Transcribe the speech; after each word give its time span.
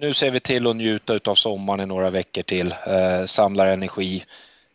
nu 0.00 0.14
ser 0.14 0.30
vi 0.30 0.40
till 0.40 0.66
att 0.66 0.76
njuta 0.76 1.20
av 1.24 1.34
sommaren 1.34 1.80
i 1.80 1.86
några 1.86 2.10
veckor 2.10 2.42
till, 2.42 2.74
eh, 2.86 3.24
samlar 3.24 3.66
energi, 3.66 4.24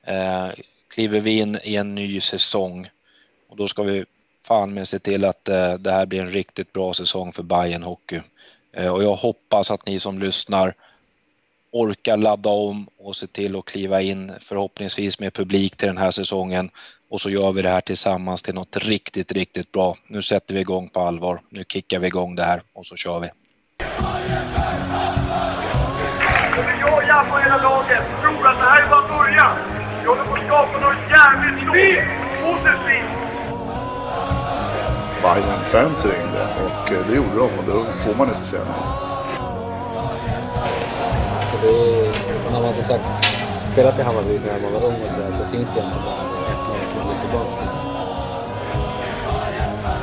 eh, 0.08 0.48
kliver 0.94 1.20
vi 1.20 1.40
in 1.40 1.60
i 1.64 1.76
en 1.76 1.96
ny 1.96 2.22
säsong 2.22 2.90
och 3.50 3.58
då 3.58 3.68
ska 3.68 3.84
vi 3.84 4.06
fan 4.48 4.74
med 4.74 4.88
se 4.88 5.00
till 5.00 5.26
att 5.26 5.50
eh, 5.50 5.74
det 5.74 5.92
här 5.92 6.06
blir 6.06 6.22
en 6.22 6.32
riktigt 6.32 6.74
bra 6.74 6.94
säsong 6.94 7.32
för 7.32 7.44
Bayern 7.44 7.84
Hockey. 7.84 8.22
Eh, 8.74 8.94
och 8.94 9.04
jag 9.04 9.14
hoppas 9.14 9.72
att 9.72 9.86
ni 9.86 10.00
som 10.00 10.20
lyssnar 10.20 10.74
orkar 11.72 12.18
ladda 12.18 12.50
om 12.50 12.88
och 12.98 13.16
se 13.16 13.28
till 13.28 13.56
att 13.56 13.66
kliva 13.66 14.02
in 14.02 14.32
förhoppningsvis 14.40 15.20
med 15.20 15.34
publik 15.34 15.76
till 15.76 15.88
den 15.88 15.98
här 15.98 16.12
säsongen 16.12 16.70
och 17.10 17.22
så 17.22 17.30
gör 17.30 17.52
vi 17.52 17.62
det 17.62 17.70
här 17.70 17.82
tillsammans 17.82 18.42
till 18.44 18.54
något 18.54 18.78
riktigt, 18.78 19.32
riktigt 19.32 19.72
bra. 19.72 19.96
Nu 20.08 20.22
sätter 20.22 20.54
vi 20.54 20.60
igång 20.60 20.90
på 20.90 21.00
allvar. 21.00 21.42
Nu 21.50 21.64
kickar 21.68 22.00
vi 22.00 22.08
igång 22.08 22.36
det 22.36 22.44
här 22.44 22.62
och 22.74 22.86
så 22.86 22.96
kör 22.96 23.20
vi. 23.20 23.43
Jag, 26.82 27.04
jag 27.08 27.30
på 27.32 27.38
hela 27.38 27.58
laget 27.58 28.04
tror 28.22 28.48
att 28.48 28.58
det 28.60 28.66
här 28.66 28.82
är 28.84 28.90
bara 28.90 29.18
början. 29.18 29.56
Vi 30.02 30.08
håller 30.08 30.24
på 30.24 30.34
att 30.34 30.46
skapa 30.48 30.80
något 30.80 31.02
jävligt 31.10 31.58
stort. 31.64 32.06
Positivt. 32.44 33.12
Bayern-fans 35.24 36.06
ringde 36.06 36.48
och 36.66 36.92
eh, 36.92 37.08
det 37.08 37.16
gjorde 37.16 37.36
de 37.36 37.42
och 37.60 37.64
då 37.68 37.84
får 37.84 38.18
man 38.18 38.28
inte 38.28 38.48
säga 38.50 38.62
nej. 38.64 38.84
Så 41.52 41.58
det 41.62 41.68
är, 41.68 42.52
när 42.52 42.62
man 42.62 42.74
har 42.76 42.82
sagt 42.82 43.26
spelat 43.72 44.00
i 44.00 44.02
Hammarby 44.02 44.40
när 44.46 44.60
man 44.62 44.74
var 44.74 44.84
ung 44.88 45.02
och 45.06 45.12
sådär 45.12 45.32
så 45.32 45.44
finns 45.46 45.70
det 45.70 45.80
egentligen 45.80 46.06
bara 46.06 46.52
ett 46.52 46.68
lag 46.70 46.90
som 46.90 47.02
går 47.08 47.16
tillbaka 47.22 47.52
till. 47.52 47.83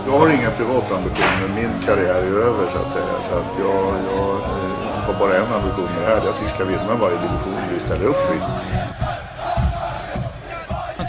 Jag 0.06 0.18
har 0.18 0.28
inga 0.28 0.50
privata 0.50 0.96
ambitioner. 0.96 1.48
Min 1.54 1.86
karriär 1.86 2.22
är 2.22 2.40
över 2.48 2.70
så 2.72 2.78
att 2.78 2.92
säga. 2.92 3.22
Så 3.28 3.38
att 3.38 3.58
jag, 3.58 3.94
jag 4.12 4.34
eh, 4.34 5.04
har 5.06 5.14
bara 5.18 5.36
en 5.36 5.52
ambition 5.52 5.84
med 5.84 6.02
det 6.02 6.06
här. 6.06 6.20
Det 6.20 6.26
är 6.26 6.30
att 6.30 6.42
vi 6.42 6.48
ska 6.48 6.64
vinna 6.64 6.94
varje 7.00 7.16
division 7.16 7.56
vi 7.74 7.80
ställer 7.80 8.04
upp 8.04 8.34
i. 8.34 8.70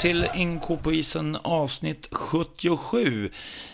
till 0.01 0.27
Inko 0.33 0.77
på 0.77 0.93
isen 0.93 1.37
avsnitt 1.41 2.07
77. 2.11 3.31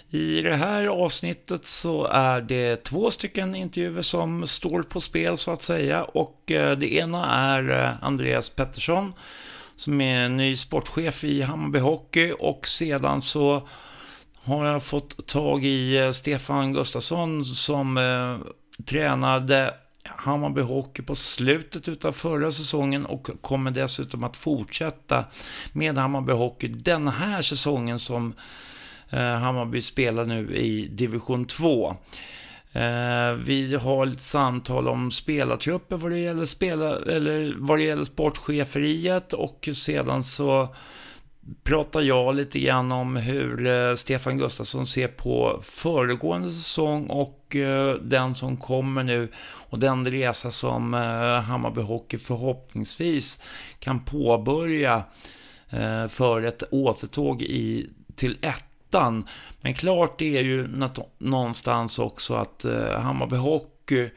I 0.10 0.42
det 0.42 0.56
här 0.56 0.86
avsnittet 0.86 1.66
så 1.66 2.06
är 2.06 2.42
det 2.42 2.84
två 2.84 3.12
stycken 3.12 3.56
intervjuer 3.56 4.02
som 4.02 4.48
står 4.48 4.84
på 4.84 5.02
spel 5.02 5.38
så 5.38 5.52
att 5.52 5.62
säga 5.62 6.04
och 6.04 6.52
eh, 6.52 6.78
det 6.78 6.94
ena 6.94 7.26
är 7.26 7.84
eh, 7.84 8.04
Andreas 8.04 8.50
Pettersson 8.50 9.14
som 9.76 10.02
är 10.02 10.30
ny 10.30 10.56
sportchef 10.56 11.23
i 11.23 11.42
Hammarby 11.42 11.80
Hockey 11.80 12.34
och 12.40 12.68
sedan 12.68 13.22
så 13.22 13.68
har 14.48 14.66
jag 14.66 14.84
fått 14.84 15.28
tag 15.28 15.66
i 15.66 15.98
eh, 15.98 16.12
Stefan 16.12 16.73
Gustafsson 16.73 17.45
som 17.45 17.98
eh, 17.98 18.38
tränade 18.86 19.73
Hammarby 20.04 20.62
Hockey 20.62 21.02
på 21.02 21.16
slutet 21.16 22.06
av 22.06 22.12
förra 22.12 22.52
säsongen 22.52 23.06
och 23.06 23.30
kommer 23.42 23.72
dessutom 23.72 24.23
att 24.23 24.38
fortsätta 24.38 25.26
med 25.73 25.98
Hammarby 25.98 26.34
Hockey 26.34 26.67
den 26.67 27.08
här 27.08 27.42
säsongen 27.42 28.00
som 28.00 28.34
eh, 29.09 29.20
Hammarby 29.20 29.81
spelar 29.81 30.26
nu 30.26 30.56
i 30.56 30.88
division 30.88 31.45
2. 31.45 31.95
Eh, 32.72 33.32
vi 33.32 33.76
har 33.82 34.08
ett 34.08 34.22
samtal 34.22 34.88
om 34.88 35.11
spelartrupper 35.11 35.98
vad 35.98 36.11
det 36.11 36.20
gäller, 36.20 36.45
spela, 36.45 37.00
eller 37.00 37.56
vad 37.58 37.78
det 37.78 37.84
gäller 37.84 38.04
sportcheferiet 38.04 39.34
och 39.34 39.70
sedan 39.73 40.23
så 40.23 40.76
pratar 41.64 42.02
jag 42.02 42.36
lite 42.36 42.59
grann 42.59 42.92
om 42.92 43.16
hur 43.16 43.67
eh, 43.67 43.95
Stefan 43.95 44.38
Gustafsson 44.38 44.86
ser 44.86 45.08
på 45.08 45.59
föregående 45.62 46.50
säsong 46.50 47.08
och 47.08 47.56
eh, 47.56 47.95
den 47.95 48.36
som 48.36 48.58
kommer 48.58 49.04
nu 49.04 49.31
och 49.44 49.80
den 49.80 50.12
resa 50.12 50.52
som 50.52 50.94
eh, 50.94 51.42
Hammarby 51.42 51.81
Hockey 51.81 52.17
förhoppningsvis 52.17 53.42
kan 53.80 54.00
påbörja 54.00 55.04
för 56.09 56.42
ett 56.42 56.64
återtåg 56.72 57.42
i, 57.42 57.89
till 58.16 58.38
ettan. 58.42 59.27
Men 59.61 59.73
klart 59.73 60.22
är 60.22 60.42
ju 60.42 60.67
någonstans 61.17 61.99
också 61.99 62.33
att 62.36 62.66
Hammarby 62.98 63.36
Hockey 63.36 64.10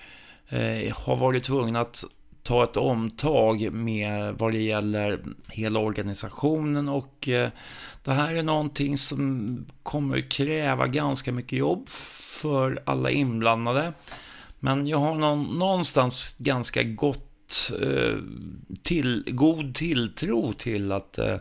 har 0.92 1.16
varit 1.16 1.44
tvungna 1.44 1.80
att 1.80 2.04
ta 2.42 2.64
ett 2.64 2.76
omtag 2.76 3.72
med 3.72 4.34
vad 4.34 4.52
det 4.52 4.62
gäller 4.62 5.24
hela 5.48 5.78
organisationen 5.78 6.88
och 6.88 7.28
eh, 7.28 7.48
det 8.04 8.12
här 8.12 8.34
är 8.34 8.42
någonting 8.42 8.98
som 8.98 9.66
kommer 9.82 10.30
kräva 10.30 10.86
ganska 10.86 11.32
mycket 11.32 11.58
jobb 11.58 11.88
för 11.88 12.82
alla 12.86 13.10
inblandade. 13.10 13.92
Men 14.60 14.86
jag 14.86 14.98
har 14.98 15.14
någonstans 15.58 16.36
ganska 16.38 16.82
gott 16.82 17.29
eh, 17.82 18.16
till, 18.82 19.24
god 19.26 19.74
tilltro 19.74 20.52
till 20.52 20.92
att 20.92 21.18
eh, 21.18 21.36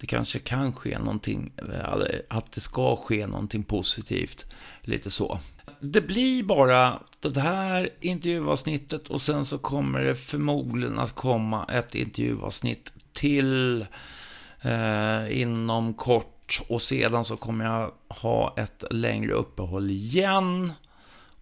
det 0.00 0.06
kanske 0.06 0.38
kan 0.38 0.72
ske 0.72 0.98
någonting, 0.98 1.52
eh, 1.56 2.04
att 2.28 2.52
det 2.52 2.60
ska 2.60 2.96
ske 2.96 3.26
någonting 3.26 3.62
positivt. 3.62 4.46
Lite 4.82 5.10
så 5.10 5.40
det 5.80 6.00
blir 6.00 6.42
bara 6.42 7.02
det 7.20 7.40
här 7.40 7.90
intervjuavsnittet 8.00 9.08
och 9.08 9.20
sen 9.20 9.44
så 9.44 9.58
kommer 9.58 10.00
det 10.00 10.14
förmodligen 10.14 10.98
att 10.98 11.14
komma 11.14 11.64
ett 11.64 11.94
intervjuavsnitt 11.94 12.92
till 13.12 13.86
eh, 14.62 15.40
inom 15.40 15.94
kort 15.94 16.62
och 16.68 16.82
sedan 16.82 17.24
så 17.24 17.36
kommer 17.36 17.64
jag 17.64 17.92
ha 18.08 18.54
ett 18.56 18.84
längre 18.90 19.32
uppehåll 19.32 19.90
igen. 19.90 20.72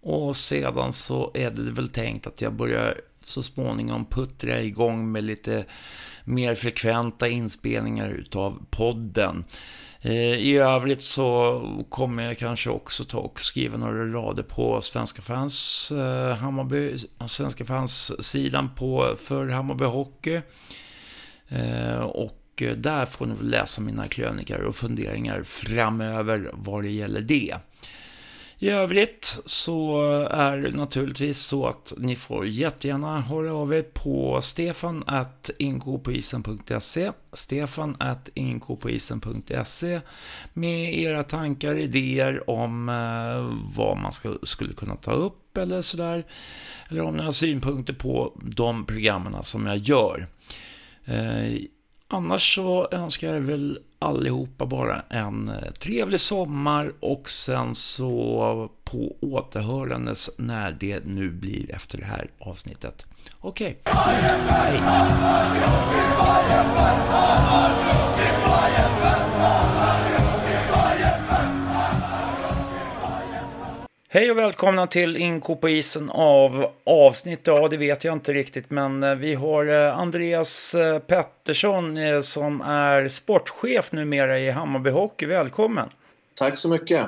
Och 0.01 0.35
sedan 0.35 0.93
så 0.93 1.31
är 1.33 1.51
det 1.51 1.71
väl 1.71 1.89
tänkt 1.89 2.27
att 2.27 2.41
jag 2.41 2.53
börjar 2.53 3.01
så 3.27 3.43
småningom 3.43 4.05
puttra 4.05 4.61
igång 4.61 5.11
med 5.11 5.23
lite 5.23 5.65
mer 6.23 6.55
frekventa 6.55 7.27
inspelningar 7.27 8.09
utav 8.09 8.65
podden. 8.69 9.43
Eh, 10.01 10.13
I 10.13 10.57
övrigt 10.57 11.01
så 11.01 11.61
kommer 11.89 12.23
jag 12.23 12.37
kanske 12.37 12.69
också 12.69 13.03
ta 13.03 13.17
och 13.17 13.41
skriva 13.41 13.77
några 13.77 14.05
rader 14.05 14.43
på 14.43 14.81
Svenska 14.81 15.21
fans 15.21 15.91
eh, 15.91 16.35
Hammarby, 16.35 16.97
Svenska 17.27 17.65
fans-sidan 17.65 18.69
på, 18.75 19.15
för 19.17 19.47
Hammarby 19.47 19.85
Hockey. 19.85 20.41
Eh, 21.47 21.99
och 21.99 22.63
där 22.77 23.05
får 23.05 23.25
ni 23.25 23.35
väl 23.35 23.49
läsa 23.49 23.81
mina 23.81 24.07
krönikor 24.07 24.59
och 24.59 24.75
funderingar 24.75 25.43
framöver 25.43 26.51
vad 26.53 26.83
det 26.83 26.89
gäller 26.89 27.21
det. 27.21 27.55
I 28.59 28.69
övrigt 28.69 29.39
så 29.45 30.01
är 30.31 30.57
det 30.57 30.71
naturligtvis 30.71 31.39
så 31.39 31.67
att 31.67 31.93
ni 31.97 32.15
får 32.15 32.47
jättegärna 32.47 33.21
höra 33.21 33.53
av 33.53 33.73
er 33.73 33.81
på 33.81 34.41
stefan 34.41 35.03
at 35.07 35.49
inkopoisen.se 35.59 37.11
stefan 37.33 37.95
at 37.99 38.29
inkopoisen.se 38.33 40.01
med 40.53 40.97
era 40.99 41.23
tankar, 41.23 41.75
idéer 41.75 42.49
om 42.49 42.89
eh, 42.89 43.75
vad 43.77 43.97
man 43.97 44.11
ska, 44.11 44.37
skulle 44.43 44.73
kunna 44.73 44.95
ta 44.95 45.11
upp 45.11 45.57
eller 45.57 45.81
sådär. 45.81 46.25
Eller 46.89 47.01
om 47.01 47.17
ni 47.17 47.23
har 47.23 47.31
synpunkter 47.31 47.93
på 47.93 48.41
de 48.43 48.85
programmen 48.85 49.43
som 49.43 49.67
jag 49.67 49.77
gör. 49.77 50.27
Eh, 51.05 51.61
Annars 52.09 52.55
så 52.55 52.87
önskar 52.91 53.33
jag 53.33 53.41
väl 53.41 53.79
allihopa 53.99 54.65
bara 54.65 55.01
en 55.09 55.49
eh, 55.49 55.71
trevlig 55.71 56.19
sommar 56.19 56.91
och 56.99 57.29
sen 57.29 57.75
så 57.75 58.69
på 58.83 59.15
återhörandes 59.21 60.29
när 60.37 60.71
det 60.71 61.05
nu 61.05 61.29
blir 61.29 61.75
efter 61.75 61.97
det 61.97 62.05
här 62.05 62.29
avsnittet. 62.39 63.05
Okej, 63.41 63.81
okay. 63.83 63.93
hej! 64.47 64.81
Hej 74.17 74.31
och 74.31 74.37
välkomna 74.37 74.87
till 74.87 75.17
Inko 75.17 75.55
på 75.55 75.69
isen 75.69 76.09
av 76.09 76.71
avsnitt, 76.83 77.41
ja 77.43 77.67
det 77.67 77.77
vet 77.77 78.03
jag 78.03 78.13
inte 78.13 78.33
riktigt, 78.33 78.69
men 78.69 79.03
eh, 79.03 79.15
vi 79.15 79.33
har 79.33 79.65
eh, 79.65 79.99
Andreas 79.99 80.75
eh, 80.75 80.99
Pettersson 80.99 81.97
som 82.23 82.61
är 82.61 83.07
sportchef 83.07 83.91
numera 83.91 84.39
i 84.39 84.49
Hammarby 84.49 84.89
Hockey. 84.89 85.25
Välkommen! 85.25 85.89
Tack 86.33 86.57
så 86.57 86.69
mycket! 86.69 87.05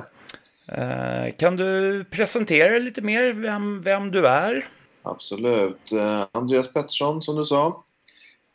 Kan 1.38 1.56
du 1.56 2.03
presentera 2.11 2.79
lite 2.79 3.01
mer, 3.01 3.33
vem, 3.33 3.81
vem 3.81 4.11
du 4.11 4.27
är? 4.27 4.65
Absolut. 5.03 5.91
Andreas 6.31 6.73
Pettersson 6.73 7.21
som 7.21 7.35
du 7.35 7.45
sa, 7.45 7.83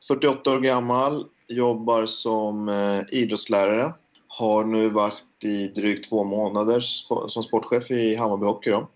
48 0.08 0.50
år 0.50 0.60
gammal, 0.60 1.26
jobbar 1.48 2.06
som 2.06 2.70
idrottslärare. 3.12 3.92
Har 4.28 4.64
nu 4.64 4.88
varit 4.88 5.22
i 5.44 5.68
drygt 5.68 6.08
två 6.08 6.24
månader 6.24 6.80
som 7.28 7.42
sportchef 7.42 7.90
i 7.90 8.16
Hammarby 8.16 8.46
Hockey. 8.46 8.70
Då. 8.70 8.88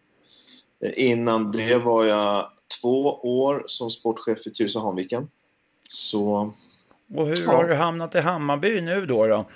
Innan 0.97 1.53
det 1.53 1.79
var 1.79 2.05
jag 2.05 2.51
två 2.81 3.05
år 3.23 3.65
som 3.67 3.91
sportchef 3.91 4.47
i 4.47 4.51
Tyresö 4.51 4.79
Hanviken. 4.79 5.29
Så... 5.85 6.53
Och 7.15 7.27
hur 7.27 7.45
ja. 7.47 7.53
har 7.53 7.65
du 7.65 7.75
hamnat 7.75 8.15
i 8.15 8.21
Hammarby 8.21 8.81
nu 8.81 9.07
då? 9.07 9.27
då? 9.27 9.47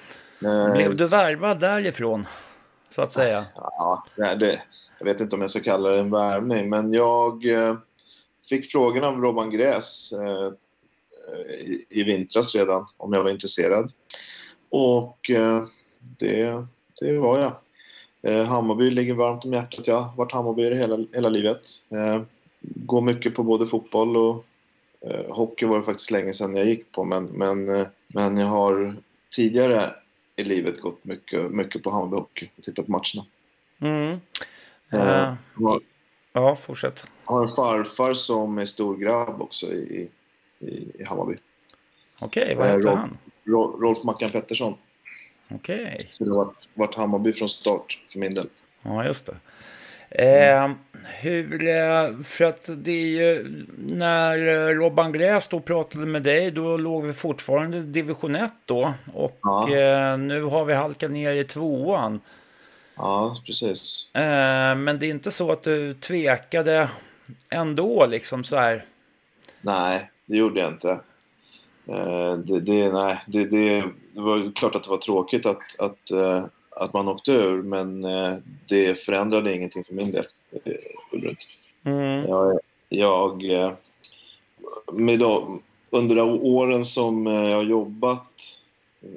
Eh, 0.48 0.72
Blev 0.72 0.96
du 0.96 1.08
värvad 1.08 1.60
därifrån, 1.60 2.26
så 2.90 3.02
att 3.02 3.12
säga? 3.12 3.44
Ja, 3.54 4.04
det, 4.16 4.62
jag 4.98 5.04
vet 5.04 5.20
inte 5.20 5.36
om 5.36 5.40
jag 5.40 5.50
ska 5.50 5.60
kalla 5.60 5.90
det 5.90 5.98
en 5.98 6.10
värvning, 6.10 6.70
men 6.70 6.92
jag, 6.92 7.46
eh, 7.46 7.76
fick 8.48 8.72
frågan 8.72 9.04
av 9.04 9.20
Robban 9.20 9.50
Gräs 9.50 10.12
eh, 10.12 10.52
i, 11.50 11.86
i 11.88 12.02
vintras 12.02 12.54
redan 12.54 12.86
om 12.96 13.12
jag 13.12 13.22
var 13.22 13.30
intresserad. 13.30 13.92
Och 14.70 15.30
eh, 15.30 15.64
det, 16.18 16.66
det 17.00 17.18
var 17.18 17.38
jag. 17.38 17.52
Eh, 18.22 18.44
Hammarby 18.46 18.90
ligger 18.90 19.14
varmt 19.14 19.44
om 19.44 19.52
hjärtat. 19.52 19.86
Jag 19.86 20.00
har 20.00 20.16
varit 20.16 20.32
Hammarbyare 20.32 20.74
hela, 20.74 21.04
hela 21.12 21.28
livet. 21.28 21.60
Eh, 21.90 22.22
går 22.60 23.00
mycket 23.00 23.34
på 23.34 23.42
både 23.42 23.66
fotboll 23.66 24.16
och 24.16 24.44
eh, 25.00 25.34
hockey 25.34 25.66
var 25.66 25.78
det 25.78 25.84
faktiskt 25.84 26.10
länge 26.10 26.32
sedan 26.32 26.56
jag 26.56 26.66
gick 26.66 26.92
på. 26.92 27.04
Men, 27.04 27.24
men, 27.24 27.68
eh, 27.80 27.86
men 28.08 28.36
jag 28.36 28.46
har 28.46 28.96
tidigare 29.30 29.94
i 30.36 30.44
livet 30.44 30.80
gått 30.80 31.04
mycket, 31.04 31.50
mycket 31.50 31.82
på 31.82 31.90
Hammarby 31.90 32.16
Hockey 32.16 32.50
och 32.56 32.62
tittat 32.62 32.86
på 32.86 32.92
matcherna. 32.92 33.26
Mm. 33.80 34.20
Eh, 34.92 35.22
Eh, 35.28 35.34
har, 35.54 35.80
ja, 36.32 36.54
fortsätt. 36.54 37.06
har 37.24 37.42
en 37.42 37.48
farfar 37.48 38.12
som 38.12 38.58
är 38.58 38.64
stor 38.64 38.96
grabb 38.96 39.42
också 39.42 39.66
i, 39.72 40.08
i, 40.58 40.66
i 40.98 41.04
Hammarby. 41.08 41.36
Okej, 42.20 42.54
vad 42.54 42.66
Eh, 42.66 42.72
heter 42.72 42.86
Rob- 42.86 42.96
han? 42.96 43.18
Ro- 43.44 43.80
Rolf 43.80 44.04
Mackan 44.04 44.30
Pettersson. 44.30 44.74
Okej. 45.54 46.08
Så 46.10 46.24
det 46.24 46.30
har 46.30 46.36
varit, 46.36 46.68
varit 46.74 46.94
Hammarby 46.94 47.32
från 47.32 47.48
start 47.48 47.98
för 48.12 48.18
min 48.18 48.34
del. 48.34 48.46
Ja, 48.82 49.04
just 49.04 49.26
det. 49.26 49.36
Eh, 50.14 50.70
hur, 51.20 52.22
för 52.22 52.44
att 52.44 52.70
det 52.76 52.90
är 52.92 53.06
ju, 53.06 53.64
när 53.78 54.38
eh, 54.48 54.74
Robban 54.74 55.12
Gräs 55.12 55.48
då 55.48 55.60
pratade 55.60 56.06
med 56.06 56.22
dig, 56.22 56.50
då 56.50 56.76
låg 56.76 57.06
vi 57.06 57.12
fortfarande 57.12 57.76
i 57.76 57.80
division 57.80 58.36
1 58.36 58.50
då. 58.64 58.94
Och 59.14 59.38
Ja. 59.42 59.76
eh, 59.76 60.18
nu 60.18 60.42
har 60.42 60.64
vi 60.64 60.74
halkat 60.74 61.10
ner 61.10 61.32
i 61.32 61.44
tvåan. 61.44 62.20
Ja, 62.96 63.34
precis. 63.46 64.10
Eh, 64.14 64.74
men 64.74 64.98
det 64.98 65.06
är 65.06 65.10
inte 65.10 65.30
så 65.30 65.52
att 65.52 65.62
du 65.62 65.94
tvekade 65.94 66.88
ändå 67.50 68.06
liksom 68.06 68.44
så 68.44 68.56
här. 68.56 68.84
Nej, 69.60 70.10
det 70.26 70.36
gjorde 70.36 70.60
jag 70.60 70.70
inte. 70.70 71.00
Eh, 71.86 72.36
Det, 72.36 72.60
det, 72.60 72.92
nej, 72.92 73.20
det, 73.26 73.44
det, 73.44 73.84
var 74.14 74.52
klart 74.54 74.74
att 74.74 74.84
det 74.84 74.90
var 74.90 74.96
tråkigt 74.96 75.46
att, 75.46 75.80
att, 75.80 76.10
eh, 76.10 76.44
att 76.70 76.92
man 76.92 77.08
åkte 77.08 77.32
ur, 77.32 77.62
men 77.62 78.04
eh, 78.04 78.34
det 78.68 79.00
förändrade 79.00 79.54
ingenting 79.54 79.84
för 79.84 79.94
min 79.94 80.12
del. 80.12 80.26
Mm, 81.84 82.28
Jag, 82.28 82.60
jag 82.88 83.42
med 84.92 85.18
då, 85.18 85.58
under 85.90 86.16
de 86.16 86.42
åren 86.42 86.84
som 86.84 87.26
jag 87.26 87.56
har 87.56 87.64
jobbat 87.64 88.58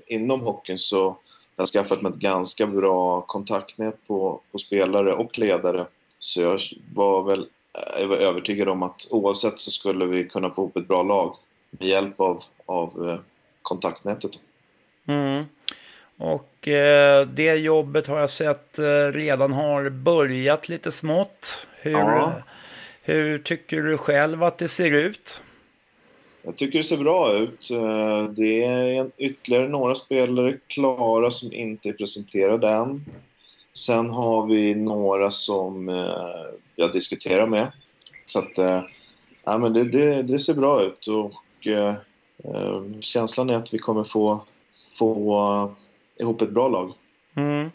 inom 0.08 0.42
hockeyn 0.42 0.78
så 0.78 1.06
har 1.08 1.18
jag 1.58 1.68
skaffat 1.68 2.02
mig 2.02 2.12
ett 2.12 2.18
ganska 2.18 2.68
bra 2.68 3.22
kontaktnät 3.22 4.08
på, 4.08 4.42
på 4.52 4.58
spelare 4.58 5.14
och 5.14 5.40
ledare. 5.40 5.86
Så 6.20 6.42
jag 6.42 6.60
var 6.94 7.24
väl 7.24 7.48
jag 8.00 8.08
var 8.08 8.18
övertygad 8.18 8.70
om 8.70 8.84
att 8.84 9.08
oavsett 9.12 9.60
så 9.60 9.72
skulle 9.72 10.06
vi 10.06 10.24
kunna 10.24 10.50
få 10.50 10.62
ihop 10.62 10.78
ett 10.78 10.88
bra 10.88 11.04
lag 11.04 11.36
med 11.80 11.88
hjälp 11.88 12.20
av, 12.20 12.44
av 12.66 13.10
eh, 13.10 13.20
kontaktnätet. 13.62 14.32
mm. 15.08 15.46
Och 16.18 16.68
eh, 16.68 17.28
det 17.28 17.56
jobbet 17.56 18.08
har 18.08 18.20
jag 18.20 18.30
sett 18.30 18.80
eh, 18.80 19.12
redan 19.12 19.54
har 19.54 19.90
börjat 19.90 20.70
lite 20.70 20.92
smått. 20.92 21.68
Hur, 21.82 21.92
Ja. 21.92 22.34
hur 23.02 23.38
tycker 23.38 23.82
du 23.82 23.98
själv 23.98 24.44
att 24.44 24.58
det 24.58 24.68
ser 24.68 24.92
ut? 24.92 25.42
Jag 26.42 26.56
tycker 26.56 26.78
det 26.80 26.84
ser 26.84 26.98
bra 26.98 27.34
ut. 27.34 27.72
Eh, 27.72 28.24
Det 28.24 28.64
är 28.64 29.12
ytterligare 29.18 29.68
några 29.68 29.96
spelare 29.96 30.58
klara 30.68 31.30
som 31.32 31.54
inte 31.54 31.90
är 31.90 31.94
presenterade 31.94 32.70
än. 32.70 33.06
Sen 33.74 34.10
har 34.10 34.46
vi 34.48 34.76
några 34.76 35.32
som 35.32 35.90
eh, 35.90 36.46
jag 36.76 36.94
diskuterar 36.94 37.48
med. 37.48 37.72
Så 38.26 38.40
att, 38.40 38.58
eh, 38.58 38.82
ja, 39.44 39.58
men 39.58 39.74
det, 39.74 39.84
det, 39.84 40.24
det 40.24 40.40
ser 40.40 40.54
bra 40.54 40.84
ut 40.84 41.08
och 41.08 41.34
eh, 41.68 41.94
eh, 42.44 42.84
känslan 43.00 43.50
är 43.50 43.56
att 43.56 43.74
vi 43.74 43.78
kommer 43.78 44.04
få, 44.04 44.42
få 44.98 45.76
ihop 46.20 46.42
ett 46.42 46.50
bra 46.52 46.68
lag. 46.68 46.94
Mm. 47.36 47.72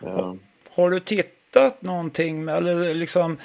Eh, 0.00 0.34
Har 0.74 0.90
du 0.90 1.00
tittat 1.00 1.82
någonting, 1.82 2.48
eller 2.48 2.94
liksom 2.94 3.36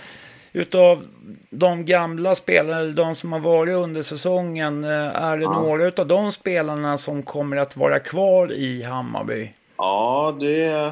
utav 0.54 1.06
de 1.50 1.86
gamla 1.86 2.36
spelarna, 2.36 2.80
eller 2.80 2.94
de 2.94 3.16
som 3.16 3.33
har 3.33 3.39
varit 3.39 3.75
under 3.75 4.01
säsongen, 4.01 4.83
är 4.83 5.38
det 5.38 5.44
Ja. 5.44 5.62
några 5.62 5.88
utav 5.88 6.07
de 6.07 6.31
spelarna 6.31 6.98
som 6.98 7.24
kommer 7.24 7.57
att 7.57 7.77
vara 7.77 8.00
kvar 8.00 8.51
i 8.51 8.84
Hammarby? 8.84 9.54
Ja, 9.77 10.38
det, 10.39 10.92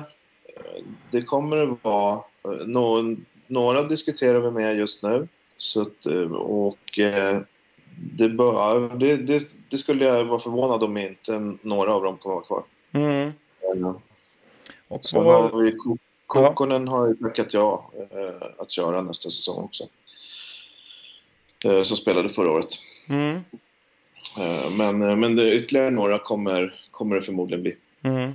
det 1.12 1.21
kommer 1.21 1.57
det 1.57 1.75
vara. 1.81 2.19
Nå, 2.65 3.15
några 3.47 3.81
diskuterar 3.83 4.39
vi 4.39 4.51
med 4.51 4.77
just 4.77 5.03
nu. 5.03 5.27
Så 5.57 5.81
att, 5.81 6.06
och 6.33 7.00
det, 8.01 8.29
bör, 8.29 8.97
det, 8.97 9.17
det, 9.17 9.49
det 9.69 9.77
skulle 9.77 10.05
jag 10.05 10.23
vara 10.25 10.39
förvånad 10.39 10.83
om 10.83 10.97
inte 10.97 11.53
några 11.61 11.93
av 11.93 12.03
dem 12.03 12.17
kommer 12.17 12.35
vara 12.35 12.45
kvar. 12.45 12.63
Mm. 12.91 13.31
Och 14.87 15.05
Sen 15.05 15.23
vad, 15.23 15.51
har 15.51 15.61
vi 15.61 15.71
Ko- 15.71 15.97
Kokkonen 16.27 16.87
har 16.87 17.07
ju 17.07 17.13
tackat 17.13 17.53
ja 17.53 17.91
eh, 18.11 18.47
att 18.57 18.71
köra 18.71 19.01
nästa 19.01 19.29
säsong 19.29 19.63
också. 19.63 19.83
Eh, 21.65 21.81
som 21.81 21.97
spelade 21.97 22.29
förra 22.29 22.51
året. 22.51 22.73
mm. 23.09 23.43
Eh, 24.37 24.71
men, 24.77 25.19
men 25.19 25.35
det, 25.35 25.55
ytterligare 25.55 25.89
några 25.89 26.19
kommer, 26.19 26.73
kommer 26.91 27.15
det 27.15 27.21
förmodligen 27.21 27.61
bli. 27.61 27.75
Mm. 28.03 28.31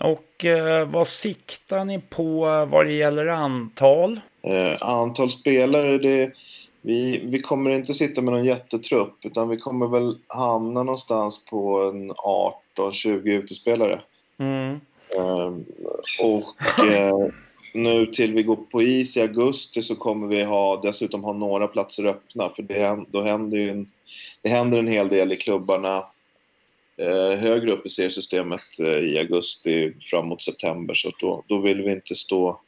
Och 0.00 0.44
eh, 0.44 0.88
vad 0.88 1.08
siktar 1.08 1.84
ni 1.84 1.98
på 1.98 2.46
eh, 2.46 2.66
vad 2.66 2.86
det 2.86 2.92
gäller 2.92 3.26
antal? 3.26 4.20
Eh, 4.42 4.82
antal 4.82 5.30
spelare, 5.30 5.98
det, 5.98 6.32
vi, 6.82 7.22
vi 7.24 7.40
kommer 7.40 7.70
inte 7.70 7.94
sitta 7.94 8.22
med 8.22 8.34
någon 8.34 8.44
jättetrupp 8.44 9.24
utan 9.24 9.48
vi 9.48 9.56
kommer 9.56 9.86
väl 9.86 10.18
hamna 10.26 10.82
någonstans 10.82 11.44
på 11.44 11.82
en 11.82 12.12
18-20 12.76 13.28
utespelare. 13.28 14.00
Mm. 14.38 14.80
Eh, 15.16 15.52
och 16.20 16.84
eh, 16.84 17.28
nu 17.74 18.06
till 18.06 18.34
vi 18.34 18.42
går 18.42 18.56
på 18.56 18.82
is 18.82 19.16
i 19.16 19.20
augusti 19.20 19.82
så 19.82 19.96
kommer 19.96 20.26
vi 20.26 20.42
ha, 20.42 20.80
dessutom 20.82 21.24
ha 21.24 21.32
några 21.32 21.68
platser 21.68 22.06
öppna 22.06 22.48
för 22.48 22.62
det, 22.62 23.04
då 23.10 23.22
händer 23.22 23.58
ju 23.58 23.70
en, 23.70 23.90
det 24.42 24.48
händer 24.48 24.78
en 24.78 24.88
hel 24.88 25.08
del 25.08 25.32
i 25.32 25.36
klubbarna 25.36 26.04
eh, 26.96 27.38
högre 27.38 27.72
upp 27.72 27.86
i 27.86 27.88
seriesystemet 27.88 28.80
eh, 28.80 28.98
i 28.98 29.18
augusti 29.18 29.92
framåt 30.00 30.42
september 30.42 30.94
så 30.94 31.12
då, 31.20 31.44
då 31.46 31.58
vill 31.58 31.82
vi 31.82 31.92
inte 31.92 32.14
stå, 32.14 32.60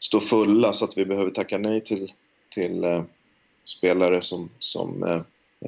stå 0.00 0.20
fulla 0.20 0.72
så 0.72 0.84
att 0.84 0.98
vi 0.98 1.04
behöver 1.04 1.30
tacka 1.30 1.58
nej 1.58 1.80
till, 1.80 2.12
till 2.54 2.84
eh, 2.84 3.02
spelare 3.64 4.22
som, 4.22 4.50
som, 4.58 5.02
eh, 5.02 5.20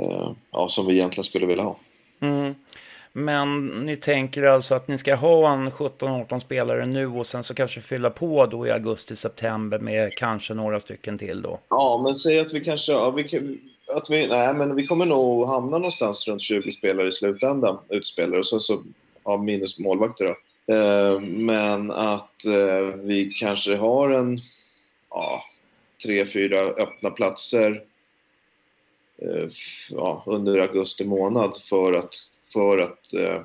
eh, 0.02 0.32
ja, 0.50 0.68
som 0.68 0.86
vi 0.86 0.94
egentligen 0.94 1.24
skulle 1.24 1.46
vilja 1.46 1.64
ha. 1.64 1.76
Mm. 2.20 2.54
Men 3.16 3.66
ni 3.66 3.96
tänker 3.96 4.42
alltså 4.42 4.74
att 4.74 4.88
ni 4.88 4.98
ska 4.98 5.14
ha 5.14 5.52
en 5.52 5.70
17-18 5.70 6.40
spelare 6.40 6.86
nu 6.86 7.06
och 7.06 7.26
sen 7.26 7.44
så 7.44 7.54
kanske 7.54 7.80
fylla 7.80 8.10
på 8.10 8.46
då 8.46 8.66
i 8.66 8.70
augusti-september 8.70 9.78
med 9.78 10.12
kanske 10.12 10.54
några 10.54 10.80
stycken 10.80 11.18
till 11.18 11.42
då? 11.42 11.58
Ja, 11.68 12.00
men 12.04 12.14
säg 12.14 12.40
att 12.40 12.52
vi 12.52 12.64
kanske... 12.64 12.92
Ja, 12.92 13.10
vi, 13.10 13.24
kan- 13.28 13.58
att 13.96 14.10
vi, 14.10 14.26
nej, 14.26 14.54
men 14.54 14.74
vi 14.74 14.86
kommer 14.86 15.06
nog 15.06 15.46
hamna 15.46 15.78
någonstans 15.78 16.28
runt 16.28 16.42
20 16.42 16.72
spelare 16.72 17.08
i 17.08 17.12
slutändan, 17.12 17.78
utspelare, 17.88 18.38
och 18.38 18.46
så, 18.46 18.60
så 18.60 18.82
ja, 19.24 19.36
minus 19.36 19.78
målvakter 19.78 20.24
då. 20.24 20.34
Eh, 20.74 21.20
men 21.20 21.90
att 21.90 22.46
eh, 22.46 22.96
vi 22.96 23.30
kanske 23.40 23.76
har 23.76 24.10
en 24.10 24.40
ja, 25.10 25.42
tre, 26.04 26.26
fyra 26.26 26.60
öppna 26.60 27.10
platser 27.10 27.82
eh, 29.18 29.48
ja, 29.90 30.22
under 30.26 30.58
augusti 30.58 31.04
månad 31.04 31.56
för 31.56 31.92
att, 31.92 32.14
för 32.52 32.78
att 32.78 33.14
eh, 33.14 33.40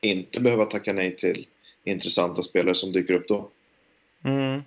inte 0.00 0.40
behöva 0.40 0.64
tacka 0.64 0.92
nej 0.92 1.16
till 1.16 1.46
intressanta 1.84 2.42
spelare 2.42 2.74
som 2.74 2.92
dyker 2.92 3.14
upp 3.14 3.28
då. 3.28 3.48
Mm. 4.24 4.62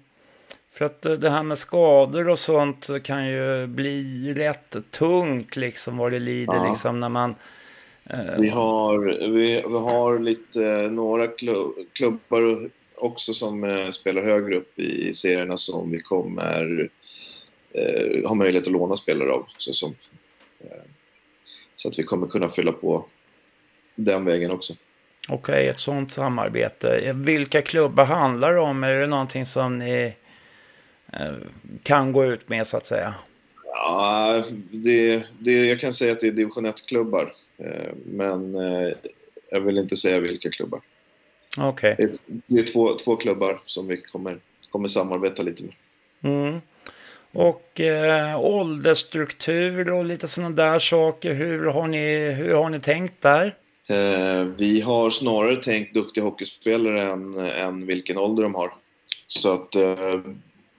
För 0.73 0.85
att 0.85 1.05
eh, 1.05 1.13
det 1.13 1.29
här 1.29 1.43
med 1.43 1.57
skador 1.57 2.29
och 2.29 2.39
sånt 2.39 2.89
kan 3.03 3.27
ju 3.27 3.67
bli 3.67 4.33
rätt 4.33 4.75
tungt 4.91 5.55
liksom 5.55 5.97
vad 5.97 6.11
det 6.11 6.19
lider 6.19 6.53
Ja. 6.55 6.69
liksom 6.71 6.99
när 6.99 7.09
man... 7.09 7.35
eh, 8.03 8.39
Vi 8.39 8.49
har, 8.49 8.99
vi, 9.29 9.63
vi 9.67 9.77
har 9.77 10.19
lite, 10.19 10.89
några 10.91 11.27
klubb, 11.27 11.73
klubbar 11.93 12.69
också 13.01 13.33
som 13.33 13.63
eh, 13.63 13.89
spelar 13.89 14.21
högre 14.21 14.55
upp 14.57 14.79
i 14.79 15.13
serierna 15.13 15.57
som 15.57 15.91
vi 15.91 16.01
kommer 16.01 16.89
eh, 17.79 18.27
ha 18.29 18.35
möjlighet 18.35 18.67
att 18.67 18.73
låna 18.73 18.97
spelare 18.97 19.31
av. 19.31 19.45
Så, 19.57 19.73
som, 19.73 19.95
eh, 20.59 20.81
så 21.75 21.87
att 21.87 21.99
vi 21.99 22.03
kommer 22.03 22.27
kunna 22.27 22.49
fylla 22.49 22.71
på 22.71 23.05
den 23.95 24.25
vägen 24.25 24.51
också. 24.51 24.73
Okej, 25.29 25.67
ett 25.67 25.79
sånt 25.79 26.11
samarbete. 26.11 27.13
Vilka 27.15 27.61
klubbar 27.61 28.05
handlar 28.05 28.53
det 28.53 28.59
om? 28.59 28.83
Är 28.83 28.91
det 28.91 29.07
någonting 29.07 29.45
som 29.45 29.77
ni 29.77 30.13
eh, 31.13 31.33
kan 31.83 32.13
gå 32.13 32.25
ut 32.25 32.49
med 32.49 32.67
så 32.67 32.77
att 32.77 32.85
säga? 32.85 33.13
Ja, 33.65 34.43
det, 34.71 35.23
det, 35.39 35.65
jag 35.65 35.79
kan 35.79 35.93
säga 35.93 36.11
att 36.11 36.19
det 36.19 36.27
är 36.27 36.31
division 36.31 36.65
1-klubbar. 36.65 37.33
Eh, 37.57 37.93
men 38.05 38.55
eh, 38.55 38.91
jag 39.51 39.61
vill 39.61 39.77
inte 39.77 39.95
säga 39.95 40.19
vilka 40.19 40.49
klubbar. 40.49 40.81
Okej. 41.57 41.95
Det 41.97 42.03
är, 42.03 42.11
det 42.47 42.59
är 42.59 42.63
två, 42.63 42.97
två 42.97 43.15
klubbar 43.15 43.61
som 43.65 43.87
vi 43.87 43.97
kommer, 43.97 44.37
kommer 44.69 44.87
samarbeta 44.87 45.43
lite 45.43 45.63
med. 45.63 45.73
Mm. 46.21 46.61
Och 47.31 47.79
eh, 47.79 48.39
åldersstruktur 48.39 49.89
och 49.89 50.05
lite 50.05 50.27
sådana 50.27 50.55
där 50.55 50.79
saker. 50.79 51.33
Hur 51.33 51.65
har 51.65 51.87
ni, 51.87 52.31
hur 52.31 52.53
har 52.53 52.69
ni 52.69 52.79
tänkt 52.79 53.21
där? 53.21 53.55
Eh, 53.87 54.43
vi 54.43 54.81
har 54.81 55.09
snarare 55.09 55.55
tänkt 55.55 55.93
duktiga 55.93 56.23
hockeyspelare 56.23 57.11
än, 57.11 57.37
än 57.37 57.85
vilken 57.85 58.17
ålder 58.17 58.43
de 58.43 58.55
har. 58.55 58.73
Så 59.27 59.53
att 59.53 59.75
eh, 59.75 60.13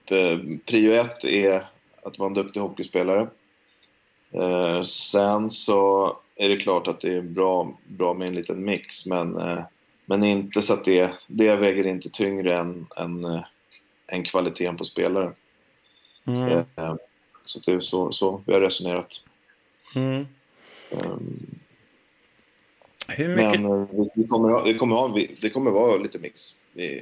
eh, 0.05 0.39
prio 0.65 0.93
ett 0.93 1.25
är 1.25 1.65
att 2.03 2.19
vara 2.19 2.27
en 2.27 2.33
duktig 2.33 2.59
hockeyspelare. 2.59 3.27
Eh, 4.33 4.81
sen 4.83 5.51
så 5.51 6.17
är 6.35 6.49
det 6.49 6.57
klart 6.57 6.87
att 6.87 7.01
det 7.01 7.13
är 7.13 7.21
bra, 7.21 7.77
bra 7.87 8.13
med 8.13 8.27
en 8.27 8.35
liten 8.35 8.65
mix 8.65 9.05
men, 9.05 9.37
eh, 9.37 9.63
men 10.05 10.23
inte 10.23 10.61
så 10.61 10.73
att 10.73 10.85
det, 10.85 11.11
det 11.27 11.55
väger 11.55 11.87
inte 11.87 12.09
tyngre 12.09 12.57
än, 12.57 12.87
än, 12.97 13.25
eh, 13.25 13.43
än 14.07 14.23
kvaliteten 14.23 14.77
på 14.77 14.85
spelaren. 14.85 15.33
Mm. 16.25 16.65
Eh, 16.75 16.95
så 17.45 17.59
det 17.59 17.71
är 17.71 17.79
så, 17.79 18.11
så 18.11 18.41
vi 18.45 18.53
har 18.53 18.61
resonerat. 18.61 19.23
Mm. 19.95 20.27
Um, 20.91 21.59
Hur 23.07 23.35
mycket? 23.35 23.61
Men 23.61 23.85
vi, 23.85 24.09
vi 24.15 24.27
kommer, 24.27 24.63
vi 24.63 24.73
kommer 24.73 24.95
ha, 24.95 25.17
det 25.41 25.49
kommer 25.49 25.71
vara 25.71 25.97
lite 25.97 26.19
mix, 26.19 26.53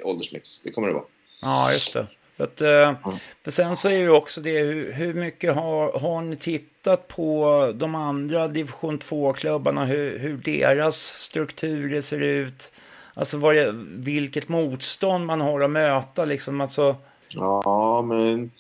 åldersmix. 0.04 0.60
Det 0.60 0.72
kommer 0.72 0.88
det 0.88 0.94
vara. 0.94 1.06
Ja, 1.42 1.72
just 1.72 1.94
det. 1.94 2.08
För, 2.40 2.44
att, 2.44 2.62
eh, 2.62 3.12
för 3.44 3.52
sen 3.52 3.78
så 3.78 3.90
är 3.90 4.00
det 4.00 4.12
också 4.12 4.42
det, 4.42 4.60
hur, 4.60 4.92
hur 4.92 5.14
mycket 5.14 5.56
har, 5.56 6.00
har 6.00 6.22
ni 6.22 6.36
tittat 6.36 7.08
på 7.08 7.72
de 7.76 7.96
andra 7.96 8.48
division 8.48 9.00
2-klubbarna, 9.00 9.86
hur, 9.86 10.20
hur 10.20 10.38
deras 10.38 10.96
strukturer 10.96 12.02
ser 12.02 12.22
ut? 12.22 12.72
Alltså 13.14 13.38
vad 13.38 13.56
det, 13.56 13.72
vilket 13.96 14.50
motstånd 14.50 15.26
man 15.26 15.42
har 15.42 15.62
att 15.62 15.70
möta 15.70 16.26
liksom. 16.26 16.62
Alltså... 16.62 16.96
Ja, 17.30 18.02
men, 18.02 18.52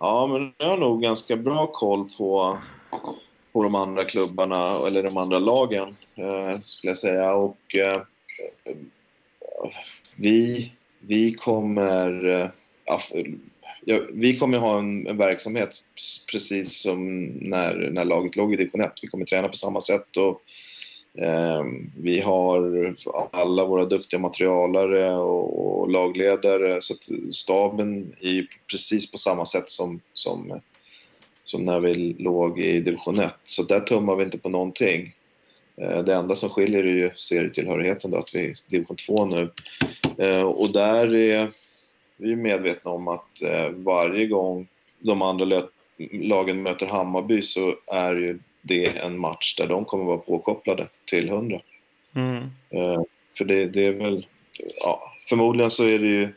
ja, 0.00 0.26
men 0.26 0.52
jag 0.58 0.66
har 0.66 0.76
nog 0.76 1.02
ganska 1.02 1.36
bra 1.36 1.66
koll 1.66 2.08
på, 2.18 2.58
på 3.52 3.62
de 3.62 3.74
andra 3.74 4.04
klubbarna, 4.04 4.86
eller 4.86 5.02
de 5.02 5.16
andra 5.16 5.38
lagen, 5.38 5.88
eh, 6.16 6.60
skulle 6.60 6.90
jag 6.90 6.96
säga. 6.96 7.34
Och 7.34 7.76
eh, 7.76 8.02
vi, 10.16 10.72
vi 11.00 11.34
kommer... 11.34 12.24
Eh, 12.26 12.50
ja, 12.84 13.00
vi 14.12 14.36
kommer 14.38 14.58
ha 14.58 14.78
en, 14.78 15.06
en, 15.06 15.16
verksamhet 15.16 15.82
precis 16.32 16.82
som 16.82 17.24
när, 17.26 17.90
när 17.92 18.04
laget 18.04 18.36
låg 18.36 18.52
i 18.52 18.56
division 18.56 18.80
1. 18.80 18.92
Vi 19.02 19.08
kommer 19.08 19.24
träna 19.24 19.48
på 19.48 19.54
samma 19.54 19.80
sätt 19.80 20.16
och 20.16 20.42
Ehm, 21.18 21.90
vi 21.96 22.20
har 22.20 22.94
alla 23.32 23.64
våra 23.64 23.84
duktiga 23.84 24.20
materialare 24.20 25.14
och, 25.16 25.90
lagledare 25.90 26.80
så 26.80 26.94
att 26.94 27.34
staben 27.34 28.14
är 28.20 28.46
precis 28.70 29.12
på 29.12 29.18
samma 29.18 29.44
sätt 29.44 29.70
som, 29.70 30.00
som, 30.12 30.60
som 31.44 31.64
när 31.64 31.80
vi 31.80 31.94
låg 32.18 32.60
i 32.60 32.80
division 32.80 33.20
1. 33.20 33.34
Så 33.42 33.62
där 33.62 33.80
tummar 33.80 34.16
vi 34.16 34.24
inte 34.24 34.38
på 34.38 34.48
någonting. 34.48 35.14
Ehm, 35.76 36.04
det 36.04 36.14
enda 36.14 36.34
som 36.34 36.50
skiljer 36.50 36.84
är 36.84 36.94
ju 36.94 37.10
serietillhörigheten 37.14 38.10
då, 38.10 38.18
att 38.18 38.34
vi 38.34 38.44
är 38.44 38.48
i 38.48 38.54
division 38.68 38.96
2 38.96 39.24
nu. 39.24 39.50
Ehm, 40.18 40.46
och 40.46 40.72
där 40.72 41.14
är 41.14 41.50
vi 42.16 42.36
medvetna 42.36 42.90
om 42.90 43.08
att 43.08 43.42
eh, 43.42 43.68
varje 43.70 44.26
gång 44.26 44.68
de 44.98 45.22
andra 45.22 45.62
lagen 46.12 46.62
möter 46.62 46.86
Hammarby 46.86 47.42
så 47.42 47.74
är 47.92 48.14
ju 48.14 48.38
det 48.66 48.86
en 48.86 49.18
match 49.18 49.54
där 49.56 49.66
de 49.66 49.84
kommer 49.84 50.04
vara 50.04 50.18
påkopplade 50.18 50.88
till 51.06 51.28
100. 51.28 51.60
Mm. 52.14 52.42
Eh, 52.70 53.02
för 53.38 53.44
det, 53.44 53.66
det, 53.66 53.86
är 53.86 53.92
väl, 53.92 54.26
ja, 54.80 55.12
förmodligen 55.28 55.70
så 55.70 55.84
är 55.84 55.98
det 55.98 56.06
ju 56.06 56.28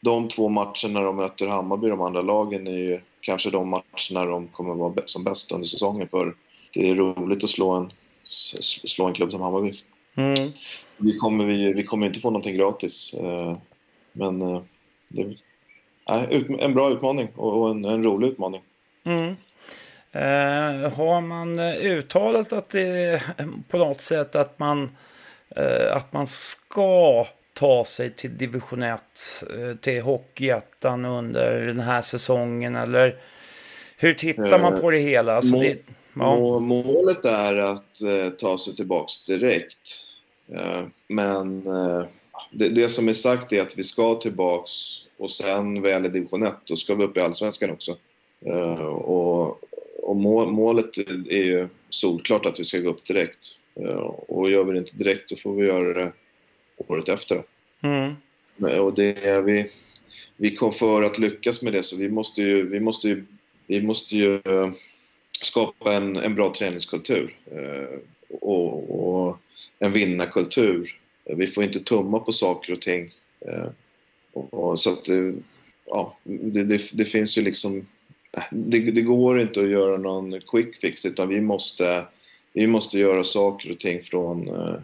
de 0.00 0.28
två 0.28 0.48
matcherna 0.48 1.00
de 1.00 1.16
möter 1.16 1.46
Hammarby, 1.46 1.88
de 1.88 2.00
andra 2.00 2.22
lagen, 2.22 2.66
är 2.66 2.78
ju 2.78 3.00
kanske 3.20 3.50
de 3.50 3.68
matcherna 3.68 4.30
de 4.30 4.48
kommer 4.48 4.74
vara 4.74 4.94
som 5.04 5.24
bäst 5.24 5.52
under 5.52 5.66
säsongen 5.66 6.08
för 6.08 6.34
det 6.74 6.90
är 6.90 6.94
roligt 6.94 7.44
att 7.44 7.50
slå 7.50 7.70
en, 7.70 7.92
slå 8.24 9.06
en 9.06 9.14
klubb 9.14 9.32
som 9.32 9.40
Hammarby. 9.40 9.72
Mm. 10.16 10.52
Vi, 10.96 11.16
kommer, 11.16 11.44
vi, 11.44 11.72
vi 11.72 11.84
kommer 11.84 12.06
inte 12.06 12.20
få 12.20 12.30
någonting 12.30 12.56
gratis. 12.56 13.14
Eh, 13.14 13.56
men 14.12 14.42
eh, 14.42 14.62
det 15.08 15.22
är 16.06 16.60
en 16.60 16.74
bra 16.74 16.90
utmaning 16.90 17.28
och 17.36 17.70
en, 17.70 17.84
en 17.84 18.02
rolig 18.04 18.28
utmaning. 18.28 18.62
Mm. 19.04 19.34
Eh, 20.12 20.92
har 20.92 21.20
man 21.20 21.58
uttalat 21.58 22.52
att 22.52 22.70
det 22.70 23.22
på 23.68 23.78
något 23.78 24.00
sätt 24.00 24.34
att 24.34 24.58
man, 24.58 24.96
eh, 25.56 25.96
att 25.96 26.12
man 26.12 26.26
ska 26.26 27.26
ta 27.54 27.84
sig 27.84 28.10
till 28.10 28.38
division 28.38 28.82
1, 28.82 29.00
eh, 29.42 29.76
till 29.76 30.02
Hockeyettan 30.02 31.04
under 31.04 31.60
den 31.60 31.80
här 31.80 32.02
säsongen? 32.02 32.76
Eller 32.76 33.16
hur 33.96 34.14
tittar 34.14 34.58
man 34.58 34.80
på 34.80 34.90
det 34.90 34.98
hela? 34.98 35.36
Alltså 35.36 35.54
Må, 35.54 35.62
det, 35.62 35.76
ja. 36.14 36.58
Målet 36.58 37.24
är 37.24 37.56
att 37.56 38.02
eh, 38.02 38.30
ta 38.38 38.58
sig 38.58 38.76
tillbaks 38.76 39.26
direkt. 39.26 40.04
Eh, 40.52 40.86
men 41.08 41.66
eh, 41.66 42.04
det, 42.50 42.68
det, 42.68 42.88
som 42.88 43.08
är 43.08 43.12
sagt 43.12 43.52
är 43.52 43.62
att 43.62 43.78
vi 43.78 43.82
ska 43.82 44.14
tillbaks 44.14 44.72
och 45.18 45.30
sen 45.30 45.82
väl 45.82 46.06
i 46.06 46.08
division 46.08 46.42
1 46.42 46.54
då 46.64 46.76
ska 46.76 46.94
vi 46.94 47.04
upp 47.04 47.16
i 47.16 47.20
allsvenskan 47.20 47.70
också. 47.70 47.96
Och, 49.04 49.67
och 50.08 50.16
mål, 50.16 50.52
målet 50.52 50.98
är 51.30 51.44
ju 51.44 51.68
solklart 51.90 52.46
att 52.46 52.60
vi 52.60 52.64
ska 52.64 52.78
gå 52.78 52.90
upp 52.90 53.04
direkt. 53.04 53.60
Uh, 53.80 53.96
och 54.28 54.50
gör 54.50 54.64
vi 54.64 54.72
det 54.72 54.78
inte 54.78 54.96
direkt 54.96 55.30
då 55.30 55.36
får 55.36 55.54
vi 55.54 55.66
göra 55.66 56.04
det 56.04 56.12
året 56.76 57.08
efter. 57.08 57.42
Mm. 57.80 58.14
Och 58.80 58.94
det 58.94 59.24
är 59.24 59.42
vi, 59.42 59.70
vi 60.36 60.56
kom 60.56 60.72
för 60.72 61.02
att 61.02 61.18
lyckas 61.18 61.62
med 61.62 61.72
det 61.72 61.82
så 61.82 61.96
vi 61.96 62.08
måste 62.08 62.42
ju, 62.42 62.68
vi 62.68 62.80
måste 62.80 63.08
ju, 63.08 63.24
vi 63.66 63.82
måste 63.82 64.16
ju 64.16 64.40
skapa 65.40 65.92
en, 65.92 66.16
en 66.16 66.34
bra 66.34 66.52
träningskultur. 66.54 67.36
Uh, 67.52 67.98
och, 68.40 68.98
och 68.98 69.38
en 69.78 69.92
vinnarkultur 69.92 70.98
vi 71.36 71.46
får 71.46 71.64
inte 71.64 71.80
tumma 71.80 72.18
på 72.18 72.32
saker 72.32 72.72
och 72.72 72.80
ting. 72.80 73.14
Eh, 73.40 73.70
och, 74.32 74.80
så 74.80 74.92
att 74.92 75.08
ja, 75.86 76.18
det, 76.24 76.64
det, 76.64 76.90
det, 76.92 77.04
finns 77.04 77.38
ju 77.38 77.42
liksom... 77.42 77.86
Det, 78.50 78.78
det, 78.78 79.02
går 79.02 79.40
inte 79.40 79.60
att 79.60 79.68
göra 79.68 79.96
någon 79.96 80.40
quick 80.40 80.76
fix 80.76 81.06
utan 81.06 81.28
vi 81.28 81.40
måste, 81.40 82.06
vi 82.52 82.66
måste 82.66 82.98
göra 82.98 83.24
saker 83.24 83.70
och 83.70 83.78
ting 83.78 84.02
från, 84.02 84.48
eh, 84.48 84.74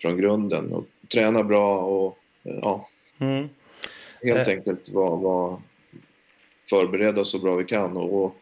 från 0.00 0.16
grunden 0.16 0.72
och 0.72 0.84
träna 1.12 1.42
bra 1.42 1.78
och 1.78 2.18
ja, 2.42 2.88
mm. 3.18 3.48
helt 4.22 4.48
eh. 4.48 4.54
enkelt 4.54 4.90
vara 4.92 5.16
var 5.16 5.60
förberedda 6.70 7.24
så 7.24 7.38
bra 7.38 7.56
vi 7.56 7.64
kan 7.64 7.96
och, 7.96 8.36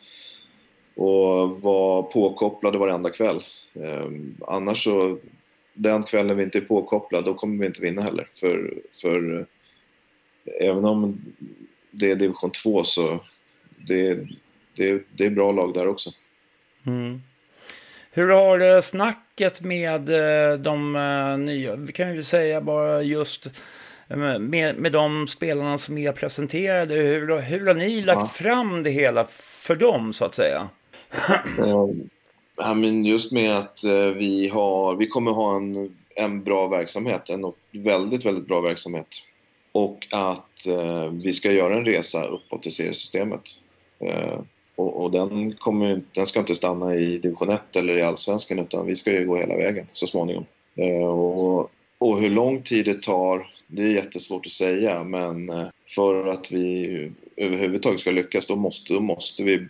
och 0.95 1.61
vara 1.61 2.03
påkopplade 2.03 2.79
varenda 2.79 3.11
kväll. 3.11 3.45
annars 4.47 4.85
så 4.85 5.19
den 5.75 6.03
kvällen 6.03 6.37
vi 6.37 6.43
inte 6.43 6.59
är 6.59 6.63
påkopplade, 6.63 7.25
då 7.25 7.35
kommer 7.35 7.59
vi 7.59 7.67
inte 7.67 7.83
vinna 7.83 8.03
heller. 8.03 8.29
För, 8.35 8.75
för 8.93 9.39
eh, 9.39 9.47
även 10.69 10.85
om 10.85 11.21
det 11.91 12.11
är 12.11 12.17
division 12.17 12.51
2 12.51 12.85
så 12.85 13.21
det, 13.77 14.27
det, 14.77 15.03
det 15.17 15.25
är 15.25 15.31
bra 15.31 15.53
lag 15.53 15.75
där 15.75 15.89
också. 15.89 16.11
Mm. 16.87 17.23
Hur 18.11 18.29
har 18.29 18.81
snacket 18.81 19.61
med 19.61 20.09
eh, 20.09 20.59
de 20.59 20.97
eh, 20.97 21.39
nya, 21.39 21.77
vi 21.77 21.93
kan 21.93 22.15
ju 22.15 22.23
säga 22.23 22.61
bara 22.61 23.03
just 23.03 23.49
med, 24.17 24.75
med 24.77 24.93
de 24.93 25.29
spelarna 25.29 25.79
som 25.79 25.99
är 25.99 26.13
presenterade, 26.13 26.95
hur, 26.95 27.41
hur 27.41 27.67
har 27.67 27.75
ni 27.75 28.03
lagt 28.03 28.21
ja. 28.21 28.27
fram 28.27 28.83
det 28.83 28.91
hela 28.91 29.27
för 29.31 29.77
dem 29.77 30.13
så 30.13 30.25
att 30.25 30.35
säga? 30.35 30.69
Ja, 32.57 32.75
men 32.75 33.05
just 33.05 33.33
med 33.33 33.59
att 33.59 33.85
eh, 33.85 34.09
vi, 34.17 34.49
har, 34.49 34.97
vi 34.97 35.07
kommer 35.07 35.31
ha 35.31 35.57
en, 35.57 35.97
en 36.17 36.45
bra 36.45 36.69
verksamhet, 36.69 37.31
en 37.31 37.53
väldigt, 37.71 38.27
väldigt 38.27 38.47
bra 38.47 38.61
verksamhet. 38.61 39.09
Och 39.73 40.07
att 40.11 40.67
eh, 40.67 41.07
vi 41.07 41.33
ska 41.33 41.53
göra 41.53 41.77
en 41.77 41.85
resa 41.85 42.27
uppåt 42.27 42.67
i 42.67 42.71
seriesystemet. 42.71 43.43
Och, 44.77 45.03
och 45.03 45.11
den, 45.11 45.53
kommer, 45.53 46.03
den 46.13 46.27
ska 46.27 46.41
inte 46.41 46.55
stanna 46.55 46.95
i 46.95 47.19
division 47.19 47.51
1 47.51 47.77
eller 47.77 47.99
i 47.99 48.03
allsvenskan 48.03 48.59
utan 48.59 48.87
vi 48.87 48.97
ska 48.97 49.13
ju 49.13 49.27
gå 49.27 49.37
hela 49.37 49.57
vägen 49.57 49.87
så 49.93 50.07
småningom. 50.07 50.45
Eh, 50.77 51.07
och, 51.07 51.71
och 51.99 52.21
hur 52.21 52.31
lång 52.31 52.63
tid 52.63 52.85
det 52.85 53.03
tar, 53.03 53.51
det 53.67 53.83
är 53.83 53.93
jättesvårt 53.93 54.47
att 54.47 54.53
säga 54.53 55.05
men 55.05 55.51
eh, 55.51 55.67
för 55.95 56.27
att 56.27 56.53
vi 56.53 57.13
överhuvudtaget 57.37 58.01
ska 58.01 58.11
lyckas 58.11 58.47
då 58.47 58.57
måste, 58.57 58.95
då 58.95 59.01
måste 59.01 59.43
vi 59.43 59.67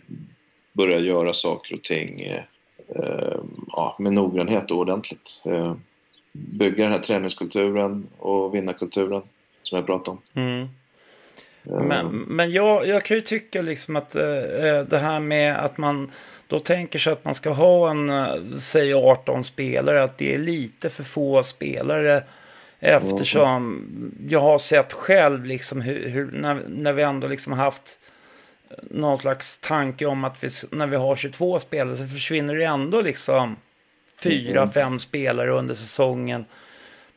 börja 0.73 0.99
göra 0.99 1.33
saker 1.33 1.75
och 1.75 1.83
ting 1.83 2.21
eh, 2.21 2.43
Eh, 2.87 3.39
ja, 3.67 3.95
med 3.99 4.13
noggrannhet 4.13 4.71
och 4.71 4.77
ordentligt. 4.77 5.43
Eh, 5.45 5.75
bygga 6.31 6.83
den 6.83 6.93
här 6.93 6.99
träningskulturen 6.99 8.07
och 8.19 8.55
vinnarkulturen 8.55 9.21
som 9.63 9.75
jag 9.75 9.85
pratade 9.85 10.17
om. 10.17 10.41
Mm. 10.41 10.67
Eh. 11.65 11.79
Men, 11.79 12.07
men 12.07 12.51
jag, 12.51 12.87
jag 12.87 13.05
kan 13.05 13.17
ju 13.17 13.21
tycka 13.21 13.61
liksom 13.61 13.95
att 13.95 14.11
det 14.11 14.99
här 15.01 15.19
med 15.19 15.65
att 15.65 15.77
man 15.77 16.11
då 16.47 16.59
tänker 16.59 16.99
sig 16.99 17.13
att 17.13 17.25
man 17.25 17.35
ska 17.35 17.49
ha 17.49 17.89
en, 17.89 18.11
säg 18.59 18.93
18 18.93 19.43
spelare, 19.43 20.03
att 20.03 20.17
det 20.17 20.33
är 20.33 20.37
lite 20.37 20.89
för 20.89 21.03
få 21.03 21.43
spelare. 21.43 22.23
Eftersom 22.79 23.85
jag 24.27 24.39
har 24.39 24.57
sett 24.57 24.93
själv 24.93 25.45
liksom 25.45 25.81
hur, 25.81 26.09
hur 26.09 26.31
när, 26.31 26.61
när 26.67 26.93
vi 26.93 27.03
ändå 27.03 27.27
liksom 27.27 27.53
haft 27.53 27.99
någon 28.81 29.17
slags 29.17 29.57
tanke 29.57 30.05
om 30.05 30.23
att 30.23 30.43
vi, 30.43 30.49
när 30.71 30.87
vi 30.87 30.95
har 30.95 31.15
22 31.15 31.59
spelare 31.59 31.97
så 31.97 32.07
försvinner 32.07 32.55
det 32.55 32.63
ändå 32.63 33.01
liksom 33.01 33.55
fyra, 34.15 34.59
Mm. 34.61 34.69
fem 34.69 34.99
spelare 34.99 35.51
under 35.51 35.75
säsongen 35.75 36.45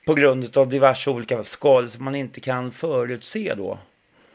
på 0.06 0.14
grund 0.14 0.56
av 0.56 0.68
diverse 0.68 1.10
olika 1.10 1.42
skador 1.42 1.88
som 1.88 2.04
man 2.04 2.14
inte 2.14 2.40
kan 2.40 2.72
förutse 2.72 3.54
då. 3.56 3.78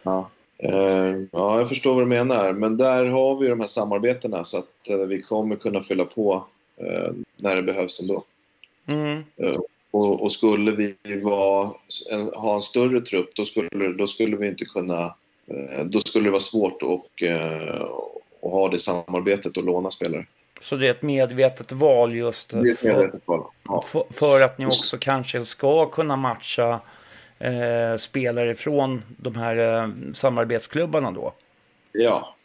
Ja. 0.03 0.29
Eh, 0.57 1.15
ja, 1.31 1.59
jag 1.59 1.69
förstår 1.69 1.93
vad 1.93 2.03
du 2.03 2.07
menar. 2.07 2.53
Men 2.53 2.77
där 2.77 3.05
har 3.05 3.39
vi 3.39 3.47
de 3.47 3.59
här 3.59 3.67
samarbetena 3.67 4.43
så 4.43 4.57
att 4.57 4.89
eh, 4.89 4.97
vi 4.97 5.21
kommer 5.21 5.55
kunna 5.55 5.81
fylla 5.81 6.05
på 6.05 6.45
eh, 6.77 7.13
när 7.37 7.55
det 7.55 7.61
behövs 7.61 8.01
ändå. 8.01 8.23
Mm. 8.85 9.23
Eh, 9.37 9.59
och, 9.91 10.21
och 10.21 10.31
skulle 10.31 10.71
vi 10.71 10.95
vara, 11.21 11.71
en, 12.11 12.21
ha 12.21 12.55
en 12.55 12.61
större 12.61 13.01
trupp 13.01 13.35
då 13.35 13.45
skulle, 13.45 13.93
då 13.97 14.07
skulle 14.07 14.37
vi 14.37 14.47
inte 14.47 14.65
kunna... 14.65 15.15
Då 15.83 15.99
skulle 15.99 16.25
det 16.25 16.31
vara 16.31 16.39
svårt 16.39 16.83
att, 16.83 17.29
att 18.41 18.51
ha 18.51 18.69
det 18.69 18.77
samarbetet 18.77 19.57
och 19.57 19.63
låna 19.63 19.91
spelare. 19.91 20.25
Så 20.61 20.75
det 20.75 20.87
är 20.87 20.91
ett 20.91 21.01
medvetet 21.01 21.71
val 21.71 22.15
just 22.15 22.49
Det 22.49 22.57
är 22.57 22.63
ett 22.63 22.79
för, 22.79 22.87
medvetet 22.87 23.21
val. 23.25 23.43
Ja. 23.63 23.83
för, 23.87 24.03
för 24.09 24.41
att 24.41 24.57
ni 24.57 24.65
också 24.65 24.97
kanske 24.97 25.45
ska 25.45 25.85
kunna 25.85 26.15
matcha 26.15 26.79
eh, 27.41 27.97
spelare 27.97 28.55
från 28.55 29.03
de 29.17 29.35
här 29.35 29.81
eh, 29.83 29.89
samarbetsklubbarna 30.13 31.11
då. 31.11 31.33
ja. 31.91 32.35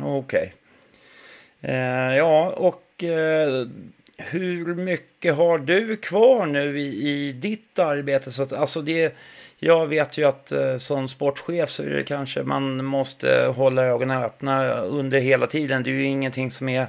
Okej. 0.00 0.54
Eh, 1.60 2.16
ja, 2.16 2.50
och 2.50 3.04
eh, 3.04 3.66
hur 4.16 4.74
mycket 4.74 5.34
har 5.34 5.58
du 5.58 5.96
kvar 5.96 6.46
nu 6.46 6.80
i, 6.80 7.10
i 7.10 7.32
ditt 7.32 7.78
arbete? 7.78 8.30
Så 8.30 8.42
att, 8.42 8.52
alltså 8.52 8.82
det, 8.82 9.14
jag 9.58 9.86
vet 9.86 10.18
ju 10.18 10.24
att 10.24 10.52
eh, 10.52 10.76
som 10.76 11.08
sportchef 11.08 11.70
så 11.70 11.82
är 11.82 11.90
det 11.90 12.04
kanske 12.04 12.42
man 12.42 12.84
måste 12.84 13.52
hålla 13.56 13.84
ögonen 13.84 14.22
öppna 14.22 14.74
under 14.74 15.20
hela 15.20 15.46
tiden. 15.46 15.82
Det 15.82 15.90
är 15.90 15.92
ju 15.92 16.04
ingenting 16.04 16.50
som 16.50 16.68
är 16.68 16.86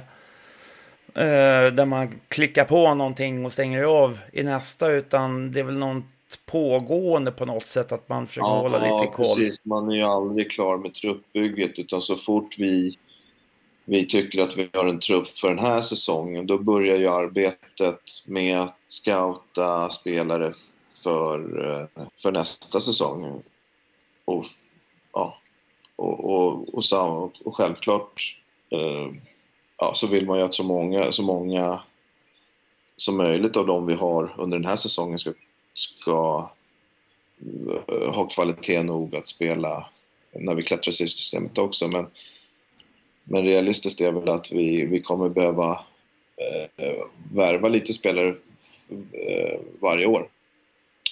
eh, 1.14 1.72
där 1.72 1.84
man 1.84 2.20
klickar 2.28 2.64
på 2.64 2.94
någonting 2.94 3.46
och 3.46 3.52
stänger 3.52 3.82
av 3.82 4.18
i 4.32 4.42
nästa, 4.42 4.90
utan 4.90 5.52
det 5.52 5.60
är 5.60 5.64
väl 5.64 5.78
något 5.78 6.04
pågående 6.36 7.30
på 7.30 7.44
något 7.44 7.66
sätt 7.66 7.92
att 7.92 8.08
man 8.08 8.26
försöker 8.26 8.48
hålla 8.48 8.78
lite 8.78 9.12
koll. 9.12 9.26
precis. 9.26 9.64
Man 9.64 9.90
är 9.90 9.96
ju 9.96 10.02
aldrig 10.02 10.50
klar 10.50 10.78
med 10.78 10.94
truppbygget 10.94 11.78
utan 11.78 12.00
så 12.00 12.16
fort 12.16 12.58
vi, 12.58 12.98
vi 13.84 14.06
tycker 14.06 14.42
att 14.42 14.56
vi 14.56 14.70
har 14.72 14.86
en 14.86 15.00
trupp 15.00 15.28
för 15.28 15.48
den 15.48 15.58
här 15.58 15.80
säsongen 15.80 16.46
då 16.46 16.58
börjar 16.58 16.96
ju 16.96 17.08
arbetet 17.08 18.00
med 18.26 18.60
att 18.60 18.76
scouta 18.88 19.90
spelare 19.90 20.52
för, 21.02 21.70
eh, 21.70 22.06
för 22.22 22.32
nästa 22.32 22.80
säsong. 22.80 23.42
Och, 24.24 24.44
ja, 25.12 25.38
och, 25.96 26.24
och, 26.24 26.74
och, 26.74 26.84
sam, 26.84 27.30
och 27.44 27.56
självklart 27.56 28.38
eh, 28.70 29.08
ja, 29.78 29.92
så 29.94 30.06
vill 30.06 30.26
man 30.26 30.38
ju 30.38 30.44
att 30.44 30.54
så 30.54 30.64
många, 30.64 31.12
så 31.12 31.22
många 31.22 31.80
som 32.96 33.16
möjligt 33.16 33.56
av 33.56 33.66
dem 33.66 33.86
vi 33.86 33.94
har 33.94 34.34
under 34.38 34.58
den 34.58 34.66
här 34.66 34.76
säsongen 34.76 35.18
ska, 35.18 35.32
ska 35.74 36.50
eh, 37.88 38.14
ha 38.14 38.26
kvalitet 38.26 38.82
nog 38.82 39.16
att 39.16 39.28
spela 39.28 39.86
när 40.32 40.54
vi 40.54 40.62
klättrar 40.62 40.90
i 40.90 40.94
systemet 40.94 41.58
också. 41.58 41.88
Men, 41.88 42.06
men 43.24 43.42
realistiskt 43.42 44.00
är 44.00 44.12
väl 44.12 44.28
att 44.28 44.52
vi, 44.52 44.84
vi 44.84 45.00
kommer 45.00 45.28
behöva 45.28 45.84
eh, 46.36 47.04
värva 47.32 47.68
lite 47.68 47.92
spelare 47.92 48.28
eh, 49.12 49.60
varje 49.80 50.06
år. 50.06 50.28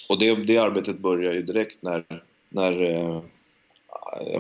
Och 0.09 0.19
det, 0.19 0.35
det 0.35 0.59
arbetet 0.59 0.99
börjar 0.99 1.33
ju 1.33 1.43
direkt 1.43 1.83
när, 1.83 2.05
när 2.49 2.83
eh, 2.83 3.23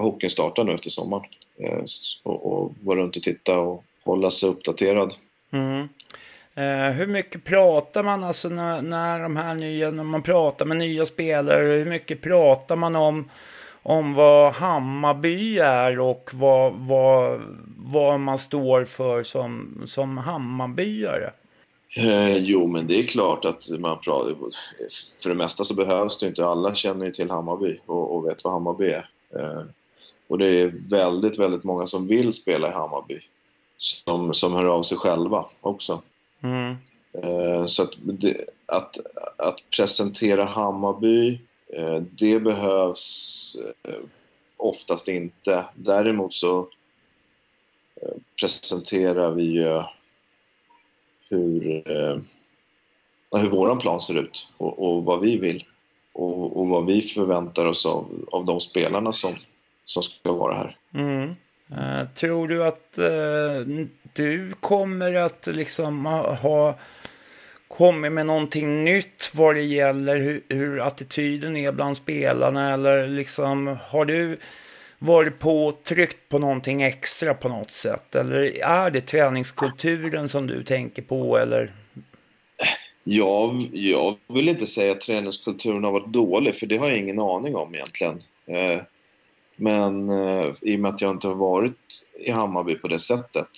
hockeyn 0.00 0.30
startar 0.30 0.64
nu 0.64 0.74
efter 0.74 0.90
sommaren. 0.90 1.24
Eh, 1.58 1.84
och, 2.22 2.52
och 2.52 2.72
vara 2.82 2.98
runt 2.98 3.16
och 3.16 3.22
titta 3.22 3.58
och 3.58 3.84
hålla 4.04 4.30
sig 4.30 4.48
uppdaterad. 4.48 5.14
Mm. 5.50 5.88
Eh, 6.54 6.90
hur 6.90 7.06
mycket 7.06 7.44
pratar 7.44 8.02
man 8.02 8.24
alltså 8.24 8.48
när, 8.48 8.82
när 8.82 9.20
de 9.20 9.36
här 9.36 9.54
nya, 9.54 9.90
när 9.90 10.04
man 10.04 10.22
pratar 10.22 10.66
med 10.66 10.76
nya 10.76 11.06
spelare, 11.06 11.64
hur 11.66 11.86
mycket 11.86 12.20
pratar 12.20 12.76
man 12.76 12.96
om, 12.96 13.30
om 13.82 14.14
vad 14.14 14.52
Hammarby 14.52 15.58
är 15.58 16.00
och 16.00 16.30
vad, 16.32 16.72
vad, 16.72 17.40
vad 17.76 18.20
man 18.20 18.38
står 18.38 18.84
för 18.84 19.22
som, 19.22 19.82
som 19.86 20.18
Hammarbyare? 20.18 21.32
Eh, 21.96 22.36
jo, 22.36 22.66
men 22.66 22.86
det 22.86 22.98
är 22.98 23.06
klart 23.06 23.44
att 23.44 23.68
man 23.78 23.98
pratar... 23.98 24.34
För 25.22 25.28
det 25.28 25.34
mesta 25.34 25.64
så 25.64 25.74
behövs 25.74 26.18
det 26.18 26.26
inte. 26.26 26.46
Alla 26.46 26.74
känner 26.74 27.06
ju 27.06 27.10
till 27.12 27.30
Hammarby 27.30 27.78
och, 27.86 28.16
och 28.16 28.26
vet 28.26 28.44
vad 28.44 28.52
Hammarby 28.52 28.86
är. 28.86 29.08
Eh, 29.36 29.62
och 30.28 30.38
det 30.38 30.46
är 30.46 30.74
väldigt, 30.88 31.38
väldigt 31.38 31.64
många 31.64 31.86
som 31.86 32.06
vill 32.06 32.32
spela 32.32 32.68
i 32.68 32.72
Hammarby. 32.72 33.20
Som, 33.76 34.34
som 34.34 34.52
hör 34.52 34.64
av 34.64 34.82
sig 34.82 34.98
själva 34.98 35.44
också. 35.60 36.02
Mm. 36.42 36.76
Eh, 37.22 37.66
så 37.66 37.82
att, 37.82 37.94
att, 38.66 38.96
att 39.38 39.56
presentera 39.76 40.44
Hammarby, 40.44 41.40
eh, 41.76 41.96
det 41.96 42.40
behövs 42.40 43.56
eh, 43.88 44.00
oftast 44.56 45.08
inte. 45.08 45.64
Däremot 45.74 46.34
så 46.34 46.68
presenterar 48.40 49.30
vi 49.30 49.42
ju 49.42 49.82
hur, 51.28 51.82
hur 53.36 53.48
vår 53.50 53.76
plan 53.76 54.00
ser 54.00 54.18
ut 54.18 54.48
och, 54.56 54.78
och 54.78 55.04
vad 55.04 55.20
vi 55.20 55.36
vill 55.38 55.64
och, 56.12 56.56
och, 56.56 56.68
vad 56.68 56.86
vi 56.86 57.02
förväntar 57.02 57.66
oss 57.66 57.86
av, 57.86 58.28
av 58.32 58.44
de 58.44 58.60
spelarna 58.60 59.12
som, 59.12 59.34
som 59.84 60.02
ska 60.02 60.32
vara 60.32 60.54
här. 60.54 60.76
Mm. 60.94 61.34
Eh, 61.78 62.08
tror 62.14 62.48
du 62.48 62.64
att 62.64 62.98
eh, 62.98 63.86
du 64.12 64.52
kommer 64.60 65.14
att 65.14 65.46
liksom 65.46 66.06
ha, 66.06 66.34
ha 66.34 66.78
kommit 67.68 68.12
med 68.12 68.26
någonting 68.26 68.84
nytt 68.84 69.30
vad 69.34 69.54
det 69.54 69.62
gäller 69.62 70.16
hur, 70.16 70.42
hur 70.48 70.80
attityden 70.80 71.56
är 71.56 71.72
bland 71.72 71.96
spelarna 71.96 72.74
eller 72.74 73.08
liksom 73.08 73.78
har 73.88 74.04
du 74.04 74.38
varit 74.98 75.38
på 75.38 75.66
och 75.66 75.84
tryckt 75.84 76.28
på 76.28 76.38
någonting 76.38 76.82
extra 76.82 77.34
på 77.34 77.48
något 77.48 77.70
sätt? 77.70 78.14
Eller 78.14 78.62
är 78.62 78.90
det 78.90 79.00
träningskulturen 79.00 80.28
som 80.28 80.46
du 80.46 80.64
tänker 80.64 81.02
på 81.02 81.38
eller? 81.38 81.72
Jag, 83.04 83.68
jag 83.72 84.16
vill 84.28 84.48
inte 84.48 84.66
säga 84.66 84.92
att 84.92 85.00
träningskulturen 85.00 85.84
har 85.84 85.92
varit 85.92 86.12
dålig, 86.12 86.54
för 86.54 86.66
det 86.66 86.76
har 86.76 86.88
jag 86.88 86.98
ingen 86.98 87.18
aning 87.18 87.56
om 87.56 87.74
egentligen. 87.74 88.20
Eh, 88.46 88.82
men 89.62 90.08
eh, 90.08 90.52
i 90.60 90.76
och 90.76 90.80
med 90.80 90.88
att 90.88 91.00
jag 91.00 91.10
inte 91.10 91.28
har 91.28 91.34
varit 91.34 92.04
i 92.18 92.30
Hammarby 92.30 92.74
på 92.74 92.88
det 92.88 92.98
sättet. 92.98 93.48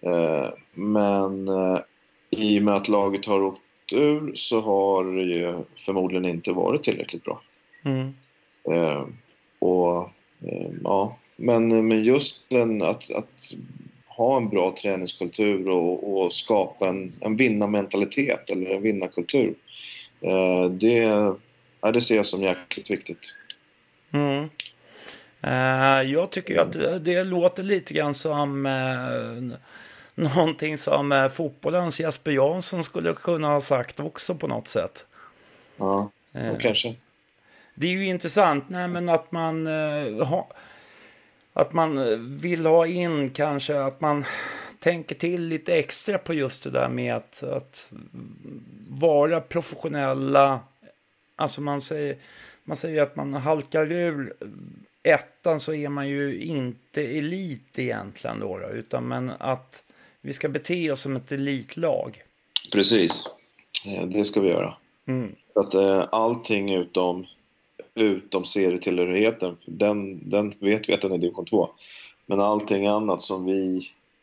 Eh, 0.00 0.48
men 0.74 1.48
eh, 1.48 1.78
i 2.30 2.58
och 2.58 2.62
med 2.62 2.74
att 2.74 2.88
laget 2.88 3.26
har 3.26 3.42
åkt 3.42 3.60
ur 3.92 4.32
så 4.34 4.60
har 4.60 5.04
det 5.04 5.22
ju 5.22 5.64
förmodligen 5.76 6.24
inte 6.24 6.52
varit 6.52 6.82
tillräckligt 6.82 7.24
bra. 7.24 7.40
Mm. 7.84 8.14
Eh, 8.70 9.06
och 9.58 10.02
eh, 10.46 10.70
ja, 10.84 11.16
men, 11.36 11.88
men 11.88 12.04
just 12.04 12.50
den, 12.50 12.82
att, 12.82 13.14
att 13.14 13.52
ha 14.06 14.36
en 14.36 14.48
bra 14.48 14.74
träningskultur 14.82 15.68
och, 15.68 16.16
och 16.16 16.32
skapa 16.32 16.88
en, 16.88 17.12
en 17.20 17.36
vinnarmentalitet 17.36 18.50
eller 18.50 18.70
en 18.70 18.82
vinnarkultur. 18.82 19.54
Eh, 20.20 20.64
det, 20.64 20.96
ja, 21.80 21.92
det 21.92 22.00
ser 22.00 22.16
jag 22.16 22.26
som 22.26 22.42
jäkligt 22.42 22.90
viktigt. 22.90 23.34
Mm. 24.12 24.48
Eh, 25.42 26.02
jag 26.02 26.30
tycker 26.30 26.58
att 26.58 26.72
det, 26.72 26.98
det 26.98 27.24
låter 27.24 27.62
lite 27.62 27.94
grann 27.94 28.14
som 28.14 28.66
eh, 28.66 29.58
någonting 30.14 30.78
som 30.78 31.12
eh, 31.12 31.28
fotbollens 31.28 32.00
Jesper 32.00 32.30
Jansson 32.30 32.84
skulle 32.84 33.14
kunna 33.14 33.48
ha 33.48 33.60
sagt 33.60 34.00
också 34.00 34.34
på 34.34 34.46
något 34.46 34.68
sätt. 34.68 35.04
Ja, 35.76 36.10
kanske. 36.60 36.94
Det 37.74 37.86
är 37.86 37.90
ju 37.90 38.06
intressant, 38.06 38.64
nej 38.68 38.88
men 38.88 39.08
att 39.08 39.32
man 39.32 39.66
ha, 40.20 40.48
att 41.52 41.72
man 41.72 42.16
vill 42.38 42.66
ha 42.66 42.86
in 42.86 43.30
kanske 43.30 43.80
att 43.80 44.00
man 44.00 44.24
tänker 44.78 45.14
till 45.14 45.42
lite 45.42 45.74
extra 45.74 46.18
på 46.18 46.34
just 46.34 46.64
det 46.64 46.70
där 46.70 46.88
med 46.88 47.14
att, 47.14 47.42
att 47.42 47.92
vara 48.88 49.40
professionella. 49.40 50.60
Alltså 51.36 51.60
man 51.60 51.80
säger, 51.80 52.16
man 52.64 52.76
säger 52.76 53.02
att 53.02 53.16
man 53.16 53.34
halkar 53.34 53.92
ur 53.92 54.34
ettan 55.02 55.60
så 55.60 55.74
är 55.74 55.88
man 55.88 56.08
ju 56.08 56.42
inte 56.42 57.02
elit 57.02 57.78
egentligen 57.78 58.40
då, 58.40 58.58
då 58.58 58.68
utan 58.68 59.08
men 59.08 59.30
att 59.30 59.84
vi 60.20 60.32
ska 60.32 60.48
bete 60.48 60.90
oss 60.90 61.00
som 61.00 61.16
ett 61.16 61.32
elitlag. 61.32 62.22
Precis. 62.72 63.26
Eh, 63.86 64.06
Det 64.06 64.24
ska 64.24 64.40
vi 64.40 64.48
göra. 64.48 64.74
Mm. 65.06 65.34
Att, 65.54 65.74
eh, 65.74 66.04
allting 66.12 66.74
utom, 66.74 67.26
utom 67.94 68.44
serietillhörigheten, 68.44 69.56
för 69.56 69.70
den, 69.70 70.30
den 70.30 70.54
vet 70.58 70.88
vi 70.88 70.94
att 70.94 71.00
den 71.00 71.12
är 71.12 71.18
division 71.18 71.44
2. 71.44 71.70
Men 72.26 72.40
allting 72.40 72.86
annat 72.86 73.22
som 73.22 73.44
vi, 73.44 73.80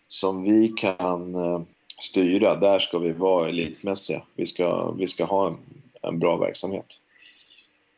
som 0.07 0.43
vi 0.43 0.67
kan 0.67 1.35
eh, 1.35 1.61
styra, 2.01 2.55
där 2.55 2.79
ska 2.79 2.99
vi 2.99 3.11
vara 3.11 3.49
elitmässiga. 3.49 4.21
Vi 4.35 4.45
ska, 4.45 4.91
vi 4.91 5.07
ska 5.07 5.25
ha 5.25 5.47
en, 5.47 5.57
en 6.01 6.19
bra 6.19 6.37
verksamhet. 6.37 7.01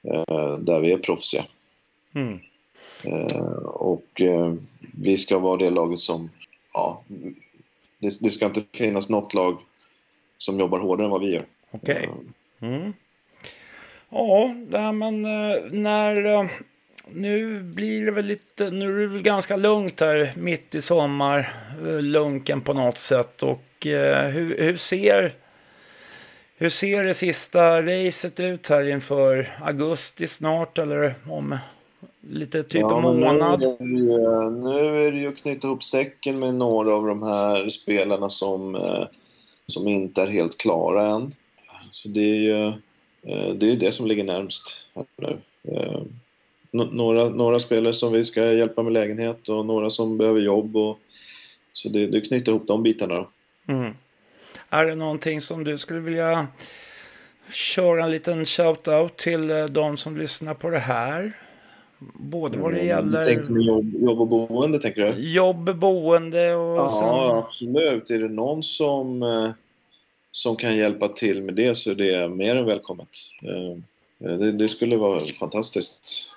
Eh, 0.04 0.58
där 0.58 0.80
vi 0.80 0.92
är 0.92 0.98
proffsiga. 0.98 1.46
Mm. 2.14 2.40
Eh, 3.04 3.64
och 3.64 4.22
eh, 4.22 4.54
vi 4.94 5.18
ska 5.18 5.40
vara 5.40 5.58
det 5.58 5.70
laget 5.70 6.00
som... 6.00 6.30
Ja, 6.74 7.04
det, 7.98 8.20
det 8.22 8.30
ska 8.30 8.46
inte 8.46 8.64
finnas 8.74 9.10
något 9.10 9.34
lag 9.34 9.58
som 10.38 10.60
jobbar 10.60 10.80
hårdare 10.80 11.06
än 11.06 11.12
vad 11.12 11.22
vi 11.22 11.34
gör. 11.34 11.46
Okej. 11.72 12.10
Mm. 12.60 12.94
Ja, 14.10 14.54
men 14.92 15.26
eh, 15.26 15.62
när... 15.72 16.26
eh, 16.26 16.46
Nu 17.14 17.60
blir 17.64 18.06
det 18.06 18.12
väl 18.12 18.26
lite... 18.26 18.72
Nu 18.72 18.98
är 18.98 19.02
det 19.02 19.08
väl 19.08 19.22
ganska 19.22 19.56
lugnt 19.56 20.00
här 20.00 20.34
mitt 20.36 20.76
i 20.76 20.82
sommar. 20.82 21.54
eh, 21.86 22.02
Lunken 22.02 22.62
på 22.62 22.74
något 22.74 22.98
sätt. 22.98 23.44
Och 23.44 23.88
eh, 23.88 24.28
hur, 24.30 24.58
hur 24.58 24.78
ser... 24.78 25.34
Hur 26.58 26.70
ser 26.70 27.04
det 27.04 27.14
sista 27.14 27.82
racet 27.82 28.40
ut 28.40 28.68
här 28.70 28.90
inför 28.90 29.58
augusti 29.62 30.28
snart 30.28 30.78
eller 30.78 31.16
om 31.30 31.58
lite 32.22 32.64
typ 32.64 32.84
en 32.84 33.02
men 33.02 33.02
månad? 33.02 33.78
Nu 33.80 34.14
är, 34.14 34.44
ju, 34.44 34.50
nu 34.50 35.06
är 35.08 35.12
det 35.12 35.18
ju 35.18 35.28
att 35.28 35.38
knyta 35.38 35.68
ihop 35.68 35.84
säcken 35.84 36.40
med 36.40 36.56
några 36.56 36.94
av 36.94 37.08
de 37.08 37.24
här 37.24 37.70
spelarna 37.70 38.30
som, 38.30 38.76
eh, 38.76 39.06
som 39.68 39.88
inte 39.88 40.22
är 40.22 40.28
helt 40.28 40.58
klara 40.58 41.08
än. 41.08 41.32
Så 41.92 42.08
det 42.08 42.22
är 42.22 42.36
ju 42.36 42.68
eh, 43.24 43.54
det, 43.54 43.72
är 43.72 43.76
det 43.76 43.92
som 43.92 44.08
ligger 44.08 44.24
närmst 44.24 44.88
nu. 45.18 45.38
Eh, 45.64 46.02
några, 46.72 47.30
några 47.30 47.60
spelare 47.60 47.94
som 47.94 48.14
vi 48.14 48.24
ska 48.24 48.54
hjälpa 48.54 48.84
med 48.84 48.94
lägenhet 48.94 49.50
och 49.50 49.66
några 49.66 49.90
som 49.90 50.18
behöver 50.18 50.42
jobb. 50.42 50.78
Och, 50.78 51.00
så 51.74 51.90
det, 51.90 52.08
det 52.08 52.22
knyta 52.22 52.52
ihop 52.52 52.68
de 52.68 52.84
bitarna. 52.84 53.16
Då. 53.16 53.30
Mm. 53.74 53.94
Är 54.70 54.86
det 54.86 54.96
någonting 54.96 55.42
som 55.42 55.64
du 55.64 55.78
skulle 55.78 56.00
vilja 56.00 56.48
köra 57.54 58.04
en 58.04 58.12
liten 58.12 58.46
shout-out 58.46 59.16
till 59.16 59.74
de 59.74 59.98
som 59.98 60.18
lyssnar 60.18 60.54
på 60.54 60.70
det 60.70 60.80
här? 60.80 61.34
Både 62.14 62.58
vad 62.58 62.72
det 62.74 62.78
Mm, 62.80 62.88
gäller 62.88 63.20
Du 63.20 63.26
tänker 63.26 63.54
jobb, 63.62 63.94
jobb 64.02 64.22
och 64.22 64.28
boende, 64.28 64.80
tänker 64.80 65.02
du? 65.06 65.20
jobb, 65.34 65.76
boende 65.76 66.56
och 66.56 66.78
Ja, 66.78 66.90
sen... 66.90 67.38
absolut. 67.38 68.10
Är 68.10 68.20
det 68.20 68.28
någon 68.30 68.64
som, 68.64 69.24
eh, 69.24 69.50
som 70.32 70.56
kan 70.56 70.78
hjälpa 70.78 71.08
till 71.08 71.44
med 71.44 71.54
det 71.56 71.76
så 71.76 71.92
är 71.92 71.96
det 71.96 72.28
mer 72.30 72.56
än 72.56 72.66
välkommet. 72.66 73.10
Eh, 73.44 74.32
eh, 74.32 74.38
Det, 74.38 74.52
det 74.52 74.68
skulle 74.68 74.98
vara 74.98 75.26
fantastiskt. 75.40 76.36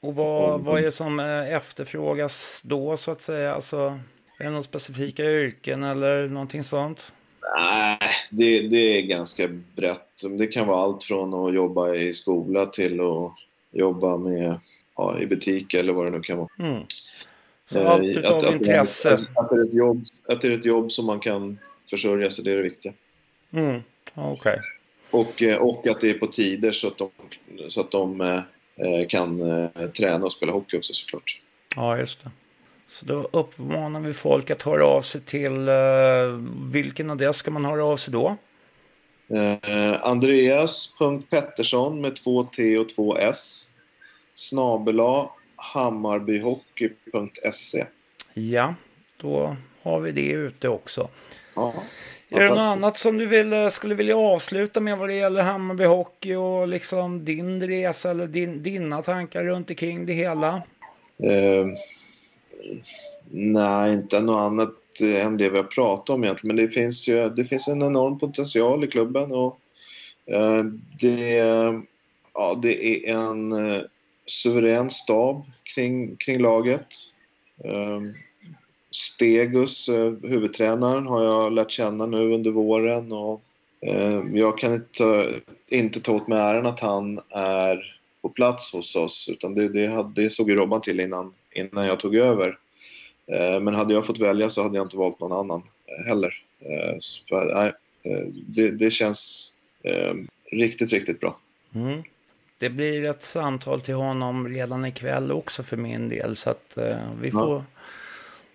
Och 0.00 0.14
vad, 0.14 0.60
vad 0.60 0.78
är 0.78 0.82
det 0.82 0.92
som 0.92 1.20
efterfrågas 1.20 2.62
då 2.64 2.96
så 2.96 3.10
att 3.10 3.22
säga? 3.22 3.54
Alltså, 3.54 3.98
är 4.38 4.44
det 4.44 4.50
några 4.50 4.62
specifika 4.62 5.24
yrken 5.24 5.82
eller 5.82 6.28
någonting 6.28 6.64
sånt? 6.64 7.12
Nej, 7.58 7.98
det, 8.30 8.68
det 8.68 8.98
är 8.98 9.02
ganska 9.02 9.48
brett. 9.76 10.22
Det 10.38 10.46
kan 10.46 10.66
vara 10.66 10.78
allt 10.78 11.04
från 11.04 11.34
att 11.34 11.54
jobba 11.54 11.94
i 11.94 12.14
skola 12.14 12.66
till 12.66 13.00
att 13.00 13.32
jobba 13.72 14.16
med, 14.16 14.60
ja, 15.00 15.20
i 15.20 15.26
butik 15.26 15.74
eller 15.74 15.92
vad 15.92 16.06
det 16.06 16.10
nu 16.10 16.20
kan 16.20 16.38
vara. 16.38 16.48
Mm. 16.58 16.82
Så 17.72 17.80
Eh, 17.80 17.90
allt 17.90 18.02
utav 18.02 18.36
att, 18.36 18.44
att, 18.44 18.54
intresse. 18.54 19.14
Att, 19.14 19.38
att, 19.38 19.50
det 19.50 19.56
är 19.56 19.64
ett 19.64 19.74
jobb, 19.74 20.04
att 20.28 20.40
det 20.40 20.48
är 20.48 20.52
ett 20.52 20.64
jobb 20.64 20.92
som 20.92 21.06
man 21.06 21.20
kan 21.20 21.58
försörja 21.90 22.30
sig, 22.30 22.44
det 22.44 22.50
är 22.50 22.56
det 22.56 22.62
viktiga. 22.62 22.92
Mm. 23.52 23.82
Okej. 24.14 24.60
Och, 25.10 25.42
eh, 25.42 25.56
och 25.56 25.86
att 25.86 26.00
det 26.00 26.10
är 26.10 26.14
på 26.14 26.26
tider 26.26 26.72
så 26.72 26.88
att 26.88 26.98
de, 26.98 27.10
så 27.68 27.80
att 27.80 27.90
de 27.90 28.20
eh, 28.20 29.06
kan 29.08 29.38
träna 29.96 30.24
och 30.24 30.32
spela 30.32 30.52
hockey 30.52 30.78
också 30.78 30.94
såklart. 30.94 31.40
Ja, 31.76 31.98
just 31.98 32.24
det. 32.24 32.30
Så 32.88 33.06
då 33.06 33.28
uppmanar 33.32 34.00
vi 34.00 34.12
folk 34.12 34.50
att 34.50 34.62
höra 34.62 34.86
av 34.86 35.02
sig 35.02 35.20
till 35.20 35.68
vilken 36.72 37.10
adress 37.10 37.36
ska 37.36 37.50
man 37.50 37.64
höra 37.64 37.84
av 37.84 37.96
sig 37.96 38.12
då? 38.12 38.36
Eh, 39.30 40.06
Andreas.Pettersson 40.06 42.00
med 42.00 42.16
två 42.16 42.42
T 42.42 42.78
och 42.78 42.88
två 42.88 43.16
S 43.16 43.70
snabela 44.40 45.30
hammarbyhockey.se 45.56 47.86
Ja, 48.34 48.74
då 49.16 49.56
har 49.82 50.00
vi 50.00 50.12
det 50.12 50.30
ute 50.30 50.68
också. 50.68 51.08
ja, 51.54 51.74
Är 52.28 52.40
det 52.40 52.48
något 52.48 52.58
annat 52.58 52.96
som 52.96 53.18
du 53.18 53.26
vill, 53.26 53.52
eh, 53.52 53.68
skulle 53.68 53.94
vilja 53.94 54.16
avsluta 54.16 54.80
med 54.80 54.98
vad 54.98 55.08
det 55.08 55.14
gäller 55.14 55.42
Hammarby 55.42 55.84
Hockey 55.84 56.34
och 56.34 56.68
liksom 56.68 57.24
din 57.24 57.66
resa 57.66 58.10
eller 58.10 58.26
din, 58.26 58.62
dina 58.62 59.02
tankar 59.02 59.44
runt 59.44 59.70
omkring 59.70 60.06
det 60.06 60.12
hela? 60.12 60.62
Eh, 61.22 61.66
nej, 63.30 63.92
inte 63.92 64.20
något 64.20 64.40
annat 64.40 64.74
än 65.02 65.36
det 65.36 65.50
vi 65.50 65.56
har 65.56 65.64
pratat 65.64 66.10
om 66.10 66.24
egentligen. 66.24 66.56
Men 66.56 66.66
det 66.66 66.72
finns 66.72 67.08
ju 67.08 67.28
det 67.28 67.44
finns 67.44 67.68
en 67.68 67.82
enorm 67.82 68.18
potential 68.18 68.84
i 68.84 68.88
klubben. 68.88 69.32
Och, 69.32 69.58
eh, 70.26 70.64
det, 71.00 71.34
ja, 72.34 72.58
det 72.62 73.08
är 73.08 73.14
en 73.14 73.52
eh, 73.52 73.82
suverän 74.30 74.90
stab 74.90 75.44
kring, 75.74 76.16
kring 76.16 76.38
laget. 76.38 76.86
Ehm, 77.64 78.14
Stegus, 78.90 79.88
eh, 79.88 80.12
huvudtränaren, 80.22 81.06
har 81.06 81.24
jag 81.24 81.52
lärt 81.52 81.70
känna 81.70 82.06
nu 82.06 82.34
under 82.34 82.50
våren. 82.50 83.12
Och, 83.12 83.42
ehm, 83.86 84.36
jag 84.36 84.58
kan 84.58 84.74
inte, 84.74 85.34
inte 85.70 86.00
ta 86.00 86.12
åt 86.12 86.28
mig 86.28 86.38
äran 86.38 86.66
att 86.66 86.80
han 86.80 87.20
är 87.30 87.96
på 88.22 88.28
plats 88.28 88.72
hos 88.72 88.96
oss. 88.96 89.28
Utan 89.28 89.54
det, 89.54 89.68
det, 89.68 89.86
hade, 89.86 90.22
det 90.22 90.30
såg 90.30 90.50
ju 90.50 90.56
Robban 90.56 90.80
till 90.80 91.00
innan, 91.00 91.34
innan 91.54 91.86
jag 91.86 92.00
tog 92.00 92.16
över. 92.16 92.58
Eh, 93.26 93.60
men 93.60 93.74
hade 93.74 93.94
jag 93.94 94.06
fått 94.06 94.20
välja 94.20 94.48
så 94.48 94.62
hade 94.62 94.76
jag 94.76 94.84
inte 94.84 94.96
valt 94.96 95.20
någon 95.20 95.32
annan 95.32 95.62
eh, 95.86 96.06
heller. 96.06 96.34
För, 97.28 97.54
nej, 97.54 97.72
det, 98.46 98.70
det 98.70 98.90
känns 98.90 99.52
ehm, 99.82 100.28
riktigt, 100.52 100.92
riktigt 100.92 101.20
bra. 101.20 101.38
Mm. 101.74 102.02
Det 102.60 102.70
blir 102.70 103.08
ett 103.08 103.22
samtal 103.22 103.80
till 103.80 103.94
honom 103.94 104.48
redan 104.48 104.84
ikväll 104.84 105.32
också 105.32 105.62
för 105.62 105.76
min 105.76 106.08
del. 106.08 106.36
Så 106.36 106.50
att 106.50 106.76
eh, 106.78 106.96
vi 107.20 107.28
Ja. 107.28 107.32
får... 107.32 107.64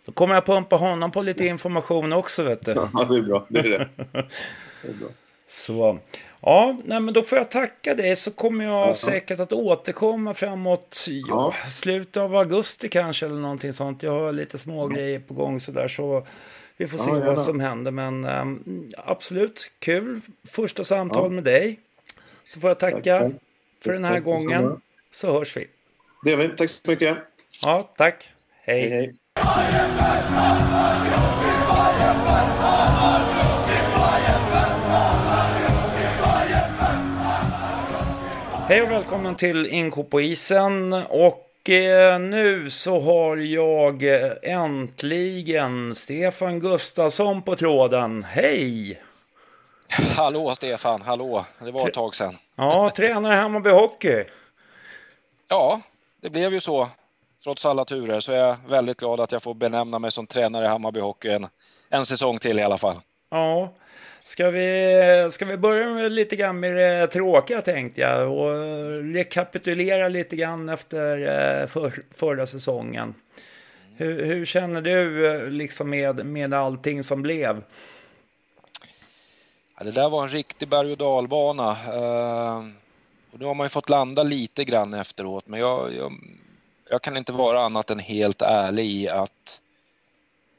Då 0.05 0.11
kommer 0.11 0.35
jag 0.35 0.45
pumpa 0.45 0.75
honom 0.75 1.11
på 1.11 1.21
lite 1.21 1.45
information 1.45 2.13
också 2.13 2.43
vet 2.43 2.65
du. 2.65 2.71
Ja, 2.93 3.03
det 3.09 3.17
är 3.17 3.21
bra. 3.21 3.45
Det 3.49 3.59
är 3.59 3.63
rätt. 3.63 3.97
Det 3.97 4.87
är 4.89 4.93
bra. 4.93 5.07
Så, 5.47 5.99
ja, 6.41 6.77
nej, 6.85 6.99
men 6.99 7.13
då 7.13 7.23
får 7.23 7.37
jag 7.37 7.51
tacka 7.51 7.95
dig 7.95 8.15
så 8.15 8.31
kommer 8.31 8.65
jag 8.65 8.87
Ja. 8.89 8.93
säkert 8.93 9.39
att 9.39 9.53
återkomma 9.53 10.33
framåt 10.33 11.05
ja, 11.27 11.53
slutet 11.71 12.17
av 12.17 12.35
augusti 12.35 12.89
kanske 12.89 13.25
eller 13.25 13.35
någonting 13.41 13.73
sånt. 13.73 14.03
Jag 14.03 14.11
har 14.11 14.31
lite 14.31 14.57
små 14.57 14.87
grejer 14.87 15.19
på 15.19 15.33
gång 15.33 15.59
så 15.59 15.71
där 15.71 15.87
så 15.87 16.27
vi 16.77 16.87
får 16.87 16.97
se 16.97 17.09
Ja, 17.11 17.33
vad 17.35 17.45
som 17.45 17.59
händer. 17.59 17.91
Men 17.91 18.25
ehm, 18.25 18.63
absolut, 18.97 19.71
kul 19.79 20.21
första 20.47 20.83
samtal 20.83 21.23
Ja. 21.23 21.29
med 21.29 21.43
dig. 21.43 21.79
Så 22.47 22.59
får 22.59 22.69
jag 22.69 22.79
tacka 22.79 23.19
tack. 23.19 23.31
För 23.85 23.93
den 23.93 24.03
här 24.03 24.19
gången. 24.19 24.81
Så 25.11 25.31
hörs 25.31 25.57
vi. 25.57 25.67
Det 26.23 26.31
gör 26.31 26.37
vi. 26.37 26.49
Tack 26.49 26.69
så 26.69 26.91
mycket. 26.91 27.17
Ja, 27.61 27.93
tack. 27.97 28.29
Hej, 28.63 28.89
hej. 28.89 29.15
Hej 38.67 38.81
och 38.81 38.91
välkommen 38.91 39.35
till 39.35 39.65
Inko 39.65 40.03
på 40.03 40.21
isen. 40.21 40.93
Och 40.93 41.69
eh, 41.69 42.19
nu 42.19 42.69
så 42.69 42.99
har 42.99 43.37
jag 43.37 44.03
eh, 44.03 44.31
äntligen 44.41 45.95
Stefan 45.95 46.59
Gustafsson 46.59 47.41
på 47.41 47.55
tråden. 47.55 48.23
Hej! 48.23 49.01
Hallå 49.89 50.55
Stefan, 50.55 51.01
hallå. 51.01 51.45
Det 51.59 51.71
var 51.71 51.87
ett 51.87 51.93
tag 51.93 52.15
sedan. 52.15 52.37
Ja, 52.55 52.91
tränare 52.95 53.33
Hammarby 53.33 53.69
Hockey. 53.69 54.23
Ja, 55.49 55.81
det 56.21 56.29
blev 56.29 56.53
ju 56.53 56.59
så. 56.59 56.87
Trots 57.43 57.65
alla 57.65 57.85
turer 57.85 58.19
så 58.19 58.31
är 58.31 58.37
jag 58.37 58.55
väldigt 58.67 58.97
glad 58.97 59.19
att 59.19 59.31
jag 59.31 59.43
får 59.43 59.53
benämna 59.53 59.99
mig 59.99 60.11
som 60.11 60.27
tränare 60.27 60.65
i 60.65 60.67
Hammarby 60.67 60.99
Hockey 60.99 61.29
en, 61.29 61.47
en 61.89 62.05
säsong 62.05 62.39
till 62.39 62.59
i 62.59 62.63
alla 62.63 62.77
fall. 62.77 62.95
Ja, 63.31 63.73
ska 64.23 64.49
vi, 64.49 65.29
ska 65.31 65.45
vi 65.45 65.57
börja 65.57 65.89
med 65.89 66.11
lite 66.11 66.35
grann 66.35 66.59
med 66.59 66.75
det 66.75 67.07
tråkiga 67.07 67.61
tänkte 67.61 68.01
jag 68.01 68.31
och 68.31 68.55
rekapitulera 69.13 70.09
lite 70.09 70.35
grann 70.35 70.69
efter 70.69 71.17
eh, 71.17 71.67
för, 71.67 72.03
förra 72.11 72.47
säsongen. 72.47 73.13
Hur, 73.97 74.25
hur 74.25 74.45
känner 74.45 74.81
du 74.81 75.27
eh, 75.27 75.49
liksom 75.49 75.89
med, 75.89 76.25
med 76.25 76.53
allting 76.53 77.03
som 77.03 77.21
blev? 77.21 77.63
Ja, 79.77 79.83
det 79.83 79.91
där 79.91 80.09
var 80.09 80.23
en 80.23 80.29
riktig 80.29 80.67
berg 80.67 80.91
och 80.91 80.97
dalbana. 80.97 81.71
Eh, 81.71 82.57
och 83.31 83.39
nu 83.39 83.45
har 83.45 83.53
man 83.53 83.65
ju 83.65 83.69
fått 83.69 83.89
landa 83.89 84.23
lite 84.23 84.63
grann 84.63 84.93
efteråt, 84.93 85.47
men 85.47 85.59
jag, 85.59 85.93
jag, 85.93 86.13
jag 86.89 87.01
kan 87.01 87.17
inte 87.17 87.31
vara 87.31 87.61
annat 87.61 87.89
än 87.89 87.99
helt 87.99 88.41
ärlig 88.41 88.85
i 88.85 89.09
att 89.09 89.61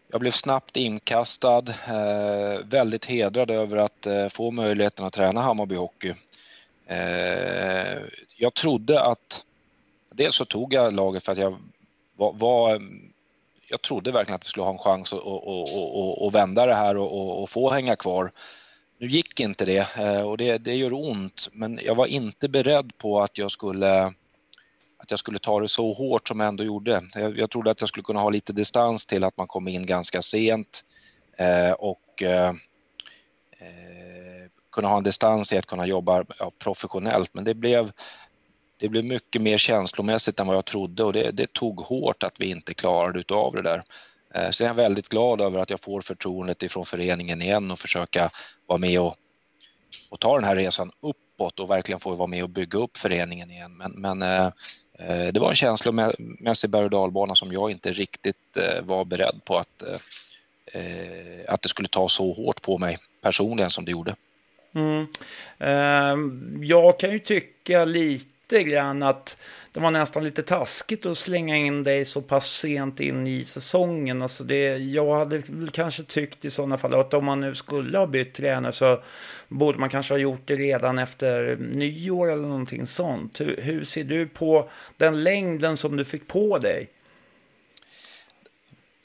jag 0.09 0.21
blev 0.21 0.31
snabbt 0.31 0.77
inkastad, 0.77 1.65
eh, 1.69 2.61
väldigt 2.65 3.05
hedrad 3.05 3.51
över 3.51 3.77
att 3.77 4.07
eh, 4.07 4.29
få 4.29 4.51
möjligheten 4.51 5.05
att 5.07 5.13
träna 5.13 5.41
Hammarby 5.41 5.75
Hockey. 5.75 6.15
Eh, 6.87 7.99
jag 8.37 8.55
trodde 8.55 9.03
att, 9.03 9.45
dels 10.11 10.37
så 10.37 10.45
tog 10.45 10.75
jag 10.75 10.93
laget 10.93 11.25
för 11.25 11.33
att 11.33 11.39
jag 11.39 11.57
var, 12.17 12.33
var 12.33 12.83
jag 13.69 13.83
trodde 13.83 14.13
verkligen 14.13 14.35
att 14.37 14.45
vi 14.45 14.49
skulle 14.49 14.65
ha 14.65 14.73
en 14.73 14.79
chans 14.79 15.13
att, 15.13 15.19
att, 15.19 15.27
att, 15.27 15.69
att, 15.69 16.23
att 16.23 16.35
vända 16.35 16.67
det 16.67 16.75
här 16.75 16.97
och, 16.97 17.43
och 17.43 17.51
få 17.51 17.71
hänga 17.71 17.97
kvar. 17.97 18.31
Nu 18.99 19.07
gick 19.07 19.41
inte 19.41 19.65
det 19.65 19.97
eh, 19.97 20.21
och 20.21 20.37
det, 20.37 20.59
det 20.59 20.75
gör 20.75 20.93
ont, 20.93 21.49
men 21.53 21.81
jag 21.85 21.95
var 21.95 22.07
inte 22.07 22.49
beredd 22.49 22.99
på 22.99 23.21
att 23.21 23.39
jag 23.39 23.51
skulle 23.51 24.15
att 24.99 25.11
jag 25.11 25.19
skulle 25.19 25.39
ta 25.39 25.61
det 25.61 25.69
så 25.69 25.93
hårt 25.93 26.29
som 26.29 26.41
jag 26.41 26.49
ändå 26.49 26.65
gjorde. 26.65 27.03
Jag, 27.15 27.39
jag 27.39 27.51
trodde 27.51 27.71
att 27.71 27.81
jag 27.81 27.89
skulle 27.89 28.05
kunna 28.05 28.21
ha 28.21 28.31
lite 28.31 28.53
distans 28.53 29.07
till 29.07 29.25
att 29.25 29.37
man 29.37 29.47
kom 29.47 29.69
in 29.69 29.87
ganska 29.87 30.23
sent 30.23 30.85
eh, 31.37 31.73
och 31.73 32.23
eh, 32.23 32.49
eh 33.59 34.47
kunna 34.73 34.89
ha 34.89 34.97
en 34.97 35.03
distans 35.05 35.53
i 35.53 35.59
att 35.59 35.67
kunna 35.67 35.87
jobba 35.87 36.25
ja, 36.39 36.53
professionellt. 36.59 37.35
Men 37.35 37.45
det 37.45 37.55
blev, 37.55 37.93
det 38.77 38.89
blev 38.89 39.05
mycket 39.05 39.43
mer 39.43 39.59
känslomässigt 39.59 40.41
än 40.41 40.47
vad 40.47 40.57
jag 40.57 40.65
trodde 40.65 41.05
och 41.05 41.13
det, 41.13 41.31
det 41.31 41.53
tog 41.53 41.81
hårt 41.81 42.23
att 42.23 42.41
vi 42.41 42.47
inte 42.47 42.75
klarade 42.75 43.35
av 43.35 43.55
det 43.55 43.63
där. 43.63 43.83
Eh, 44.37 44.51
så 44.51 44.63
jag 44.63 44.71
är 44.71 44.75
väldigt 44.75 45.09
glad 45.09 45.41
över 45.41 45.59
att 45.59 45.71
jag 45.71 45.81
får 45.81 46.01
förtroendet 46.01 46.63
ifrån 46.63 46.85
föreningen 46.85 47.43
igen 47.43 47.71
och 47.71 47.79
försöka 47.79 48.31
vara 48.67 48.79
med 48.79 49.01
och, 49.01 49.15
och 50.11 50.21
ta 50.21 50.35
den 50.35 50.45
här 50.45 50.57
resan 50.57 50.91
uppåt 51.01 51.61
och 51.61 51.71
verkligen 51.71 52.01
få 52.01 52.15
vara 52.15 52.27
med 52.27 52.43
och 52.43 52.51
bygga 52.51 52.79
upp 52.79 52.97
föreningen 52.97 53.51
igen. 53.51 53.77
Men, 53.77 53.93
men 53.93 54.23
eh, 54.23 54.47
eh 54.99 55.33
det 55.33 55.41
var 55.41 55.51
en 55.51 55.57
känslomässig 55.57 56.71
berg 56.71 56.85
och 56.85 56.91
dalbana 56.91 57.35
som 57.35 57.53
jag 57.53 57.71
inte 57.71 57.93
riktigt 57.93 58.57
eh, 58.57 58.85
var 58.85 59.05
beredd 59.05 59.41
på 59.45 59.57
att, 59.57 59.83
eh, 59.83 60.81
eh 60.83 61.53
att 61.53 61.63
det 61.63 61.69
skulle 61.69 61.89
ta 61.89 62.09
så 62.09 62.33
hårt 62.33 62.63
på 62.63 62.79
mig 62.79 62.99
personligen 63.23 63.71
som 63.71 63.85
det 63.85 63.93
gjorde. 63.93 64.15
Mm. 64.75 65.07
Jag 66.63 66.99
kan 66.99 67.11
ju 67.11 67.19
tycka 67.19 67.85
lite 67.85 68.63
grann 68.63 69.03
att 69.03 69.37
det 69.77 69.83
var 69.83 69.91
nästan 69.91 70.25
lite 70.25 70.43
taskigt 70.43 71.07
att 71.07 71.19
slänga 71.19 71.57
in 71.57 71.83
dig 71.83 72.05
så 72.05 72.23
pass 72.23 72.51
sent 72.51 73.01
in 73.01 73.27
i 73.27 73.45
säsongen. 73.45 74.23
Alltså 74.23 74.45
det, 74.45 74.77
jag 74.77 75.15
hade 75.15 75.39
väl 75.39 75.71
kanske 75.71 76.03
tyckt 76.03 76.45
i 76.45 76.51
sådana 76.51 76.79
fall 76.79 76.95
att 76.95 77.15
om 77.15 77.25
man 77.25 77.41
nu 77.41 77.55
skulle 77.55 77.99
ha 77.99 78.07
bytt 78.07 78.35
tränare 78.35 78.73
så 78.73 79.03
borde 79.49 79.79
man 79.79 79.89
kanske 79.89 80.15
ha 80.15 80.19
gjort 80.19 80.41
det 80.45 80.57
redan 80.57 80.99
efter 80.99 81.57
nyår 81.57 82.33
eller 82.33 82.49
någonting 82.49 82.87
sånt. 82.87 83.41
Hur, 83.41 83.61
hur 83.63 83.85
ser 83.85 84.05
du 84.05 84.29
på 84.29 84.69
den 84.97 85.25
längden 85.25 85.77
som 85.77 85.97
du 85.97 86.05
fick 86.05 86.29
på 86.29 86.59
dig? 86.59 86.89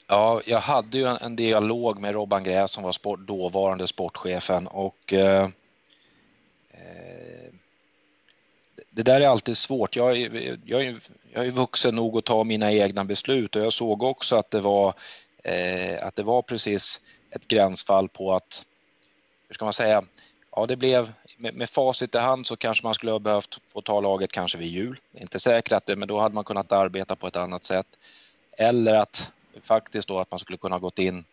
Ja, 0.08 0.40
jag 0.46 0.60
hade 0.60 0.98
ju 0.98 1.04
en, 1.04 1.16
en 1.16 1.36
dialog 1.36 2.00
med 2.00 2.14
Robban 2.14 2.44
Gräs 2.44 2.70
som 2.70 2.84
var 2.84 2.92
sport, 2.92 3.20
dåvarande 3.20 3.86
sportchefen 3.86 4.66
och 4.66 5.12
eh, 5.12 5.48
det 8.94 9.02
där 9.02 9.20
är 9.20 9.26
alltid 9.26 9.56
svårt. 9.56 9.96
Jag, 9.96 10.20
är, 10.20 10.58
jag, 10.64 10.84
är, 10.84 10.94
jag 11.32 11.46
är 11.46 11.50
vuxen 11.50 11.96
nog 11.96 12.18
att 12.18 12.24
ta 12.24 12.44
mina 12.44 12.72
egna 12.72 13.04
beslut 13.04 13.56
och 13.56 13.62
jag 13.62 13.72
såg 13.72 14.02
också 14.02 14.36
att 14.36 14.50
det 14.50 14.60
var, 14.60 14.94
eh, 15.44 16.06
att 16.06 16.16
det 16.16 16.22
var 16.22 16.42
precis 16.42 17.00
ett 17.30 17.48
gränsfall 17.48 18.08
på 18.08 18.34
att, 18.34 18.66
hur 19.48 19.54
ska 19.54 19.64
man 19.64 19.72
säga, 19.72 20.02
ja 20.56 20.66
det 20.66 20.76
blev, 20.76 21.12
med, 21.36 21.54
med 21.54 21.70
facit 21.70 22.14
i 22.14 22.18
hand 22.18 22.46
så 22.46 22.56
kanske 22.56 22.86
man 22.86 22.94
skulle 22.94 23.12
ha 23.12 23.18
behövt 23.18 23.60
få 23.66 23.80
ta 23.80 24.00
laget 24.00 24.32
kanske 24.32 24.58
vid 24.58 24.68
jul. 24.68 25.00
Inte 25.12 25.40
säkert 25.40 25.86
det, 25.86 25.96
men 25.96 26.08
då 26.08 26.20
hade 26.20 26.34
man 26.34 26.44
kunnat 26.44 26.72
arbeta 26.72 27.16
på 27.16 27.26
ett 27.26 27.36
annat 27.36 27.64
sätt. 27.64 27.86
Eller 28.58 28.94
att 28.94 29.32
faktiskt 29.60 30.08
då 30.08 30.18
att 30.18 30.30
man 30.30 30.40
skulle 30.40 30.58
kunna 30.58 30.78
gått 30.78 30.98
in 30.98 31.24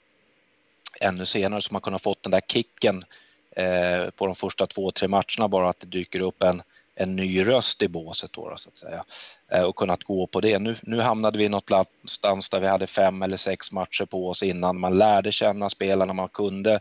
ännu 1.01 1.25
senare 1.25 1.61
så 1.61 1.73
man 1.73 1.81
kunde 1.81 1.93
ha 1.93 1.99
fått 1.99 2.23
den 2.23 2.31
där 2.31 2.41
kicken 2.47 3.05
eh, 3.51 4.09
på 4.09 4.25
de 4.25 4.35
första 4.35 4.67
två, 4.67 4.91
tre 4.91 5.07
matcherna 5.07 5.47
bara 5.47 5.69
att 5.69 5.79
det 5.79 5.87
dyker 5.87 6.19
upp 6.19 6.43
en 6.43 6.61
en 7.01 7.15
ny 7.15 7.47
röst 7.47 7.81
i 7.81 7.87
båset 7.87 8.33
då, 8.33 8.53
så 8.55 8.69
att 8.69 8.77
säga 8.77 9.03
eh, 9.51 9.63
och 9.63 9.75
kunnat 9.75 10.03
gå 10.03 10.27
på 10.27 10.41
det. 10.41 10.59
Nu, 10.59 10.75
nu 10.83 10.99
hamnade 10.99 11.37
vi 11.37 11.49
någonstans 11.49 12.49
där 12.49 12.59
vi 12.59 12.67
hade 12.67 12.87
fem 12.87 13.21
eller 13.21 13.37
sex 13.37 13.71
matcher 13.71 14.05
på 14.05 14.29
oss 14.29 14.43
innan 14.43 14.79
man 14.79 14.97
lärde 14.97 15.31
känna 15.31 15.69
spelarna, 15.69 16.13
man 16.13 16.29
kunde 16.29 16.79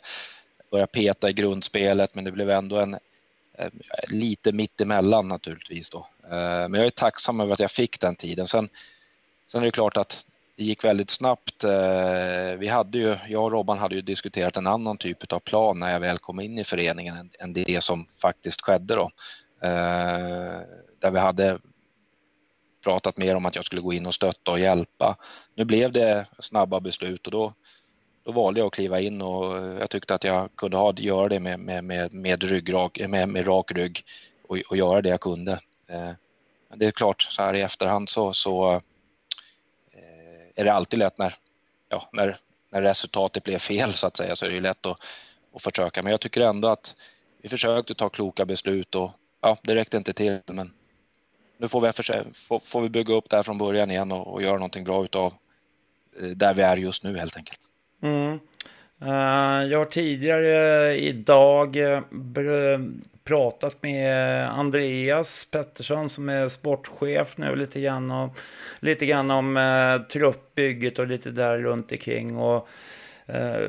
börja 0.70 0.86
peta 0.86 1.30
i 1.30 1.32
grundspelet, 1.32 2.14
men 2.14 2.24
det 2.24 2.32
blev 2.32 2.50
ändå 2.50 2.76
en 2.76 2.94
eh, 3.58 3.70
lite 4.08 4.52
mittemellan 4.52 5.28
naturligtvis 5.28 5.90
då. 5.90 6.06
Eh, 6.24 6.68
men 6.68 6.74
jag 6.74 6.86
är 6.86 6.90
tacksam 6.90 7.40
över 7.40 7.52
att 7.52 7.60
jag 7.60 7.70
fick 7.70 8.00
den 8.00 8.16
tiden. 8.16 8.46
Sen, 8.46 8.68
sen 9.46 9.60
är 9.60 9.64
det 9.64 9.70
klart 9.70 9.96
att 9.96 10.26
det 10.56 10.64
gick 10.64 10.84
väldigt 10.84 11.10
snabbt. 11.10 11.64
Vi 12.58 12.68
hade 12.68 12.98
ju, 12.98 13.16
jag 13.28 13.44
och 13.44 13.52
Robban 13.52 13.78
hade 13.78 13.94
ju 13.94 14.02
diskuterat 14.02 14.56
en 14.56 14.66
annan 14.66 14.96
typ 14.96 15.32
av 15.32 15.38
plan 15.38 15.78
när 15.80 15.92
jag 15.92 16.00
väl 16.00 16.18
kom 16.18 16.40
in 16.40 16.58
i 16.58 16.64
föreningen 16.64 17.30
än 17.38 17.52
det 17.52 17.82
som 17.82 18.06
faktiskt 18.22 18.60
skedde 18.60 18.94
då. 18.94 19.10
Eh, 19.60 20.60
där 21.00 21.10
vi 21.10 21.18
hade 21.18 21.58
pratat 22.84 23.16
mer 23.16 23.34
om 23.34 23.46
att 23.46 23.56
jag 23.56 23.64
skulle 23.64 23.82
gå 23.82 23.92
in 23.92 24.06
och 24.06 24.14
stötta 24.14 24.50
och 24.50 24.60
hjälpa. 24.60 25.16
Nu 25.54 25.64
blev 25.64 25.92
det 25.92 26.26
snabba 26.38 26.80
beslut 26.80 27.26
och 27.26 27.32
då, 27.32 27.52
då 28.24 28.32
valde 28.32 28.60
jag 28.60 28.66
att 28.66 28.72
kliva 28.72 29.00
in 29.00 29.22
och 29.22 29.58
eh, 29.58 29.78
jag 29.78 29.90
tyckte 29.90 30.14
att 30.14 30.24
jag 30.24 30.56
kunde 30.56 30.76
ha, 30.76 30.94
göra 30.96 31.28
det 31.28 31.40
med, 31.40 31.60
med, 31.60 31.84
med, 31.84 32.12
med, 32.12 32.42
ryggrak, 32.42 32.98
med, 33.08 33.28
med 33.28 33.46
rak 33.46 33.72
rygg 33.72 34.02
och, 34.48 34.58
och 34.70 34.76
göra 34.76 35.02
det 35.02 35.08
jag 35.08 35.20
kunde. 35.20 35.52
Eh, 35.86 36.10
men 36.68 36.78
det 36.78 36.86
är 36.86 36.90
klart, 36.90 37.22
så 37.22 37.42
här 37.42 37.54
i 37.54 37.60
efterhand 37.60 38.08
så, 38.08 38.32
så 38.32 38.72
eh, 39.92 40.48
är 40.54 40.64
det 40.64 40.72
alltid 40.72 40.98
lätt 40.98 41.18
när, 41.18 41.34
ja, 41.88 42.08
när, 42.12 42.36
när 42.70 42.82
resultatet 42.82 43.44
blev 43.44 43.58
fel 43.58 43.92
så 43.92 44.06
att 44.06 44.16
säga 44.16 44.36
så 44.36 44.46
är 44.46 44.50
det 44.50 44.60
lätt 44.60 44.86
att, 44.86 45.00
att 45.54 45.62
försöka. 45.62 46.02
Men 46.02 46.10
jag 46.10 46.20
tycker 46.20 46.40
ändå 46.40 46.68
att 46.68 46.94
vi 47.42 47.48
försökte 47.48 47.94
ta 47.94 48.08
kloka 48.08 48.44
beslut 48.44 48.94
och 48.94 49.10
ja, 49.40 49.58
det 49.62 49.74
räckte 49.74 49.96
inte 49.96 50.12
till. 50.12 50.40
Men 50.46 50.70
nu 51.58 51.68
får 51.68 51.80
vi, 51.80 51.92
får, 52.32 52.58
får 52.58 52.80
vi 52.80 52.88
bygga 52.88 53.14
upp 53.14 53.30
det 53.30 53.36
här 53.36 53.42
från 53.42 53.58
början 53.58 53.90
igen 53.90 54.12
och, 54.12 54.32
och 54.32 54.42
göra 54.42 54.54
någonting 54.54 54.84
bra 54.84 55.04
utav 55.04 55.34
eh, 56.20 56.28
där 56.28 56.54
vi 56.54 56.62
är 56.62 56.76
just 56.76 57.04
nu 57.04 57.18
helt 57.18 57.36
enkelt. 57.36 57.60
Mm. 58.02 58.38
Eh, 59.02 59.70
jag 59.70 59.78
har 59.78 59.84
tidigare 59.84 60.96
idag 60.98 61.76
eh, 61.76 62.02
pratat 63.24 63.82
med 63.82 64.48
Andreas 64.48 65.50
Pettersson 65.50 66.08
som 66.08 66.28
är 66.28 66.48
sportchef 66.48 67.38
nu 67.38 67.56
lite 67.56 67.80
grann, 67.80 68.10
och, 68.10 68.38
lite 68.80 69.06
grann 69.06 69.30
om 69.30 70.04
truppbygget 70.12 70.98
och 70.98 71.06
lite 71.06 71.30
där 71.30 71.58
runt 71.58 71.92
omkring. 71.92 72.36
Och 72.36 72.68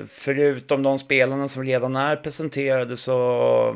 förutom 0.07 0.83
de 0.83 0.99
spelarna 0.99 1.47
som 1.47 1.63
redan 1.63 1.95
är 1.95 2.15
presenterade 2.15 2.97
så 2.97 3.75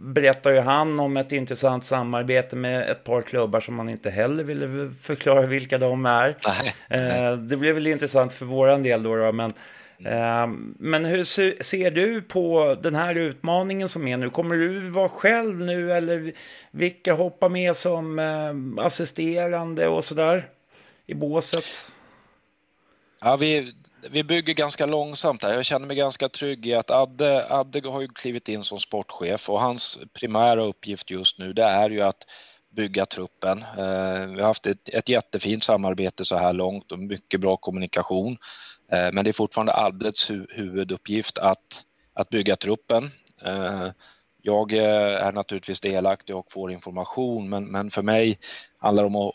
berättar 0.00 0.50
ju 0.52 0.60
han 0.60 1.00
om 1.00 1.16
ett 1.16 1.32
intressant 1.32 1.84
samarbete 1.84 2.56
med 2.56 2.90
ett 2.90 3.04
par 3.04 3.22
klubbar 3.22 3.60
som 3.60 3.74
man 3.74 3.88
inte 3.88 4.10
heller 4.10 4.44
ville 4.44 4.90
förklara 5.02 5.46
vilka 5.46 5.78
de 5.78 6.06
är. 6.06 6.36
Nej. 6.88 7.36
Det 7.36 7.56
blir 7.56 7.72
väl 7.72 7.86
intressant 7.86 8.32
för 8.32 8.44
våran 8.44 8.82
del 8.82 9.02
då, 9.02 9.16
då 9.16 9.32
men 9.32 9.52
eh, 9.98 10.46
men 10.78 11.04
hur 11.04 11.24
ser 11.62 11.90
du 11.90 12.22
på 12.22 12.76
den 12.82 12.94
här 12.94 13.14
utmaningen 13.14 13.88
som 13.88 14.06
är 14.06 14.16
nu? 14.16 14.30
Kommer 14.30 14.56
du 14.56 14.80
vara 14.88 15.08
själv 15.08 15.60
nu 15.60 15.92
eller 15.92 16.32
vilka 16.70 17.14
hoppar 17.14 17.48
med 17.48 17.76
som 17.76 18.18
eh, 18.18 18.84
assisterande 18.84 19.88
och 19.88 20.04
sådär 20.04 20.48
i 21.06 21.14
båset? 21.14 21.64
Ja, 23.20 23.36
vi, 23.40 23.72
vi 24.10 24.24
bygger 24.24 24.54
ganska 24.54 24.86
långsamt 24.86 25.42
här. 25.42 25.54
Jag 25.54 25.64
känner 25.64 25.86
mig 25.86 25.96
ganska 25.96 26.28
trygg 26.28 26.66
i 26.66 26.74
att 26.74 26.90
Adde, 26.90 27.46
Adde 27.48 27.88
har 27.88 28.00
ju 28.00 28.08
klivit 28.08 28.48
in 28.48 28.64
som 28.64 28.78
sportchef 28.78 29.50
och 29.50 29.60
hans 29.60 29.98
primära 30.12 30.62
uppgift 30.62 31.10
just 31.10 31.38
nu 31.38 31.52
det 31.52 31.62
är 31.62 31.90
ju 31.90 32.00
att 32.00 32.24
bygga 32.76 33.06
truppen. 33.06 33.62
Eh, 33.62 34.26
vi 34.26 34.40
har 34.40 34.46
haft 34.46 34.66
ett, 34.66 34.88
ett 34.88 35.08
jättefint 35.08 35.62
samarbete 35.62 36.24
så 36.24 36.36
här 36.36 36.52
långt 36.52 36.92
och 36.92 36.98
mycket 36.98 37.40
bra 37.40 37.56
kommunikation. 37.56 38.36
Eh, 38.92 39.12
men 39.12 39.24
det 39.24 39.30
är 39.30 39.32
fortfarande 39.32 39.74
Addes 39.74 40.30
hu 40.30 40.46
huvuduppgift 40.50 41.38
att, 41.38 41.82
att 42.14 42.28
bygga 42.28 42.56
truppen. 42.56 43.10
Eh, 43.44 43.88
jag 44.42 44.72
är 44.72 45.32
naturligtvis 45.32 45.80
delaktig 45.80 46.36
och 46.36 46.52
får 46.52 46.72
information 46.72 47.48
men, 47.48 47.64
men 47.64 47.90
för 47.90 48.02
mig 48.02 48.38
handlar 48.78 49.02
det 49.02 49.06
om 49.06 49.16
att 49.16 49.34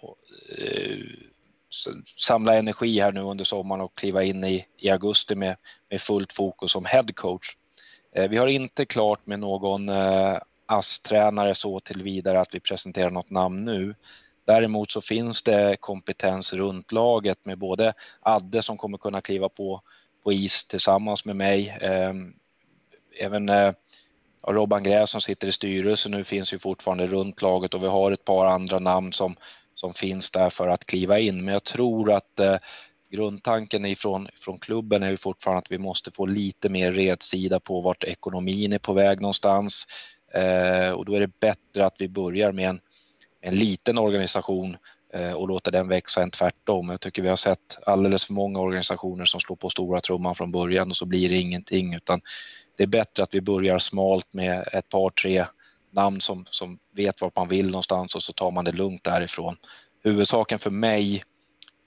samla 2.17 2.55
energi 2.55 2.99
här 2.99 3.12
nu 3.12 3.21
under 3.21 3.45
sommaren 3.45 3.82
och 3.82 3.95
kliva 3.97 4.23
in 4.23 4.43
i, 4.43 4.65
i 4.77 4.89
augusti 4.89 5.36
med, 5.36 5.55
med 5.89 6.01
fullt 6.01 6.34
fokus 6.34 6.71
som 6.71 6.86
headcoach. 6.86 7.15
coach. 7.15 7.55
Eh, 8.15 8.29
vi 8.29 8.38
har 8.38 8.47
inte 8.47 8.86
klart 8.86 9.25
med 9.25 9.39
någon 9.39 9.89
eh, 9.89 10.38
ASS-tränare 10.65 11.55
så 11.55 11.79
tillvidare 11.79 12.39
att 12.39 12.55
vi 12.55 12.60
presenterar 12.60 13.10
något 13.10 13.29
namn 13.29 13.65
nu. 13.65 13.95
Däremot 14.47 14.91
så 14.91 15.01
finns 15.01 15.43
det 15.43 15.77
kompetens 15.79 16.53
runt 16.53 16.91
laget 16.91 17.45
med 17.45 17.58
både 17.58 17.93
Adde 18.21 18.62
som 18.62 18.77
kommer 18.77 18.97
kunna 18.97 19.21
kliva 19.21 19.49
på, 19.49 19.82
på 20.23 20.34
is 20.34 20.65
tillsammans 20.65 21.25
med 21.25 21.36
mig. 21.36 21.77
Eh, 21.82 22.13
även 23.19 23.51
Robban 24.47 24.84
Gräs 24.84 25.10
som 25.10 25.21
sitter 25.21 25.47
i 25.47 25.51
styrelsen 25.51 26.12
nu 26.12 26.23
finns 26.23 26.53
ju 26.53 26.60
fortfarande 26.60 27.05
runt 27.05 27.41
laget 27.41 27.73
och 27.73 27.84
vi 27.84 27.88
har 27.88 28.12
ett 28.12 28.25
par 28.25 28.45
andra 28.45 28.79
namn 28.79 29.13
som 29.13 29.36
som 29.80 29.94
finns 29.94 30.32
där 30.32 30.50
för 30.50 30.68
att 30.68 30.86
kliva 30.86 31.20
in. 31.20 31.46
Men 31.46 31.54
jag 31.54 31.63
tror 31.63 32.12
att 32.12 32.39
eh, 32.39 32.56
grundtanken 33.12 33.86
ifrån 33.86 34.28
från 34.36 34.60
klubben 34.60 35.04
är 35.04 35.10
ju 35.10 35.18
fortfarande 35.18 35.60
att 35.60 35.72
vi 35.72 35.78
måste 35.78 36.12
få 36.12 36.26
lite 36.26 36.70
mer 36.70 36.92
redsida 36.92 37.60
på 37.60 37.82
vart 37.82 38.04
ekonomin 38.04 38.74
är 38.74 38.80
på 38.80 38.94
väg 38.94 39.22
någonstans. 39.22 39.88
Eh, 40.34 40.92
och 40.92 41.06
då 41.06 41.13
är 41.13 41.20
det 41.20 41.39
bättre 41.39 41.86
att 41.86 41.96
vi 42.00 42.10
börjar 42.10 42.52
med 42.52 42.70
en, 42.70 42.80
en 43.42 43.56
liten 43.56 43.98
organisation 43.98 44.78
eh, 45.13 45.34
och 45.34 45.48
låter 45.48 45.72
den 45.72 45.88
växa 45.88 46.24
än 46.24 46.32
tvärtom. 46.32 46.89
Jag 46.89 47.02
tycker 47.02 47.22
vi 47.22 47.30
har 47.30 47.36
sett 47.36 47.80
alldeles 47.86 48.26
för 48.26 48.34
många 48.34 48.60
organisationer 48.60 49.26
som 49.26 49.39
slår 49.39 49.56
på 49.56 49.70
stora 49.70 50.02
trumman 50.02 50.36
från 50.36 50.52
början 50.52 50.89
och 50.89 50.98
så 50.98 51.06
blir 51.06 51.30
det 51.30 51.38
ingenting 51.38 51.94
utan 51.94 52.22
det 52.78 52.84
är 52.84 52.88
bättre 52.88 53.24
att 53.24 53.34
vi 53.34 53.42
börjar 53.42 53.80
smalt 53.80 54.34
med 54.34 54.68
ett 54.74 54.89
par, 54.89 55.10
tre 55.10 55.46
namn 55.91 56.21
som, 56.21 56.45
som 56.49 56.80
vet 56.95 57.21
vart 57.21 57.36
man 57.36 57.47
vill 57.47 57.65
någonstans 57.65 58.15
och 58.15 58.23
så 58.23 58.34
tar 58.34 58.52
man 58.52 58.65
det 58.65 58.71
lugnt 58.71 59.04
därifrån. 59.04 59.56
huvudsaken 60.04 60.60
för 60.60 60.69
mig, 60.69 61.23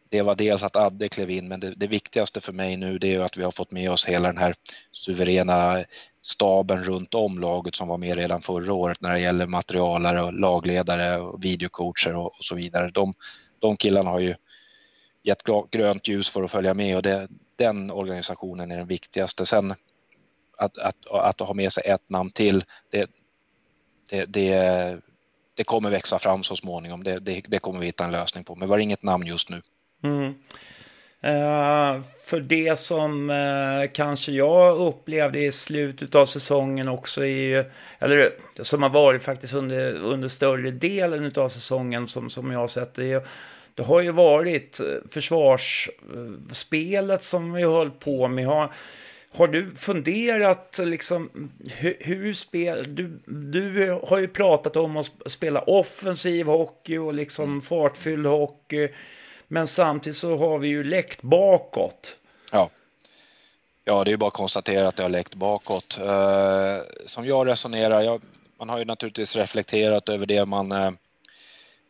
det 0.09 0.23
var 0.23 0.35
dels 0.35 0.63
att 0.63 0.77
Adde 0.77 1.09
klev 1.09 1.31
in, 1.31 1.49
men 1.49 1.61
det, 1.61 1.75
det 1.75 1.87
viktigaste 1.87 2.41
för 2.41 2.53
mig 2.53 2.77
nu 2.77 2.99
det 2.99 3.15
är 3.15 3.21
att 3.21 3.37
vi 3.37 3.45
har 3.45 3.51
fått 3.51 3.71
med 3.71 3.91
oss 3.91 4.07
hela 4.07 4.29
den 4.29 4.39
här 4.39 4.55
suveräna 4.93 5.85
staben 6.23 6.85
runt 6.85 7.15
om 7.15 7.39
laget 7.39 7.75
som 7.75 7.89
var 7.89 7.99
med 7.99 8.17
redan 8.17 8.43
förra 8.43 8.73
året 8.73 9.01
när 9.01 9.13
det 9.13 9.21
gäller 9.21 9.47
materialare 9.47 10.23
och 10.23 10.33
lagledare 10.33 11.19
och 11.19 11.45
videocoacher 11.45 12.15
och, 12.15 12.27
och 12.27 12.45
så 12.45 12.55
vidare. 12.55 12.89
De, 12.89 13.13
de 13.59 13.77
killarna 13.77 14.11
har 14.11 14.21
ju 14.21 14.35
gett 15.23 15.43
grönt 15.71 16.09
ljus 16.09 16.31
för 16.31 16.43
att 16.43 16.51
följa 16.51 16.75
med 16.75 16.97
och 16.97 17.03
det, 17.03 17.29
den 17.57 17.91
organisationen 17.91 18.71
är 18.71 18.77
den 18.77 18.87
viktigaste. 18.87 19.47
Sen 19.47 19.75
att, 20.59 20.79
att, 20.79 21.07
att 21.07 21.41
ha 21.41 21.55
med 21.55 21.73
sig 21.73 21.83
ett 21.87 22.11
namn 22.11 22.31
till, 22.31 22.65
det, 22.91 23.11
det, 24.13 24.25
det, 24.25 24.99
det 25.55 25.65
kommer 25.65 25.91
växa 25.91 26.19
fram 26.19 26.43
så 26.43 26.57
småningom. 26.57 27.05
Det, 27.05 27.19
det, 27.19 27.43
det, 27.49 27.59
kommer 27.59 27.81
vi 27.81 27.87
hitta 27.87 28.05
en 28.05 28.13
lösning 28.13 28.45
på, 28.45 28.55
men 28.55 28.69
vi 28.69 28.73
har 28.73 28.79
inget 28.79 29.03
namn 29.03 29.27
just 29.27 29.51
nu. 29.51 29.63
Mm. 30.05 30.35
Uh, 31.25 32.03
för 32.25 32.41
det 32.41 32.79
som 32.79 33.31
uh, 33.31 33.91
kanske 33.95 34.33
jag 34.33 34.77
upplevde 34.77 35.41
i 35.41 35.53
slutet 35.53 36.15
av 36.15 36.27
säsongen 36.27 36.89
också 36.89 37.25
är 37.25 37.27
ju... 37.27 37.65
eller 37.99 38.33
som 38.61 38.83
har 38.83 38.91
varit 38.91 39.23
faktiskt 39.23 39.55
under, 39.55 39.95
under 39.95 40.29
större 40.29 40.71
delen 40.71 41.33
av 41.37 41.49
säsongen 41.49 42.09
som, 42.09 42.31
som 42.31 42.51
jag 42.51 42.59
har 42.59 42.69
sett 42.69 42.95
det, 42.95 43.27
det 43.75 43.83
har 43.83 44.01
ju 44.01 44.13
varit 44.13 44.81
eh, 44.81 44.87
försvarsspelet 45.11 47.23
som 47.23 47.53
vi 47.53 47.63
har 47.63 47.73
hållit 47.73 48.01
på 48.01 48.29
med. 48.29 48.47
Har, 48.47 48.73
har 49.35 49.49
du 49.49 49.75
funderat 49.75 50.81
liksom 50.83 51.51
hur, 51.67 51.97
hur 52.01 52.35
spel... 52.35 52.95
Du, 52.95 53.23
du 53.27 53.91
har 54.03 54.19
ju 54.19 54.29
pratat 54.29 54.77
om 54.77 54.97
att 54.97 55.11
spela 55.27 55.61
offensiv 55.61 56.47
hockey 56.47 56.99
och 56.99 57.15
liksom 57.15 57.63
fartfylld 57.63 58.27
hockey. 58.27 58.89
Men 59.49 59.67
samtidigt 59.67 60.17
så 60.17 60.37
har 60.37 60.59
vi 60.59 60.69
ju 60.69 60.85
läckt 60.85 61.23
bakåt. 61.23 62.17
Ja. 62.53 62.71
Ja, 63.85 64.05
det 64.05 64.09
är 64.09 64.13
ju 64.13 64.17
bara 64.17 64.29
att 64.29 64.35
konstatera 64.35 64.89
att 64.89 64.97
det 64.97 65.03
har 65.03 65.11
läckt 65.11 65.35
bakåt. 65.35 65.99
Uh, 66.01 66.83
som 67.07 67.27
jag 67.27 67.47
resonerar, 67.47 68.01
jag, 68.01 68.23
man 68.59 68.69
har 68.69 68.79
ju 68.79 68.85
naturligtvis 68.85 69.37
reflekterat 69.37 70.09
över 70.09 70.27
det 70.27 70.45
man, 70.45 70.73
uh, 70.73 70.91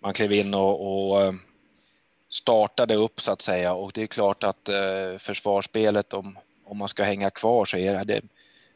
man 0.02 0.12
klev 0.12 0.32
in 0.32 0.54
och, 0.54 1.12
och 1.12 1.22
uh, 1.22 1.34
startade 2.30 2.94
upp 2.94 3.20
så 3.20 3.32
att 3.32 3.42
säga 3.42 3.74
och 3.74 3.92
det 3.94 4.02
är 4.02 4.06
klart 4.06 4.44
att 4.44 4.68
försvarsspelet 5.18 6.12
om, 6.12 6.38
om 6.72 6.78
man 6.78 6.88
ska 6.88 7.02
hänga 7.02 7.30
kvar 7.30 7.64
så 7.64 7.76
är 7.76 8.04
det, 8.04 8.20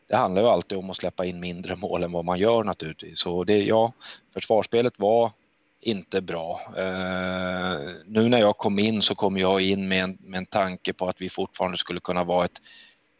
det 0.08 0.16
handlar 0.16 0.42
ju 0.42 0.48
alltid 0.48 0.78
om 0.78 0.90
att 0.90 0.96
släppa 0.96 1.24
in 1.24 1.40
mindre 1.40 1.76
mål 1.76 2.02
än 2.02 2.12
vad 2.12 2.24
man 2.24 2.38
gör 2.38 2.64
naturligtvis. 2.64 3.18
Så 3.18 3.44
det, 3.44 3.64
ja, 3.64 3.92
försvarsspelet 4.34 4.98
var 4.98 5.32
inte 5.80 6.20
bra. 6.20 6.60
Eh, 6.76 7.80
nu 8.06 8.28
när 8.28 8.40
jag 8.40 8.58
kom 8.58 8.78
in 8.78 9.02
så 9.02 9.14
kom 9.14 9.36
jag 9.36 9.60
in 9.60 9.88
med 9.88 10.04
en, 10.04 10.18
med 10.20 10.38
en 10.38 10.46
tanke 10.46 10.92
på 10.92 11.08
att 11.08 11.20
vi 11.20 11.28
fortfarande 11.28 11.78
skulle 11.78 12.00
kunna 12.00 12.24
vara 12.24 12.44
ett, 12.44 12.60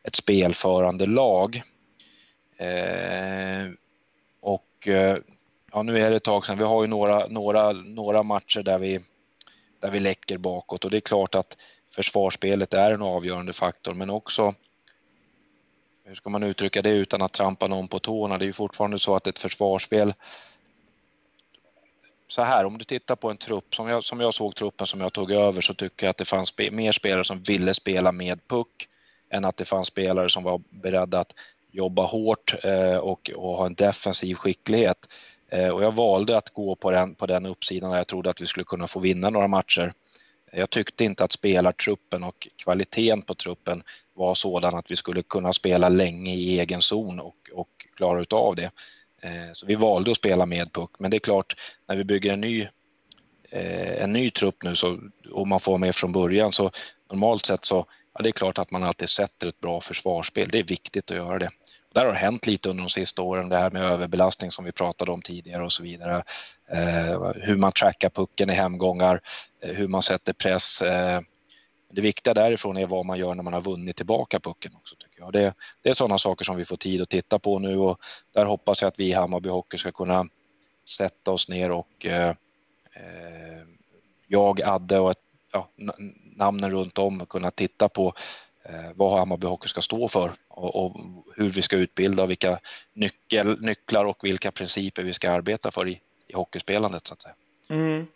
ett 0.04 0.16
spelförande 0.16 1.06
lag. 1.06 1.62
Eh, 2.56 3.70
och 4.40 4.88
eh, 4.88 5.16
ja, 5.72 5.82
nu 5.82 5.98
är 5.98 6.10
det 6.10 6.16
ett 6.16 6.24
tag 6.24 6.46
sedan. 6.46 6.58
Vi 6.58 6.64
har 6.64 6.82
ju 6.82 6.88
några, 6.88 7.26
några, 7.26 7.72
några 7.72 8.22
matcher 8.22 8.62
där 8.62 8.78
vi, 8.78 9.00
där 9.80 9.90
vi 9.90 10.00
läcker 10.00 10.38
bakåt 10.38 10.84
och 10.84 10.90
det 10.90 10.96
är 10.96 11.00
klart 11.00 11.34
att 11.34 11.56
försvarsspelet 11.94 12.74
är 12.74 12.90
en 12.90 13.02
avgörande 13.02 13.52
faktor, 13.52 13.94
men 13.94 14.10
också 14.10 14.54
hur 16.06 16.14
ska 16.14 16.30
man 16.30 16.42
uttrycka 16.42 16.82
det 16.82 16.90
utan 16.90 17.22
att 17.22 17.32
trampa 17.32 17.66
någon 17.66 17.88
på 17.88 17.98
tårna? 17.98 18.38
Det 18.38 18.44
är 18.44 18.46
ju 18.46 18.52
fortfarande 18.52 18.98
så 18.98 19.16
att 19.16 19.26
ett 19.26 19.38
försvarsspel 19.38 20.14
så 22.26 22.42
här, 22.42 22.64
om 22.64 22.78
du 22.78 22.84
tittar 22.84 23.16
på 23.16 23.30
en 23.30 23.36
trupp, 23.36 23.74
som 23.74 23.88
jag, 23.88 24.04
som 24.04 24.20
jag 24.20 24.34
såg 24.34 24.54
truppen 24.54 24.86
som 24.86 25.00
jag 25.00 25.12
tog 25.12 25.30
över 25.30 25.60
så 25.60 25.74
tycker 25.74 26.06
jag 26.06 26.10
att 26.10 26.16
det 26.16 26.24
fanns 26.24 26.48
spe, 26.48 26.70
mer 26.70 26.92
spelare 26.92 27.24
som 27.24 27.42
ville 27.42 27.74
spela 27.74 28.12
med 28.12 28.48
puck 28.48 28.88
än 29.30 29.44
att 29.44 29.56
det 29.56 29.64
fanns 29.64 29.88
spelare 29.88 30.30
som 30.30 30.42
var 30.42 30.60
beredda 30.70 31.20
att 31.20 31.34
jobba 31.70 32.06
hårt 32.06 32.54
eh, 32.64 32.96
och, 32.96 33.30
och, 33.34 33.56
ha 33.56 33.66
en 33.66 33.74
defensiv 33.74 34.34
skicklighet. 34.34 35.06
Eh, 35.48 35.68
och 35.68 35.84
jag 35.84 35.92
valde 35.92 36.36
att 36.36 36.50
gå 36.50 36.76
på 36.76 36.90
den, 36.90 37.14
på 37.14 37.26
den 37.26 37.46
uppsidan 37.46 37.90
där 37.90 37.96
jag 37.96 38.06
trodde 38.06 38.30
att 38.30 38.40
vi 38.40 38.46
skulle 38.46 38.64
kunna 38.64 38.86
få 38.86 39.00
vinna 39.00 39.30
några 39.30 39.48
matcher. 39.48 39.92
Jag 40.52 40.70
tyckte 40.70 41.04
inte 41.04 41.24
att 41.24 41.32
spelartruppen 41.32 42.24
och 42.24 42.48
kvaliteten 42.56 43.22
på 43.22 43.34
truppen 43.34 43.82
var 44.14 44.34
sådan 44.34 44.74
att 44.74 44.90
vi 44.90 44.96
skulle 44.96 45.22
kunna 45.22 45.52
spela 45.52 45.88
länge 45.88 46.34
i 46.34 46.60
egen 46.60 46.82
zon 46.82 47.20
och, 47.20 47.36
och 47.52 47.68
klara 47.96 48.24
av 48.30 48.56
det. 48.56 48.70
Eh, 49.22 49.52
så 49.52 49.66
vi 49.66 49.74
valde 49.74 50.10
att 50.10 50.16
spela 50.16 50.46
med 50.46 50.72
puck, 50.72 50.90
men 50.98 51.10
det 51.10 51.16
är 51.16 51.18
klart, 51.18 51.54
när 51.88 51.96
vi 51.96 52.04
bygger 52.04 52.32
en 52.32 52.40
ny, 52.40 52.68
eh, 53.50 54.02
en 54.02 54.12
ny 54.12 54.30
trupp 54.30 54.62
nu 54.62 54.76
så, 54.76 55.00
och 55.32 55.48
man 55.48 55.60
får 55.60 55.78
med 55.78 55.94
från 55.94 56.12
början 56.12 56.52
så 56.52 56.70
normalt 57.10 57.46
sett 57.46 57.64
så, 57.64 57.86
ja 58.14 58.22
det 58.22 58.28
är 58.28 58.32
klart 58.32 58.58
att 58.58 58.70
man 58.70 58.82
alltid 58.82 59.08
sätter 59.08 59.46
ett 59.46 59.60
bra 59.60 59.80
försvarsspel. 59.80 60.48
Det 60.48 60.58
är 60.58 60.64
viktigt 60.64 61.10
att 61.10 61.16
göra 61.16 61.38
det. 61.38 61.50
Där 61.96 62.06
har 62.06 62.12
hänt 62.12 62.46
lite 62.46 62.68
under 62.68 62.82
de 62.82 62.90
sista 62.90 63.22
åren, 63.22 63.48
det 63.48 63.56
här 63.56 63.70
med 63.70 63.82
överbelastning 63.82 64.50
som 64.50 64.64
vi 64.64 64.72
pratade 64.72 65.12
om 65.12 65.22
tidigare 65.22 65.64
och 65.64 65.72
så 65.72 65.82
vidare. 65.82 66.22
Eh, 66.70 67.32
hur 67.34 67.56
man 67.56 67.72
trackar 67.72 68.10
pucken 68.10 68.50
i 68.50 68.52
hemgångar, 68.52 69.20
eh, 69.62 69.74
hur 69.74 69.88
man 69.88 70.02
sätter 70.02 70.32
press. 70.32 70.82
Eh, 70.82 71.20
det 71.92 72.00
viktiga 72.00 72.34
därifrån 72.34 72.76
är 72.76 72.86
vad 72.86 73.06
man 73.06 73.18
gör 73.18 73.34
när 73.34 73.42
man 73.42 73.52
har 73.52 73.60
vunnit 73.60 73.96
tillbaka 73.96 74.40
pucken 74.40 74.72
också. 74.74 74.96
Tycker 74.96 75.20
jag. 75.20 75.32
Det, 75.32 75.54
det 75.82 75.90
är 75.90 75.94
sådana 75.94 76.18
saker 76.18 76.44
som 76.44 76.56
vi 76.56 76.64
får 76.64 76.76
tid 76.76 77.02
att 77.02 77.08
titta 77.08 77.38
på 77.38 77.58
nu 77.58 77.78
och 77.78 77.98
där 78.34 78.44
hoppas 78.44 78.82
jag 78.82 78.88
att 78.88 79.00
vi 79.00 79.08
i 79.08 79.12
Hammarby 79.12 79.48
Hockey 79.48 79.78
ska 79.78 79.92
kunna 79.92 80.28
sätta 80.88 81.30
oss 81.30 81.48
ner 81.48 81.70
och 81.70 82.06
eh, 82.06 82.28
eh 82.28 83.62
jag, 84.26 84.62
Adde 84.62 84.98
och 84.98 85.10
ett, 85.10 85.22
ja, 85.52 85.68
namnen 86.36 86.70
runt 86.70 86.98
om 86.98 87.26
kunna 87.26 87.50
titta 87.50 87.88
på 87.88 88.12
vad 88.94 89.18
Hammarby 89.18 89.46
Hockey 89.46 89.68
ska 89.68 89.80
stå 89.80 90.08
för 90.08 90.30
och, 90.48 90.84
och, 90.84 90.96
hur 91.36 91.50
vi 91.50 91.62
ska 91.62 91.76
utbilda 91.76 92.22
och 92.22 92.30
vilka 92.30 92.58
nyckel, 92.94 93.60
nycklar 93.60 94.04
och 94.04 94.18
vilka 94.22 94.50
principer 94.50 95.02
vi 95.02 95.12
ska 95.12 95.30
arbeta 95.30 95.70
för 95.70 95.88
i, 95.88 96.00
i 96.28 96.34
hockeyspelandet 96.34 97.06
så 97.06 97.14
att 97.14 97.22
säga. 97.22 97.34
Mm. 97.68 98.06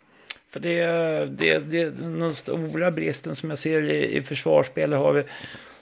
För 0.49 0.59
det, 0.59 0.85
det, 1.25 1.59
det 1.59 1.89
den 1.89 2.33
stora 2.33 2.91
bristen 2.91 3.35
som 3.35 3.49
jag 3.49 3.59
ser 3.59 3.81
i, 3.81 4.17
i 4.17 4.21
försvarsspelet 4.21 4.99
har 4.99 5.13
vi 5.13 5.23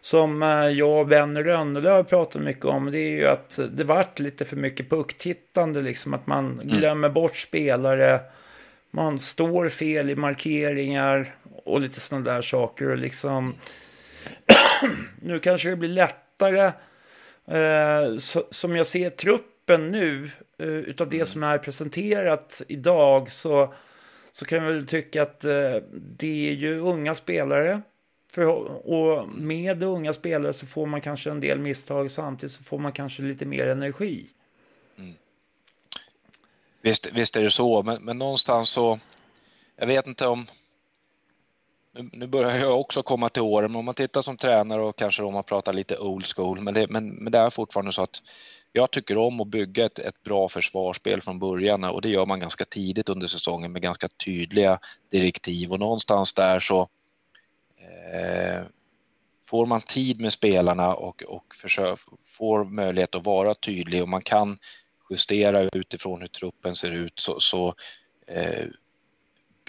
som 0.01 0.43
eh, 0.43 0.49
jag 0.49 0.99
och 0.99 1.07
Ben 1.07 1.43
Rönnelöv 1.43 2.03
pratat 2.03 2.41
mycket 2.41 2.65
om, 2.65 2.91
det 2.91 2.99
är 2.99 3.09
ju 3.09 3.27
att 3.27 3.59
det 3.71 3.83
vart 3.83 4.19
lite 4.19 4.45
för 4.45 4.55
mycket 4.55 4.89
pucktittande, 4.89 5.81
liksom 5.81 6.13
att 6.13 6.27
man 6.27 6.45
mm. 6.53 6.67
glömmer 6.67 7.09
bort 7.09 7.37
spelare, 7.37 8.19
man 8.91 9.19
står 9.19 9.69
fel 9.69 10.09
i 10.09 10.15
markeringar 10.15 11.35
och 11.65 11.81
lite 11.81 11.99
sådana 11.99 12.33
där 12.33 12.41
saker 12.41 12.89
och 12.89 12.97
liksom 12.97 13.55
nu 15.21 15.39
kanske 15.39 15.69
det 15.69 15.75
blir 15.75 15.89
lättare 15.89 16.71
eh, 17.45 18.17
så, 18.17 18.43
som 18.49 18.75
jag 18.75 18.85
ser 18.85 19.09
truppen 19.09 19.91
nu 19.91 20.31
eh, 20.57 20.67
utav 20.67 21.09
det 21.09 21.15
mm. 21.15 21.25
som 21.25 21.43
är 21.43 21.57
presenterat 21.57 22.61
idag 22.67 23.31
så, 23.31 23.73
så 24.31 24.45
kan 24.45 24.63
jag 24.63 24.73
väl 24.73 24.87
tycka 24.87 25.21
att 25.21 25.43
eh, 25.43 25.75
det 25.91 26.49
är 26.49 26.53
ju 26.53 26.79
unga 26.79 27.15
spelare 27.15 27.81
för, 28.31 28.45
och 28.87 29.29
med 29.29 29.83
unga 29.83 30.13
spelare 30.13 30.53
så 30.53 30.65
får 30.65 30.85
man 30.85 31.01
kanske 31.01 31.29
en 31.29 31.39
del 31.39 31.59
misstag 31.59 32.11
samtidigt 32.11 32.53
så 32.53 32.63
får 32.63 32.77
man 32.77 32.91
kanske 32.91 33.21
lite 33.21 33.45
mer 33.45 33.67
energi. 33.67 34.25
Mm. 34.97 35.13
Visst, 36.81 37.11
visst 37.13 37.37
är 37.37 37.43
det 37.43 37.51
så, 37.51 37.83
men, 37.83 38.03
men 38.03 38.17
någonstans 38.17 38.69
så, 38.69 38.99
jag 39.75 39.87
vet 39.87 40.07
inte 40.07 40.27
om, 40.27 40.45
nu, 42.11 42.27
börjar 42.27 42.57
jag 42.57 42.79
också 42.79 43.03
komma 43.03 43.29
till 43.29 43.41
åren, 43.41 43.71
men 43.71 43.79
om 43.79 43.85
man 43.85 43.95
tittar 43.95 44.21
som 44.21 44.37
tränare 44.37 44.81
och 44.81 44.95
kanske 44.95 45.23
om 45.23 45.33
man 45.33 45.43
pratar 45.43 45.73
lite 45.73 45.97
old 45.97 46.25
school, 46.35 46.61
men 46.61 46.73
det, 46.73 46.87
men, 46.89 47.09
men 47.09 47.31
det 47.31 47.37
är 47.37 47.49
fortfarande 47.49 47.91
så 47.91 48.01
att 48.01 48.21
jag 48.73 48.91
tycker 48.91 49.17
om 49.17 49.41
att 49.41 49.47
bygga 49.47 49.85
ett, 49.85 49.99
ett 49.99 50.23
bra 50.23 50.49
försvarsspel 50.49 51.21
från 51.21 51.39
början 51.39 51.83
och 51.83 52.01
det 52.01 52.09
gör 52.09 52.25
man 52.25 52.39
ganska 52.39 52.65
tidigt 52.65 53.09
under 53.09 53.27
säsongen 53.27 53.71
med 53.71 53.81
ganska 53.81 54.07
tydliga 54.25 54.79
direktiv 55.11 55.71
och 55.71 55.79
någonstans 55.79 56.33
där 56.33 56.59
så 56.59 56.89
Eh, 58.13 58.63
får 59.45 59.65
man 59.65 59.81
tid 59.81 60.21
med 60.21 60.33
spelarna 60.33 60.95
och, 60.95 61.23
och 61.23 61.55
försök, 61.55 61.99
får 62.25 62.63
möjlighet 62.63 63.15
att 63.15 63.25
vara 63.25 63.55
tydlig 63.55 64.01
och 64.01 64.07
man 64.07 64.21
kan 64.21 64.57
justera 65.09 65.69
utifrån 65.73 66.21
hur 66.21 66.27
truppen 66.27 66.75
ser 66.75 66.91
ut 66.91 67.19
så, 67.19 67.39
så 67.39 67.73
eh, 68.27 68.65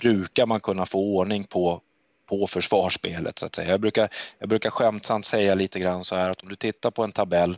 brukar 0.02 0.46
man 0.46 0.60
kunna 0.60 0.86
få 0.86 0.98
ordning 0.98 1.44
på, 1.44 1.82
på 2.30 2.46
försvarsspelet. 2.46 3.38
Så 3.38 3.46
att 3.46 3.54
säga. 3.54 3.70
Jag, 3.70 3.80
brukar, 3.80 4.08
jag 4.38 4.48
brukar 4.48 4.70
skämtsamt 4.70 5.24
säga 5.24 5.54
lite 5.54 5.80
grann 5.80 6.04
så 6.04 6.16
här 6.16 6.30
att 6.30 6.42
om 6.42 6.48
du 6.48 6.54
tittar 6.54 6.90
på 6.90 7.04
en 7.04 7.12
tabell 7.12 7.56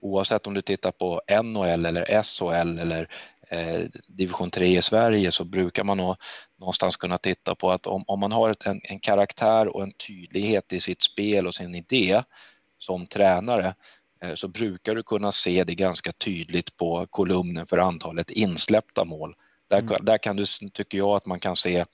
oavsett 0.00 0.46
om 0.46 0.54
du 0.54 0.62
tittar 0.62 0.92
på 0.92 1.22
NHL 1.42 1.86
eller 1.86 2.22
SHL 2.22 2.78
eller 2.78 3.08
eh, 3.48 3.80
division 4.08 4.50
3 4.50 4.78
i 4.78 4.82
Sverige 4.82 5.32
så 5.32 5.44
brukar 5.44 5.84
man 5.84 5.96
nog 5.96 6.16
någonstans 6.60 6.96
kunna 6.96 7.18
titta 7.18 7.54
på 7.54 7.70
att 7.70 7.86
om, 7.86 8.04
om 8.06 8.20
man 8.20 8.32
har 8.32 8.50
ett, 8.50 8.66
en, 8.66 8.80
en 8.84 9.00
karaktär 9.00 9.76
och 9.76 9.82
en 9.82 9.92
tydlighet 9.92 10.72
i 10.72 10.80
sitt 10.80 11.02
spel 11.02 11.46
och 11.46 11.54
sin 11.54 11.74
idé 11.74 12.22
som 12.78 13.06
tränare 13.06 13.74
eh, 14.22 14.34
så 14.34 14.48
brukar 14.48 14.94
du 14.94 15.02
kunna 15.02 15.32
se 15.32 15.64
det 15.64 15.74
ganska 15.74 16.12
tydligt 16.12 16.76
på 16.76 17.06
kolumnen 17.10 17.66
för 17.66 17.78
antalet 17.78 18.30
insläppta 18.30 19.04
mål. 19.04 19.34
Där, 19.68 19.78
mm. 19.78 20.04
där 20.04 20.18
kan 20.18 20.36
du, 20.36 20.44
tycker 20.72 20.98
jag 20.98 21.16
att 21.16 21.26
man 21.26 21.40
kan 21.40 21.56
se 21.56 21.84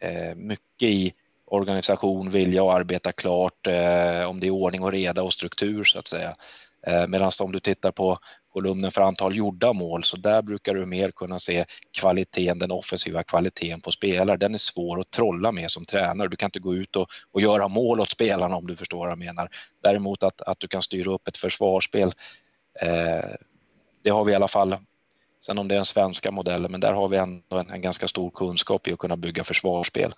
eh, 0.00 0.34
mycket 0.34 0.88
i 0.88 1.12
organisation, 1.50 2.30
vilja 2.30 2.64
att 2.64 2.74
arbeta 2.74 3.12
klart, 3.12 3.66
eh, 3.66 4.28
om 4.28 4.40
det 4.40 4.46
är 4.46 4.50
ordning 4.50 4.82
och 4.82 4.92
reda 4.92 5.22
och 5.22 5.32
struktur 5.32 5.84
så 5.84 5.98
att 5.98 6.06
säga. 6.06 6.34
Eh, 6.86 7.06
Medan 7.06 7.30
om 7.40 7.52
du 7.52 7.58
tittar 7.58 7.92
på 7.92 8.18
kolumnen 8.52 8.90
för 8.90 9.00
antal 9.00 9.36
gjorda 9.36 9.72
mål 9.72 10.04
så 10.04 10.16
där 10.16 10.42
brukar 10.42 10.74
du 10.74 10.86
mer 10.86 11.10
kunna 11.10 11.38
se 11.38 11.64
kvaliteten, 11.98 12.58
den 12.58 12.70
offensiva 12.70 13.22
kvaliteten 13.22 13.80
på 13.80 13.90
spelare. 13.90 14.36
Den 14.36 14.54
är 14.54 14.58
svår 14.58 15.00
att 15.00 15.10
trolla 15.10 15.52
med 15.52 15.70
som 15.70 15.84
tränare. 15.84 16.28
Du 16.28 16.36
kan 16.36 16.46
inte 16.46 16.60
gå 16.60 16.74
ut 16.74 16.96
och, 16.96 17.08
och 17.32 17.40
göra 17.40 17.68
mål 17.68 18.00
åt 18.00 18.10
spelarna 18.10 18.56
om 18.56 18.66
du 18.66 18.76
förstår 18.76 18.98
vad 18.98 19.10
jag 19.10 19.18
menar. 19.18 19.48
Däremot 19.82 20.22
att, 20.22 20.42
att 20.42 20.60
du 20.60 20.68
kan 20.68 20.82
styra 20.82 21.12
upp 21.12 21.28
ett 21.28 21.36
försvarsspel, 21.36 22.08
eh, 22.82 23.30
det 24.04 24.10
har 24.10 24.24
vi 24.24 24.32
i 24.32 24.34
alla 24.34 24.48
fall 24.48 24.76
Sen 25.40 25.58
om 25.58 25.68
det 25.68 25.74
är 25.74 25.76
den 25.76 25.84
svenska 25.84 26.30
modellen, 26.30 26.70
men 26.70 26.80
där 26.80 26.92
har 26.92 27.08
vi 27.08 27.16
ändå 27.16 27.56
en, 27.56 27.70
en 27.70 27.80
ganska 27.80 28.08
stor 28.08 28.30
kunskap 28.30 28.88
i 28.88 28.92
att 28.92 28.98
kunna 28.98 29.16
bygga 29.16 29.44
försvarsspel. 29.44 30.12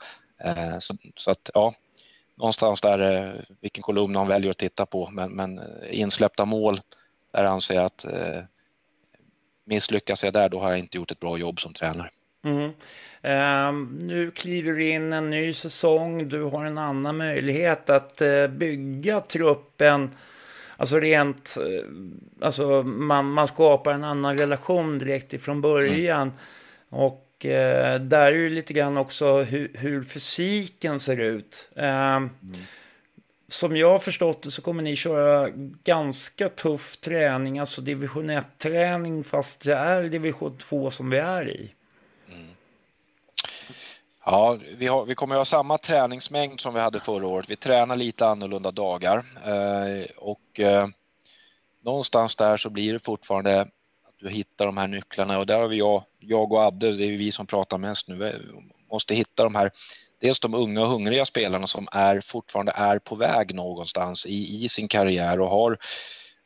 Eh, 0.44 0.78
så, 0.78 0.94
så, 1.16 1.30
att 1.30 1.50
ja, 1.54 1.74
någonstans 2.34 2.80
där, 2.80 3.26
eh, 3.26 3.32
vilken 3.60 3.82
kolumn 3.82 4.16
han 4.16 4.28
väljer 4.28 4.50
att 4.50 4.58
titta 4.58 4.86
på, 4.86 5.08
men, 5.12 5.30
men 5.30 5.58
eh, 5.58 5.64
insläppta 5.90 6.44
mål, 6.44 6.80
där 7.32 7.44
anser 7.44 7.74
jag 7.74 7.84
att 7.84 8.06
misslyckas 9.64 10.24
jag 10.24 10.32
där, 10.32 10.48
då 10.48 10.58
har 10.58 10.70
jag 10.70 10.78
inte 10.78 10.96
gjort 10.96 11.10
ett 11.10 11.20
bra 11.20 11.38
jobb 11.38 11.60
som 11.60 11.72
tränare. 11.72 12.10
Mm. 12.44 12.72
Uh, 13.24 13.72
nu 13.98 14.30
kliver 14.30 14.72
du 14.72 14.88
in 14.88 15.12
en 15.12 15.30
ny 15.30 15.54
säsong, 15.54 16.28
du 16.28 16.42
har 16.42 16.64
en 16.64 16.78
annan 16.78 17.16
möjlighet 17.16 17.90
att 17.90 18.22
uh, 18.22 18.46
bygga 18.46 19.20
truppen 19.20 20.10
Alltså 20.80 21.00
rent, 21.00 21.56
eh, 21.56 21.84
alltså 22.46 22.82
man, 22.82 23.30
man 23.30 23.46
skapar 23.46 23.92
en 23.92 24.04
annan 24.04 24.38
relation 24.38 24.98
direkt 24.98 25.32
ifrån 25.32 25.60
början. 25.60 26.22
Mm. 26.22 26.34
Och 26.88 27.29
eh, 27.44 27.98
där 28.00 28.32
är 28.32 28.42
det 28.42 28.48
lite 28.48 28.72
grann 28.72 28.96
också 28.96 29.42
hur, 29.42 29.70
hur 29.74 30.04
fysiken 30.04 31.00
ser 31.00 31.20
ut. 31.20 31.70
Eh, 31.76 32.16
mm. 32.16 32.30
Som 33.48 33.76
jag 33.76 33.90
har 33.90 33.98
förstått 33.98 34.42
det 34.42 34.50
så 34.50 34.62
kommer 34.62 34.82
ni 34.82 34.96
köra 34.96 35.50
ganska 35.84 36.48
tuff 36.48 36.96
träning, 36.96 37.58
alltså 37.58 37.80
division 37.80 38.30
1-träning 38.30 39.24
fast 39.24 39.64
det 39.64 39.74
är 39.74 40.02
division 40.02 40.56
2 40.56 40.90
som 40.90 41.10
vi 41.10 41.18
är 41.18 41.48
i. 41.48 41.70
Ja, 44.24 44.58
vi, 44.76 44.86
har, 44.86 45.04
vi 45.04 45.14
kommer 45.14 45.34
att 45.34 45.38
ha 45.38 45.44
samma 45.44 45.78
träningsmängd 45.78 46.60
som 46.60 46.74
vi 46.74 46.80
hade 46.80 47.00
förra 47.00 47.26
året. 47.26 47.50
Vi 47.50 47.56
tränar 47.56 47.96
lite 47.96 48.26
annorlunda 48.26 48.70
dagar 48.70 49.24
eh, 49.44 50.06
och 50.16 50.60
eh, 50.60 50.88
någonstans 51.84 52.36
där 52.36 52.56
så 52.56 52.70
blir 52.70 52.92
det 52.92 52.98
fortfarande 52.98 53.68
du 54.20 54.28
hittar 54.28 54.66
de 54.66 54.76
här 54.76 54.88
nycklarna 54.88 55.38
och 55.38 55.46
där 55.46 55.60
har 55.60 55.68
vi 55.68 55.76
jag, 55.76 56.04
jag 56.18 56.52
och 56.52 56.60
Adde, 56.60 56.92
det 56.92 57.04
är 57.04 57.16
vi 57.16 57.32
som 57.32 57.46
pratar 57.46 57.78
mest 57.78 58.08
nu, 58.08 58.14
vi 58.14 58.32
måste 58.92 59.14
hitta 59.14 59.44
de 59.44 59.54
här, 59.54 59.70
dels 60.20 60.40
de 60.40 60.54
unga 60.54 60.82
och 60.82 60.88
hungriga 60.88 61.26
spelarna 61.26 61.66
som 61.66 61.88
är 61.92 62.20
fortfarande 62.20 62.72
är 62.76 62.98
på 62.98 63.14
väg 63.14 63.54
någonstans 63.54 64.26
i, 64.26 64.64
i 64.64 64.68
sin 64.68 64.88
karriär 64.88 65.40
och 65.40 65.50
har 65.50 65.78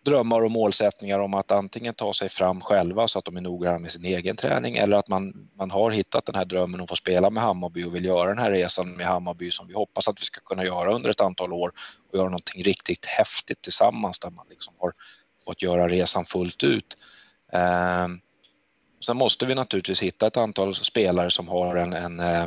drömmar 0.05 0.45
och 0.45 0.51
målsättningar 0.51 1.19
om 1.19 1.35
att 1.35 1.53
antingen 1.53 1.95
ta 1.95 2.13
sig 2.13 2.29
fram 2.29 2.61
själva 2.61 3.09
så 3.09 3.19
att 3.19 3.25
de 3.25 3.37
är 3.37 3.41
noggranna 3.41 3.79
med 3.79 3.93
sin 3.93 4.05
egen 4.05 4.37
träning 4.37 4.77
eller 4.77 4.97
att 4.97 5.09
man, 5.09 5.49
man 5.59 5.71
har 5.71 5.91
hittat 5.91 6.27
den 6.27 6.35
här 6.35 6.45
drömmen 6.45 6.81
att 6.81 6.89
få 6.89 6.97
spela 6.97 7.31
med 7.31 7.43
Hammarby 7.43 7.85
och 7.85 7.95
vill 7.95 8.05
göra 8.05 8.29
den 8.29 8.39
här 8.39 8.51
resan 8.51 8.91
med 8.91 9.07
Hammarby 9.07 9.51
som 9.51 9.69
vi 9.69 9.75
hoppas 9.75 10.09
att 10.09 10.21
vi 10.21 10.25
ska 10.25 10.41
kunna 10.41 10.65
göra 10.65 10.95
under 10.95 11.11
ett 11.11 11.21
antal 11.21 11.53
år 11.53 11.73
och 12.11 12.19
göra 12.19 12.29
någonting 12.29 12.63
riktigt 12.63 13.07
häftigt 13.07 13.63
tillsammans 13.63 14.19
där 14.19 14.31
man 14.31 14.47
liksom 14.51 14.75
har 14.79 14.93
fått 15.45 15.63
göra 15.63 15.89
resan 15.89 16.25
fullt 16.25 16.63
ut. 16.63 16.97
Eh, 17.55 18.09
sen 19.07 19.17
måste 19.17 19.47
vi 19.47 19.55
naturligtvis 19.55 20.03
hitta 20.03 20.27
ett 20.27 20.37
antal 20.37 20.75
spelare 20.75 21.31
som 21.31 21.49
har 21.49 21.77
en, 21.77 21.93
en 21.93 22.21
eh, 22.21 22.47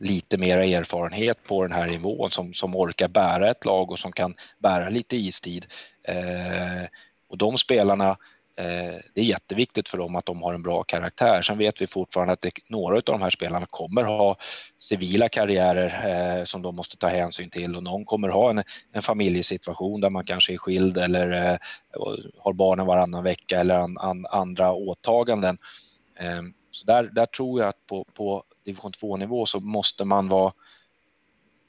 lite 0.00 0.38
mer 0.38 0.58
erfarenhet 0.58 1.38
på 1.48 1.62
den 1.62 1.72
här 1.72 1.86
nivån 1.86 2.30
som, 2.30 2.54
som 2.54 2.76
orkar 2.76 3.08
bära 3.08 3.50
ett 3.50 3.64
lag 3.64 3.90
och 3.90 3.98
som 3.98 4.12
kan 4.12 4.34
bära 4.58 4.88
lite 4.88 5.16
istid. 5.16 5.66
Eh, 6.08 6.88
och 7.28 7.38
de 7.38 7.58
spelarna, 7.58 8.16
Eh, 8.58 8.94
det 9.14 9.20
är 9.20 9.24
jätteviktigt 9.24 9.88
för 9.88 9.98
dem 9.98 10.16
att 10.16 10.26
de 10.26 10.42
har 10.42 10.54
en 10.54 10.62
bra 10.62 10.82
karaktär. 10.82 11.42
Sen 11.42 11.58
vet 11.58 11.82
vi 11.82 11.86
fortfarande 11.86 12.32
att 12.32 12.40
det, 12.40 12.50
några 12.68 12.96
av 12.96 13.02
de 13.02 13.22
här 13.22 13.30
spelarna 13.30 13.66
kommer 13.70 14.02
ha 14.02 14.36
civila 14.78 15.28
karriärer 15.28 16.38
eh, 16.38 16.44
som 16.44 16.62
de 16.62 16.76
måste 16.76 16.96
ta 16.96 17.08
hänsyn 17.08 17.50
till 17.50 17.76
och 17.76 17.82
någon 17.82 18.04
kommer 18.04 18.28
ha 18.28 18.50
en, 18.50 18.62
en 18.92 19.02
familjesituation 19.02 20.00
där 20.00 20.10
man 20.10 20.24
kanske 20.24 20.52
är 20.52 20.56
skild 20.56 20.98
eller 20.98 21.30
eh, 21.32 21.58
har 22.38 22.52
barnen 22.52 22.86
varannan 22.86 23.24
vecka 23.24 23.60
eller 23.60 23.74
an, 23.74 23.96
an, 23.98 24.26
andra 24.30 24.72
åtaganden. 24.72 25.58
Eh, 26.20 26.42
så 26.70 26.86
där, 26.86 27.10
där 27.12 27.26
tror 27.26 27.60
jag 27.60 27.68
att 27.68 27.86
på, 27.86 28.04
på 28.14 28.42
division 28.64 28.92
2-nivå 28.92 29.46
så 29.46 29.60
måste 29.60 30.04
man 30.04 30.28
vara 30.28 30.52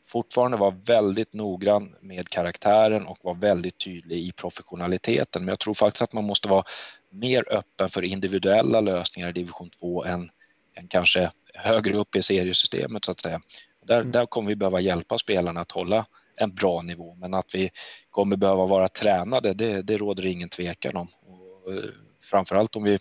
fortfarande 0.09 0.57
vara 0.57 0.75
väldigt 0.85 1.33
noggrann 1.33 1.95
med 2.01 2.29
karaktären 2.29 3.05
och 3.05 3.17
vara 3.23 3.35
väldigt 3.35 3.77
tydlig 3.77 4.17
i 4.17 4.31
professionaliteten. 4.31 5.41
Men 5.45 5.49
jag 5.49 5.59
tror 5.59 5.73
faktiskt 5.73 6.01
att 6.01 6.13
man 6.13 6.23
måste 6.23 6.49
vara 6.49 6.63
mer 7.11 7.53
öppen 7.53 7.89
för 7.89 8.01
individuella 8.01 8.81
lösningar 8.81 9.29
i 9.29 9.31
division 9.31 9.69
2 9.69 10.05
än, 10.05 10.29
än 10.75 10.87
kanske 10.87 11.31
högre 11.53 11.97
upp 11.97 12.15
i 12.15 12.21
seriesystemet 12.21 13.05
så 13.05 13.11
att 13.11 13.21
säga. 13.21 13.41
Där, 13.85 13.99
mm. 13.99 14.11
där 14.11 14.25
kommer 14.25 14.49
vi 14.49 14.55
behöva 14.55 14.79
hjälpa 14.79 15.17
spelarna 15.17 15.61
att 15.61 15.71
hålla 15.71 16.05
en 16.35 16.55
bra 16.55 16.81
nivå, 16.81 17.15
men 17.15 17.33
att 17.33 17.55
vi 17.55 17.69
kommer 18.09 18.37
behöva 18.37 18.65
vara 18.65 18.87
tränade, 18.87 19.53
det, 19.53 19.81
det 19.81 19.97
råder 19.97 20.25
ingen 20.25 20.49
tvekan 20.49 20.95
om. 20.95 21.07
Och, 21.25 21.73
eh, 21.73 21.89
framförallt 22.21 22.75
om 22.75 22.83
vi 22.83 22.99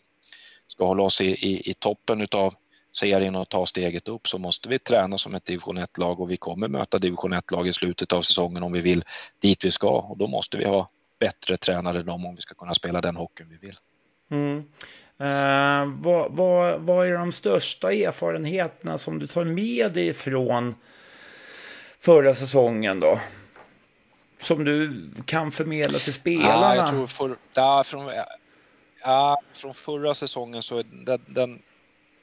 ska 0.69 0.87
hålla 0.87 1.03
oss 1.03 1.21
i, 1.21 1.27
i, 1.27 1.71
i 1.71 1.75
toppen 1.75 2.21
utav 2.21 2.55
serien 2.99 3.37
och 3.37 3.49
ta 3.49 3.67
steget 3.67 4.09
upp 4.09 4.29
så 4.29 4.39
måste 4.39 4.69
vi 4.69 4.79
träna 4.79 5.19
som 5.19 5.35
ett 5.35 5.45
division 5.45 5.79
1-lag 5.79 6.21
och 6.21 6.31
vi 6.31 6.37
kommer 6.37 6.69
möta 6.69 6.99
division 6.99 7.35
1-lag 7.35 7.69
i 7.69 7.73
slutet 7.73 8.13
av 8.13 8.23
säsongen 8.23 8.63
om 8.63 8.73
vi 8.73 8.81
vill 8.81 9.03
dit 9.41 9.65
vi 9.65 9.71
ska 9.71 9.91
och 9.91 10.19
då 10.19 10.27
måste 10.27 10.59
vi 10.59 10.65
ha 10.65 10.91
bättre 11.19 11.57
tränare 11.57 11.99
än 11.99 12.07
dem 12.07 12.27
om 12.27 12.35
vi 12.35 12.41
ska 12.41 12.55
kunna 12.55 12.75
spela 12.75 13.01
den 13.01 13.17
hockeyn 13.17 13.49
vi 13.49 13.67
vill. 13.67 13.77
Mm. 14.31 14.65
Eh, 15.21 15.93
vad, 16.03 16.37
vad, 16.37 16.81
vad 16.81 17.09
är 17.09 17.15
de 17.15 17.33
största 17.33 17.93
erfarenheterna 17.93 18.99
som 18.99 19.19
du 19.19 19.27
tar 19.27 19.45
med 19.45 19.93
dig 19.93 20.15
från 20.15 20.75
förra 22.01 22.35
säsongen 22.35 23.01
då? 23.01 23.21
Som 24.41 24.65
du 24.65 25.11
kan 25.27 25.51
förmedla 25.51 25.99
till 25.99 26.13
spelarna? 26.13 26.75
Ja, 26.75 26.77
jag 26.77 26.89
tror 26.89 27.07
för, 27.07 27.37
ja, 27.55 27.83
från, 27.87 28.13
ja, 29.03 29.41
från 29.53 29.75
förra 29.75 30.15
säsongen 30.15 30.63
så 30.63 30.83
den, 30.83 31.21
den 31.27 31.63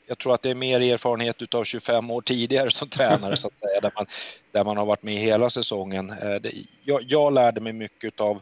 jag 0.08 0.18
tror 0.18 0.34
att 0.34 0.42
det 0.42 0.50
är 0.50 0.56
mer 0.56 0.82
erfarenhet 0.82 1.56
av 1.56 1.64
25 1.64 2.12
år 2.12 2.22
tidigare 2.22 2.72
som 2.72 2.90
tränare 2.90 3.38
så 3.38 3.48
att 3.48 3.60
säga, 3.60 3.82
där 3.82 3.92
man, 3.96 4.06
där 4.52 4.64
man 4.64 4.78
har 4.78 4.86
varit 4.86 5.04
med 5.04 5.16
hela 5.16 5.50
säsongen. 5.50 6.10
Eh, 6.10 6.52
jag, 6.84 7.02
jag 7.08 7.34
lärde 7.34 7.62
mig 7.62 7.74
mycket 7.74 8.20
av 8.20 8.42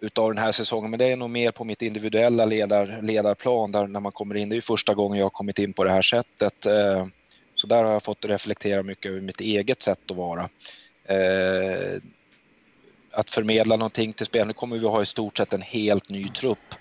utav 0.00 0.34
den 0.34 0.44
här 0.44 0.52
säsongen, 0.52 0.90
men 0.90 0.98
det 0.98 1.12
är 1.12 1.16
nog 1.16 1.30
mer 1.30 1.50
på 1.50 1.64
mitt 1.64 1.82
individuella 1.82 2.44
ledar, 2.44 2.98
ledarplan 3.02 3.72
där 3.72 3.86
när 3.86 4.00
man 4.00 4.12
kommer 4.12 4.34
in. 4.34 4.48
Det 4.48 4.56
är 4.56 4.60
första 4.60 4.94
gången 4.94 5.18
jag 5.18 5.24
har 5.24 5.30
kommit 5.30 5.58
in 5.58 5.72
på 5.72 5.84
det 5.84 5.90
här 5.90 6.02
sättet. 6.02 6.66
Eh, 6.66 7.06
så 7.54 7.66
där 7.66 7.84
har 7.84 7.92
jag 7.92 8.02
fått 8.02 8.24
reflektera 8.24 8.82
mycket 8.82 9.10
över 9.10 9.20
mitt 9.20 9.40
eget 9.40 9.82
sätt 9.82 10.10
att 10.10 10.16
vara. 10.16 10.48
Eh, 11.04 12.00
att 13.12 13.30
förmedla 13.30 13.76
någonting 13.76 14.12
till 14.12 14.26
spelarna. 14.26 14.48
Nu 14.48 14.52
kommer 14.52 14.78
vi 14.78 14.86
ha 14.86 15.02
i 15.02 15.06
stort 15.06 15.38
sett 15.38 15.52
en 15.52 15.62
helt 15.62 16.08
ny 16.08 16.28
trupp 16.28 16.74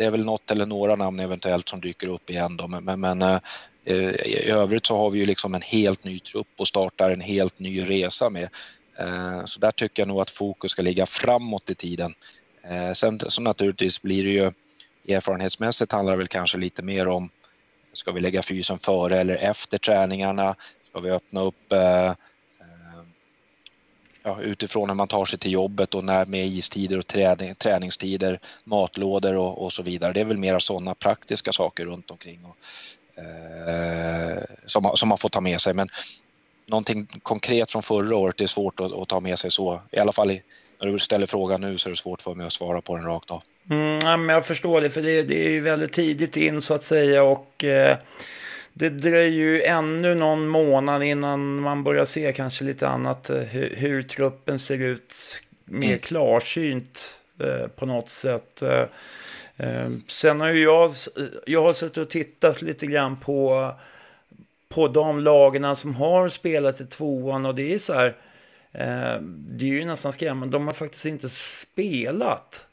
det 0.00 0.06
är 0.06 0.10
väl 0.10 0.24
något 0.24 0.50
eller 0.50 0.66
några 0.66 0.96
namn 0.96 1.20
eventuellt 1.20 1.68
som 1.68 1.80
dyker 1.80 2.08
upp 2.08 2.30
igen 2.30 2.56
då, 2.56 2.68
men, 2.68 3.00
men, 3.00 3.22
eh, 3.22 3.40
i 4.24 4.50
övrigt 4.50 4.86
så 4.86 4.96
har 4.96 5.10
vi 5.10 5.18
ju 5.18 5.26
liksom 5.26 5.54
en 5.54 5.62
helt 5.62 6.04
ny 6.04 6.18
trupp 6.18 6.48
och 6.56 6.68
startar 6.68 7.10
en 7.10 7.20
helt 7.20 7.58
ny 7.58 7.82
resa 7.82 8.30
med. 8.30 8.48
Eh, 8.98 9.44
så 9.44 9.60
där 9.60 9.70
tycker 9.70 10.02
jag 10.02 10.08
nog 10.08 10.20
att 10.20 10.30
fokus 10.30 10.70
ska 10.70 10.82
ligga 10.82 11.06
framåt 11.06 11.70
i 11.70 11.74
tiden. 11.74 12.14
Eh, 12.62 12.92
sen 12.92 13.20
så 13.26 13.42
naturligtvis 13.42 14.02
blir 14.02 14.24
det 14.24 14.30
ju 14.30 14.52
erfarenhetsmässigt 15.16 15.92
handlar 15.92 16.12
det 16.12 16.18
väl 16.18 16.26
kanske 16.26 16.58
lite 16.58 16.82
mer 16.82 17.08
om 17.08 17.30
ska 17.92 18.12
vi 18.12 18.20
lägga 18.20 18.42
fysen 18.42 18.78
före 18.78 19.20
eller 19.20 19.36
efter 19.36 19.78
träningarna? 19.78 20.54
Ska 20.90 21.00
vi 21.00 21.10
öppna 21.10 21.40
upp 21.40 21.72
eh, 21.72 22.12
ja, 24.22 24.40
utifrån 24.40 24.88
hur 24.88 24.96
man 24.96 25.08
tar 25.08 25.24
sig 25.24 25.38
till 25.38 25.52
jobbet 25.52 25.94
och 25.94 26.04
när 26.04 26.26
med 26.26 26.46
istider 26.46 26.98
och 26.98 27.06
träning, 27.06 27.54
träningstider, 27.54 28.40
matlådor 28.64 29.36
och, 29.36 29.64
och, 29.64 29.72
så 29.72 29.82
vidare. 29.82 30.12
Det 30.12 30.20
är 30.20 30.24
väl 30.24 30.38
mera 30.38 30.60
sådana 30.60 30.94
praktiska 30.94 31.52
saker 31.52 31.86
runt 31.86 32.10
omkring 32.10 32.44
och, 32.44 32.56
eh, 33.22 34.42
som, 34.66 34.90
som 34.94 35.08
man 35.08 35.18
får 35.18 35.28
ta 35.28 35.40
med 35.40 35.60
sig. 35.60 35.74
Men 35.74 35.88
någonting 36.66 37.06
konkret 37.22 37.70
från 37.70 37.82
förra 37.82 38.16
året 38.16 38.40
är 38.40 38.46
svårt 38.46 38.80
att, 38.80 38.92
att 38.92 39.08
ta 39.08 39.20
med 39.20 39.38
sig 39.38 39.50
så. 39.50 39.80
I 39.90 39.98
alla 39.98 40.12
fall 40.12 40.30
i, 40.30 40.42
när 40.80 40.86
du 40.86 40.98
ställer 40.98 41.26
frågan 41.26 41.60
nu 41.60 41.78
så 41.78 41.88
är 41.88 41.90
det 41.90 41.96
svårt 41.96 42.22
för 42.22 42.34
mig 42.34 42.46
att 42.46 42.52
svara 42.52 42.80
på 42.80 42.96
den 42.96 43.06
rakt 43.06 43.30
av. 43.30 43.42
Mm, 43.70 44.28
jag 44.28 44.46
förstår 44.46 44.80
det, 44.80 44.90
för 44.90 45.02
det, 45.02 45.22
det 45.22 45.46
är 45.46 45.50
ju 45.50 45.60
väldigt 45.60 45.92
tidigt 45.92 46.36
in 46.36 46.60
så 46.60 46.74
att 46.74 46.84
säga. 46.84 47.22
och... 47.22 47.64
Eh 47.64 47.98
det 48.72 48.88
dröjer 48.88 49.30
ju 49.30 49.62
ännu 49.62 50.14
någon 50.14 50.48
månad 50.48 51.02
innan 51.02 51.60
man 51.60 51.84
börjar 51.84 52.04
se 52.04 52.32
kanske 52.32 52.64
lite 52.64 52.88
annat 52.88 53.30
eh, 53.30 53.36
hur, 53.36 53.74
hur 53.76 54.02
truppen 54.02 54.58
ser 54.58 54.78
ut 54.78 55.14
mer 55.64 55.86
mm. 55.88 55.98
klarsynt 55.98 57.18
eh, 57.38 57.66
på 57.66 57.86
något 57.86 58.10
sätt. 58.10 58.62
Eh, 58.62 58.84
sen 60.08 60.40
har 60.40 60.48
ju 60.48 60.62
jag, 60.62 60.90
jag 61.46 61.62
har 61.62 61.72
suttit 61.72 61.98
och 61.98 62.10
tittat 62.10 62.62
lite 62.62 62.86
grann 62.86 63.16
på 63.16 63.72
på 64.68 64.88
de 64.88 65.20
lagarna 65.20 65.76
som 65.76 65.94
har 65.94 66.28
spelat 66.28 66.80
i 66.80 66.86
tvåan 66.86 67.46
och 67.46 67.54
det 67.54 67.74
är 67.74 67.78
så 67.78 67.94
här. 67.94 68.16
Eh, 68.72 69.20
det 69.22 69.64
är 69.64 69.68
ju 69.68 69.84
nästan 69.84 70.12
skrämmande. 70.12 70.56
De 70.56 70.66
har 70.66 70.74
faktiskt 70.74 71.04
inte 71.04 71.28
spelat 71.28 72.66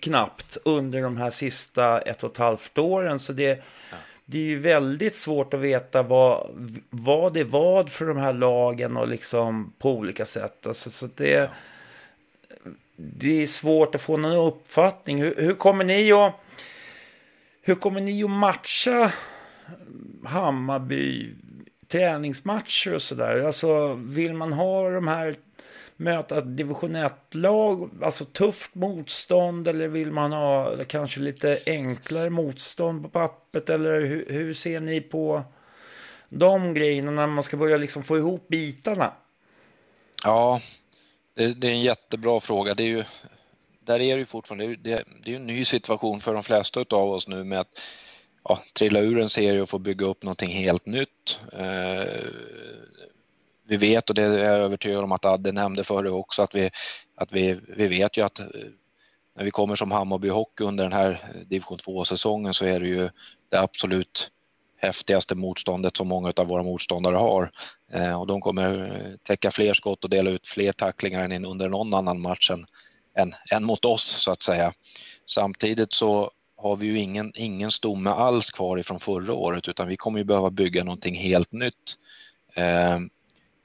knappt 0.00 0.58
under 0.64 1.02
de 1.02 1.16
här 1.16 1.30
sista 1.30 2.00
ett 2.00 2.24
och 2.24 2.32
ett 2.32 2.38
halvt 2.38 2.78
åren. 2.78 3.18
Så 3.18 3.32
det, 3.32 3.62
ja. 3.90 3.96
Det 4.26 4.38
är 4.38 4.42
ju 4.42 4.58
väldigt 4.58 5.14
svårt 5.14 5.54
att 5.54 5.60
veta 5.60 6.02
vad, 6.02 6.50
vad 6.90 7.34
det 7.34 7.40
är 7.40 7.44
vad 7.44 7.90
för 7.90 8.06
de 8.06 8.16
här 8.16 8.32
lagen 8.32 8.96
och 8.96 9.08
liksom 9.08 9.72
på 9.78 9.92
olika 9.92 10.26
sätt. 10.26 10.66
Alltså, 10.66 10.90
så 10.90 11.08
det, 11.14 11.30
ja. 11.30 11.46
det 12.96 13.42
är 13.42 13.46
svårt 13.46 13.94
att 13.94 14.00
få 14.00 14.16
någon 14.16 14.46
uppfattning. 14.46 15.22
Hur, 15.22 15.34
hur 15.36 15.54
kommer 15.54 15.84
ni 15.84 16.12
att 16.12 16.40
hur 17.66 17.74
kommer 17.74 18.00
ni 18.00 18.24
att 18.24 18.30
matcha 18.30 19.12
Hammarby 20.24 21.34
träningsmatcher 21.88 22.94
och 22.94 23.02
sådär? 23.02 23.44
Alltså 23.44 23.94
vill 23.94 24.34
man 24.34 24.52
ha 24.52 24.90
de 24.90 25.08
här 25.08 25.36
möta 25.96 26.38
ett 26.38 26.56
division 26.56 26.96
1-lag, 26.96 27.90
alltså 28.02 28.24
tufft 28.24 28.74
motstånd 28.74 29.68
eller 29.68 29.88
vill 29.88 30.12
man 30.12 30.32
ha 30.32 30.76
kanske 30.84 31.20
lite 31.20 31.58
enklare 31.66 32.30
motstånd 32.30 33.02
på 33.02 33.08
pappret 33.08 33.70
eller 33.70 34.00
hur, 34.00 34.26
hur 34.28 34.54
ser 34.54 34.80
ni 34.80 35.00
på 35.00 35.42
de 36.28 36.74
grejerna 36.74 37.10
när 37.10 37.26
man 37.26 37.42
ska 37.42 37.56
börja 37.56 37.76
liksom 37.76 38.04
få 38.04 38.18
ihop 38.18 38.48
bitarna? 38.48 39.12
Ja, 40.24 40.60
det, 41.34 41.60
det 41.60 41.68
är 41.68 41.72
en 41.72 41.82
jättebra 41.82 42.40
fråga. 42.40 42.74
Det 42.74 42.82
är 42.82 42.88
ju, 42.88 43.04
där 43.80 43.94
är 43.94 44.14
det 44.14 44.20
ju 44.20 44.24
fortfarande, 44.24 44.76
det, 44.76 45.04
det 45.24 45.32
är 45.32 45.36
en 45.36 45.46
ny 45.46 45.64
situation 45.64 46.20
för 46.20 46.34
de 46.34 46.42
flesta 46.42 46.84
av 46.90 47.10
oss 47.10 47.28
nu 47.28 47.44
med 47.44 47.60
att 47.60 47.80
ja, 48.44 48.60
trilla 48.78 49.00
ur 49.00 49.18
en 49.18 49.28
serie 49.28 49.62
och 49.62 49.68
få 49.68 49.78
bygga 49.78 50.06
upp 50.06 50.22
någonting 50.22 50.50
helt 50.50 50.86
nytt. 50.86 51.40
Eh, 51.52 52.24
vi 53.66 53.76
vet, 53.76 54.08
och 54.08 54.14
det 54.14 54.22
är 54.22 54.44
jag 54.44 54.56
övertygad 54.56 55.04
om 55.04 55.12
att 55.12 55.24
Adde 55.24 55.52
nämnde 55.52 55.84
förut 55.84 56.12
också, 56.12 56.42
att 56.42 56.54
vi, 56.54 56.70
att 57.16 57.32
vi, 57.32 57.60
vi 57.76 57.86
vet 57.86 58.16
ju 58.16 58.24
att 58.24 58.38
eh, 58.38 58.46
när 59.36 59.44
vi 59.44 59.50
kommer 59.50 59.76
som 59.76 59.90
Hammarby 59.90 60.28
Hockey 60.28 60.64
under 60.64 60.84
den 60.84 60.92
här 60.92 61.20
division 61.46 61.78
2-säsongen 61.78 62.54
så 62.54 62.64
är 62.64 62.80
det 62.80 62.88
ju 62.88 63.10
det 63.50 63.60
absolut 63.60 64.30
häftigaste 64.76 65.34
motståndet 65.34 65.96
som 65.96 66.08
många 66.08 66.32
av 66.36 66.46
våra 66.46 66.62
motståndare 66.62 67.16
har. 67.16 67.50
Eh, 67.92 68.20
och 68.20 68.26
de 68.26 68.40
kommer 68.40 68.92
eh, 68.92 69.16
täcka 69.22 69.50
fler 69.50 69.74
skott 69.74 70.04
och 70.04 70.10
dela 70.10 70.30
ut 70.30 70.46
fler 70.46 70.72
tacklingar 70.72 71.28
än 71.28 71.44
under 71.44 71.68
någon 71.68 71.94
annan 71.94 72.20
match 72.20 72.50
än, 72.50 72.64
än, 73.18 73.32
än 73.52 73.64
mot 73.64 73.84
oss 73.84 74.02
så 74.02 74.30
att 74.30 74.42
säga. 74.42 74.72
Samtidigt 75.26 75.92
så 75.92 76.30
har 76.56 76.76
vi 76.76 76.86
ju 76.86 76.98
ingen, 76.98 77.32
ingen 77.34 77.70
stomme 77.70 78.10
alls 78.10 78.50
kvar 78.50 78.78
ifrån 78.78 79.00
förra 79.00 79.34
året 79.34 79.68
utan 79.68 79.88
vi 79.88 79.96
kommer 79.96 80.18
ju 80.18 80.24
behöva 80.24 80.50
bygga 80.50 80.84
någonting 80.84 81.14
helt 81.14 81.52
nytt. 81.52 81.96
Eh, 82.56 82.98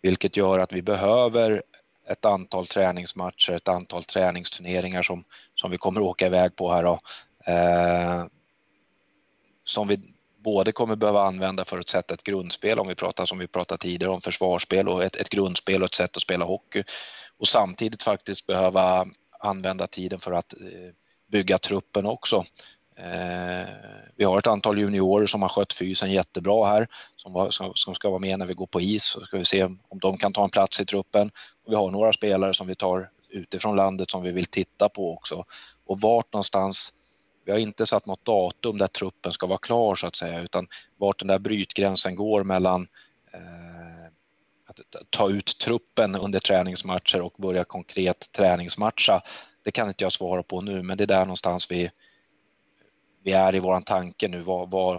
vilket 0.01 0.37
gör 0.37 0.59
att 0.59 0.73
vi 0.73 0.81
behöver 0.81 1.63
ett 2.09 2.25
antal 2.25 2.67
träningsmatcher, 2.67 3.51
ett 3.51 3.67
antal 3.67 4.03
träningsturneringar 4.03 5.03
som, 5.03 5.23
som 5.55 5.71
vi 5.71 5.77
kommer 5.77 6.01
åka 6.01 6.25
iväg 6.25 6.55
på 6.55 6.71
här 6.71 6.83
då. 6.83 6.99
Eh, 7.45 8.25
som 9.63 9.87
vi 9.87 9.99
både 10.37 10.71
kommer 10.71 10.95
behöva 10.95 11.21
använda 11.21 11.65
för 11.65 11.77
att 11.79 11.89
sätta 11.89 12.13
ett 12.13 12.23
grundspel 12.23 12.79
om 12.79 12.87
vi 12.87 12.95
pratar 12.95 13.25
som 13.25 13.39
vi 13.39 13.47
pratade 13.47 13.81
tidigare 13.81 14.13
om 14.13 14.21
försvarsspel 14.21 14.89
och 14.89 15.03
ett, 15.03 15.15
ett 15.15 15.29
grundspel 15.29 15.81
och 15.81 15.85
ett 15.85 15.95
sätt 15.95 16.17
att 16.17 16.23
spela 16.23 16.45
hockey 16.45 16.83
och 17.37 17.47
samtidigt 17.47 18.03
faktiskt 18.03 18.47
behöva 18.47 19.07
använda 19.39 19.87
tiden 19.87 20.19
för 20.19 20.31
att 20.31 20.53
eh, 20.53 20.93
bygga 21.27 21.57
truppen 21.57 22.05
också. 22.05 22.43
Eh, 22.99 23.69
vi 24.15 24.23
har 24.23 24.39
ett 24.39 24.47
antal 24.47 24.79
juniorer 24.79 25.25
som 25.25 25.41
har 25.41 25.49
skött 25.49 25.73
fysen 25.73 26.11
jättebra 26.11 26.65
här 26.65 26.87
som, 27.15 27.33
var, 27.33 27.49
som, 27.49 27.71
som, 27.75 27.95
ska 27.95 28.09
vara 28.09 28.19
med 28.19 28.39
när 28.39 28.45
vi 28.45 28.53
går 28.53 28.67
på 28.67 28.81
is. 28.81 29.03
Så 29.03 29.21
ska 29.21 29.37
vi 29.37 29.45
se 29.45 29.63
om 29.63 29.99
de 30.01 30.17
kan 30.17 30.33
ta 30.33 30.43
en 30.43 30.49
plats 30.49 30.79
i 30.79 30.85
truppen. 30.85 31.31
Och 31.65 31.71
vi 31.71 31.75
har 31.75 31.91
några 31.91 32.13
spelare 32.13 32.53
som 32.53 32.67
vi 32.67 32.75
tar 32.75 33.09
utifrån 33.29 33.75
landet 33.75 34.11
som 34.11 34.23
vi 34.23 34.31
vill 34.31 34.45
titta 34.45 34.89
på 34.89 35.13
också. 35.13 35.43
Och 35.85 36.01
vart 36.01 36.33
någonstans 36.33 36.93
vi 37.45 37.51
har 37.51 37.59
inte 37.59 37.85
satt 37.85 38.05
något 38.05 38.25
datum 38.25 38.77
där 38.77 38.87
truppen 38.87 39.31
ska 39.31 39.47
vara 39.47 39.57
klar 39.57 39.95
så 39.95 40.07
att 40.07 40.15
säga 40.15 40.41
utan 40.41 40.67
vart 40.97 41.19
den 41.19 41.27
där 41.27 41.39
brytgränsen 41.39 42.15
går 42.15 42.43
mellan 42.43 42.87
eh, 43.33 44.05
att 44.69 44.79
ta 45.09 45.29
ut 45.29 45.57
truppen 45.59 46.15
under 46.15 46.39
träningsmatcher 46.39 47.21
och 47.21 47.33
börja 47.37 47.63
konkret 47.63 48.31
träningsmatcha. 48.31 49.21
Det 49.63 49.71
kan 49.71 49.87
inte 49.87 50.03
jag 50.03 50.11
svara 50.11 50.43
på 50.43 50.61
nu 50.61 50.83
men 50.83 50.97
det 50.97 51.03
är 51.03 51.07
där 51.07 51.19
någonstans 51.19 51.71
vi, 51.71 51.91
vi 53.23 53.31
är 53.31 53.55
i 53.55 53.59
våran 53.59 53.83
tanke 53.83 54.27
nu. 54.27 54.41
Var, 54.41 54.65
var, 54.65 54.95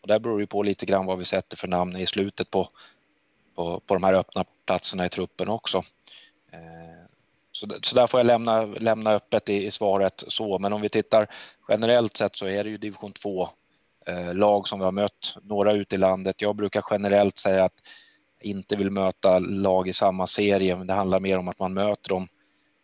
och 0.00 0.08
där 0.08 0.18
beror 0.18 0.40
det 0.40 0.46
på 0.46 0.62
lite 0.62 0.86
grann 0.86 1.06
vad 1.06 1.18
vi 1.18 1.24
sätter 1.24 1.56
för 1.56 1.68
namn 1.68 1.96
i 1.96 2.06
slutet 2.06 2.50
på, 2.50 2.68
på, 3.54 3.80
på 3.80 3.94
de 3.94 4.04
här 4.04 4.14
öppna 4.14 4.44
platserna 4.66 5.06
i 5.06 5.08
truppen 5.08 5.48
också. 5.48 5.78
Eh, 6.52 7.06
så, 7.52 7.66
så 7.82 7.94
där 7.94 8.06
får 8.06 8.20
jag 8.20 8.26
lämna, 8.26 8.64
lämna 8.64 9.10
öppet 9.10 9.48
i, 9.48 9.66
i, 9.66 9.70
svaret 9.70 10.24
så, 10.28 10.58
men 10.58 10.72
om 10.72 10.80
vi 10.80 10.88
tittar 10.88 11.26
generellt 11.68 12.16
sett 12.16 12.36
så 12.36 12.46
är 12.46 12.64
det 12.64 12.70
ju 12.70 12.78
division 12.78 13.12
2 13.12 13.48
eh, 14.06 14.34
lag 14.34 14.68
som 14.68 14.78
vi 14.78 14.84
har 14.84 14.92
mött, 14.92 15.36
några 15.42 15.72
ute 15.72 15.94
i 15.94 15.98
landet. 15.98 16.42
Jag 16.42 16.56
brukar 16.56 16.84
generellt 16.90 17.38
säga 17.38 17.64
att 17.64 17.82
jag 18.40 18.50
inte 18.50 18.76
vill 18.76 18.90
möta 18.90 19.38
lag 19.38 19.88
i 19.88 19.92
samma 19.92 20.26
serie, 20.26 20.76
men 20.76 20.86
det 20.86 20.92
handlar 20.92 21.20
mer 21.20 21.38
om 21.38 21.48
att 21.48 21.58
man 21.58 21.74
möter 21.74 22.08
dem 22.08 22.28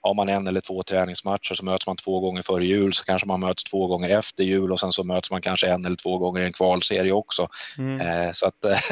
har 0.03 0.15
man 0.15 0.29
en 0.29 0.47
eller 0.47 0.61
två 0.61 0.83
träningsmatcher 0.83 1.55
så 1.55 1.65
möts 1.65 1.87
man 1.87 1.97
två 1.97 2.21
gånger 2.21 2.43
före 2.43 2.65
jul 2.65 2.93
så 2.93 3.05
kanske 3.05 3.29
man 3.29 3.41
möts 3.41 3.65
två 3.65 3.87
gånger 3.87 4.19
efter 4.19 4.45
jul 4.45 4.73
och 4.73 4.81
sen 4.81 4.93
så 4.93 5.05
möts 5.05 5.31
man 5.31 5.41
kanske 5.41 5.69
en 5.69 5.85
eller 5.85 5.97
två 5.97 6.19
gånger 6.19 6.41
i 6.41 6.47
en 6.47 6.53
kvalserie 6.53 7.13
också. 7.13 7.49
Mm. 7.79 8.01
Eh, 8.01 8.31
så 8.33 8.47
att 8.47 8.65
eh, 8.65 8.71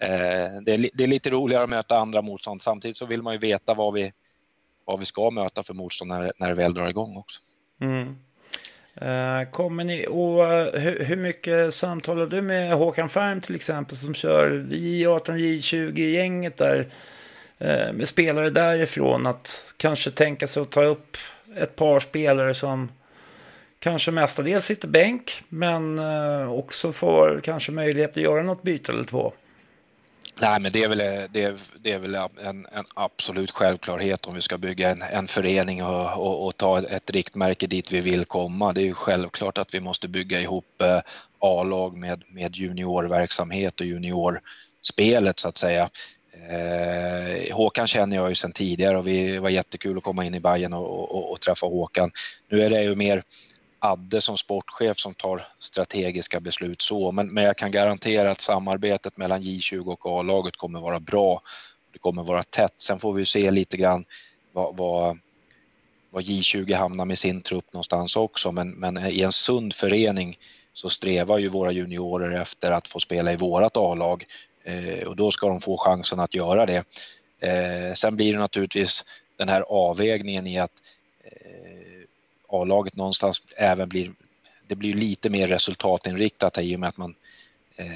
eh 0.00 0.50
det, 0.62 0.72
är, 0.72 0.90
det, 0.94 1.04
är, 1.04 1.08
lite 1.08 1.30
roligare 1.30 1.64
att 1.64 1.70
möta 1.70 1.98
andra 1.98 2.22
motstånd. 2.22 2.62
Samtidigt 2.62 2.96
så 2.96 3.06
vill 3.06 3.22
man 3.22 3.32
ju 3.32 3.38
veta 3.38 3.74
vad 3.74 3.94
vi, 3.94 4.12
vad 4.84 5.00
vi 5.00 5.06
ska 5.06 5.30
möta 5.30 5.62
för 5.62 5.74
motstånd 5.74 6.08
när, 6.08 6.32
när 6.36 6.48
det 6.48 6.54
väl 6.54 6.74
drar 6.74 6.88
igång 6.88 7.16
också. 7.16 7.40
Mm. 7.80 8.16
Eh, 8.96 9.50
kommer 9.50 9.84
ni, 9.84 10.06
och 10.06 10.42
uh, 10.42 10.80
hur, 10.80 11.04
hur, 11.04 11.16
mycket 11.16 11.74
samtalar 11.74 12.26
du 12.26 12.42
med 12.42 12.74
Håkan 12.74 13.08
Färm 13.08 13.40
till 13.40 13.54
exempel 13.54 13.96
som 13.96 14.14
kör 14.14 14.66
J18, 14.70 15.36
J20-gänget 15.36 16.56
där? 16.56 16.88
Eh, 17.60 17.92
med 17.92 18.08
spelare 18.08 18.50
därifrån 18.50 19.26
att 19.26 19.74
kanske 19.76 20.10
tänka 20.10 20.46
sig 20.46 20.62
att 20.62 20.70
ta 20.70 20.84
upp 20.84 21.16
ett 21.56 21.76
par 21.76 22.00
spelare 22.00 22.54
som 22.54 22.88
kanske 23.78 24.10
mestadels 24.10 24.64
sitter 24.64 24.88
bänk 24.88 25.42
men 25.48 25.98
eh, 25.98 26.52
också 26.52 26.92
får 26.92 27.40
kanske 27.44 27.72
möjlighet 27.72 28.10
att 28.10 28.22
göra 28.22 28.42
något 28.42 28.62
byte 28.62 28.92
eller 28.92 29.04
två. 29.04 29.32
Nej, 30.40 30.60
men 30.60 30.72
det 30.72 30.84
är 30.84 30.88
väl, 30.88 31.28
det 31.30 31.42
är, 31.42 31.54
det 31.82 31.92
är 31.92 31.98
väl 31.98 32.14
en, 32.14 32.66
en, 32.72 32.84
absolut 32.94 33.50
självklarhet 33.50 34.26
om 34.26 34.34
vi 34.34 34.40
ska 34.40 34.58
bygga 34.58 34.90
en, 34.90 35.02
en 35.02 35.26
förening 35.26 35.84
och, 35.84 36.26
och, 36.26 36.46
och, 36.46 36.56
ta 36.56 36.78
ett 36.78 37.10
riktmärke 37.10 37.66
dit 37.66 37.92
vi 37.92 38.00
vill 38.00 38.24
komma. 38.24 38.72
Det 38.72 38.80
är 38.82 38.86
ju 38.86 38.94
självklart 38.94 39.58
att 39.58 39.74
vi 39.74 39.80
måste 39.80 40.08
bygga 40.08 40.40
ihop 40.40 40.82
eh, 40.82 41.00
A-lag 41.38 41.96
med, 41.96 42.22
med 42.28 42.56
juniorverksamhet 42.56 43.80
och 43.80 43.86
juniorspelet 43.86 45.38
så 45.40 45.48
att 45.48 45.58
säga. 45.58 45.90
Eh, 46.48 47.56
Håkan 47.56 47.86
känner 47.86 48.16
jag 48.16 48.28
ju 48.28 48.34
sedan 48.34 48.52
tidigare 48.52 48.98
och 48.98 49.06
vi 49.06 49.38
var 49.38 49.50
jättekul 49.50 49.98
att 49.98 50.04
komma 50.04 50.24
in 50.24 50.34
i 50.34 50.40
Bayern 50.40 50.72
och, 50.72 51.14
och, 51.14 51.32
och, 51.32 51.40
träffa 51.40 51.66
Håkan. 51.66 52.10
Nu 52.50 52.62
är 52.62 52.70
det 52.70 52.82
ju 52.82 52.94
mer 52.94 53.22
Adde 53.78 54.20
som 54.20 54.36
sportchef 54.36 54.98
som 54.98 55.14
tar 55.14 55.42
strategiska 55.58 56.40
beslut 56.40 56.82
så, 56.82 57.12
men, 57.12 57.28
men 57.28 57.44
jag 57.44 57.56
kan 57.56 57.70
garantera 57.70 58.30
att 58.30 58.40
samarbetet 58.40 59.16
mellan 59.16 59.42
J20 59.42 59.86
och 59.86 60.06
A-laget 60.06 60.56
kommer 60.56 60.80
vara 60.80 61.00
bra. 61.00 61.42
Det 61.92 61.98
kommer 61.98 62.22
vara 62.22 62.42
tätt. 62.42 62.74
Sen 62.76 62.98
får 62.98 63.12
vi 63.12 63.24
se 63.24 63.50
lite 63.50 63.76
grann 63.76 64.04
vad, 64.52 64.76
vad, 64.76 65.18
vad 66.10 66.24
J20 66.24 66.74
hamnar 66.74 67.04
med 67.04 67.18
sin 67.18 67.40
trupp 67.40 67.72
någonstans 67.72 68.16
också, 68.16 68.52
men, 68.52 68.70
men 68.70 68.98
i 68.98 69.20
en 69.20 69.32
sund 69.32 69.74
förening 69.74 70.38
så 70.72 70.88
strävar 70.88 71.38
ju 71.38 71.48
våra 71.48 71.72
juniorer 71.72 72.40
efter 72.40 72.70
att 72.70 72.88
få 72.88 73.00
spela 73.00 73.32
i 73.32 73.36
vårat 73.36 73.76
A-lag 73.76 74.24
Eh, 74.64 75.08
och 75.08 75.16
då 75.16 75.30
ska 75.30 75.48
de 75.48 75.60
få 75.60 75.76
chansen 75.76 76.20
att 76.20 76.34
göra 76.34 76.66
det. 76.66 76.84
Eh, 77.40 77.92
sen 77.94 78.16
blir 78.16 78.32
det 78.32 78.38
naturligtvis 78.38 79.04
den 79.36 79.48
här 79.48 79.60
avvägningen 79.60 80.46
i 80.46 80.58
att 80.58 80.72
eh, 81.24 82.02
A-laget 82.48 82.96
någonstans 82.96 83.42
även 83.56 83.88
blir, 83.88 84.12
det 84.66 84.74
blir 84.74 84.94
lite 84.94 85.30
mer 85.30 85.48
resultatinriktat 85.48 86.58
i 86.58 86.76
och 86.76 86.80
med 86.80 86.88
att 86.88 86.96
man, 86.96 87.14
eh, 87.76 87.86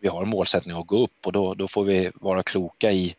vi 0.00 0.08
har 0.08 0.22
en 0.22 0.28
målsättning 0.28 0.76
att 0.76 0.86
gå 0.86 0.96
upp 0.96 1.26
och 1.26 1.32
då, 1.32 1.54
då 1.54 1.68
får 1.68 1.84
vi 1.84 2.10
vara 2.14 2.42
kloka 2.42 2.92
i 2.92 3.14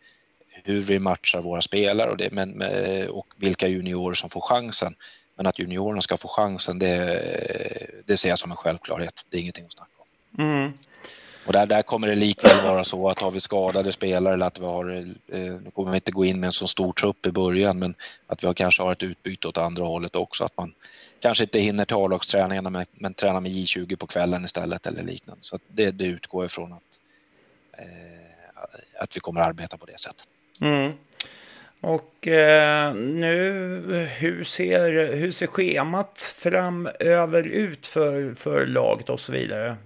hur 0.63 0.81
vi 0.81 0.99
matchar 0.99 1.41
våra 1.41 1.61
spelare 1.61 2.11
och, 2.11 2.17
det, 2.17 2.31
men, 2.31 2.61
och 3.09 3.27
vilka 3.37 3.67
juniorer 3.67 4.15
som 4.15 4.29
får 4.29 4.41
chansen. 4.41 4.95
Men 5.35 5.47
att 5.47 5.59
juniorerna 5.59 6.01
ska 6.01 6.17
få 6.17 6.27
chansen, 6.27 6.79
det, 6.79 8.03
det 8.05 8.17
ser 8.17 8.29
jag 8.29 8.39
som 8.39 8.51
en 8.51 8.57
självklarhet. 8.57 9.25
Det 9.29 9.37
är 9.37 9.41
ingenting 9.41 9.65
att 9.65 9.73
snacka 9.73 9.91
om. 9.97 10.43
Mm. 10.43 10.73
Och 11.45 11.53
där, 11.53 11.65
där 11.65 11.81
kommer 11.81 12.07
det 12.07 12.15
likväl 12.15 12.63
vara 12.63 12.83
så 12.83 13.09
att 13.09 13.19
har 13.19 13.31
vi 13.31 13.39
skadade 13.39 13.91
spelare 13.91 14.33
eller 14.33 14.45
att 14.45 14.59
vi 14.59 14.65
har, 14.65 14.89
eh, 14.89 15.37
nu 15.37 15.71
kommer 15.73 15.91
vi 15.91 15.95
inte 15.95 16.11
gå 16.11 16.25
in 16.25 16.39
med 16.39 16.47
en 16.47 16.53
så 16.53 16.67
stor 16.67 16.93
trupp 16.93 17.25
i 17.25 17.31
början, 17.31 17.79
men 17.79 17.95
att 18.27 18.43
vi 18.43 18.53
kanske 18.53 18.83
har 18.83 18.91
ett 18.91 19.03
utbyte 19.03 19.47
åt 19.47 19.57
andra 19.57 19.83
hållet 19.83 20.15
också. 20.15 20.43
Att 20.43 20.57
man 20.57 20.73
kanske 21.21 21.43
inte 21.43 21.59
hinner 21.59 21.85
till 21.85 21.95
A-lagsträningarna 21.95 22.69
men, 22.69 22.85
men 22.91 23.13
tränar 23.13 23.41
med 23.41 23.51
J20 23.51 23.95
på 23.95 24.07
kvällen 24.07 24.45
istället 24.45 24.87
eller 24.87 25.03
liknande. 25.03 25.39
Så 25.43 25.59
det, 25.67 25.91
det 25.91 26.05
utgår 26.05 26.45
ifrån 26.45 26.73
att, 26.73 26.99
eh, 27.77 29.01
att 29.01 29.15
vi 29.15 29.19
kommer 29.19 29.41
att 29.41 29.47
arbeta 29.47 29.77
på 29.77 29.85
det 29.85 29.99
sättet. 29.99 30.27
Mm. 30.61 30.91
Och 31.81 32.27
eh, 32.27 32.93
nu, 32.93 34.09
hur 34.17 34.43
ser, 34.43 35.13
hur 35.13 35.31
ser 35.31 35.47
schemat 35.47 36.21
framöver 36.21 37.47
ut 37.47 37.87
för, 37.87 38.33
för 38.33 38.65
laget 38.65 39.09
och 39.09 39.19
så 39.19 39.31
vidare? 39.31 39.77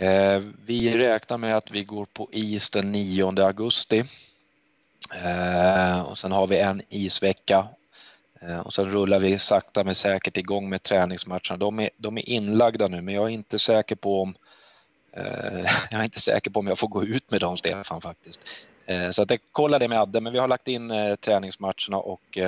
Eh, 0.00 0.42
vi 0.66 0.98
räknar 0.98 1.38
med 1.38 1.56
att 1.56 1.70
vi 1.70 1.84
går 1.84 2.04
på 2.04 2.28
is 2.32 2.70
den 2.70 2.92
9 2.92 3.42
augusti. 3.42 4.04
Eh, 5.24 6.00
och 6.00 6.18
sen 6.18 6.32
har 6.32 6.46
vi 6.46 6.58
en 6.58 6.82
isvecka. 6.88 7.68
Eh, 8.40 8.58
och 8.58 8.72
sen 8.72 8.90
rullar 8.90 9.18
vi 9.18 9.38
sakta 9.38 9.84
men 9.84 9.94
säkert 9.94 10.36
igång 10.36 10.68
med 10.68 10.82
träningsmatcherna. 10.82 11.56
De 11.56 11.80
är, 11.80 11.90
de 11.96 12.18
är 12.18 12.28
inlagda 12.28 12.88
nu 12.88 13.02
men 13.02 13.14
jag 13.14 13.24
är 13.24 13.28
inte 13.28 13.58
säker 13.58 13.96
på 13.96 14.22
om 14.22 14.34
eh, 15.12 15.24
jag 15.90 16.00
är 16.00 16.04
inte 16.04 16.20
säker 16.20 16.50
på 16.50 16.60
om 16.60 16.66
jag 16.66 16.78
får 16.78 16.88
gå 16.88 17.04
ut 17.04 17.30
med 17.30 17.40
dem, 17.40 17.56
Stefan, 17.56 18.00
faktiskt. 18.00 18.68
Eh, 18.86 19.10
så 19.10 19.22
att 19.22 19.30
jag 19.30 19.40
kollar 19.52 19.78
det 19.78 19.88
med 19.88 20.00
Adde, 20.00 20.20
men 20.20 20.32
vi 20.32 20.38
har 20.38 20.48
lagt 20.48 20.68
in 20.68 20.90
eh, 20.90 21.14
träningsmatcherna 21.14 21.96
och 21.96 22.38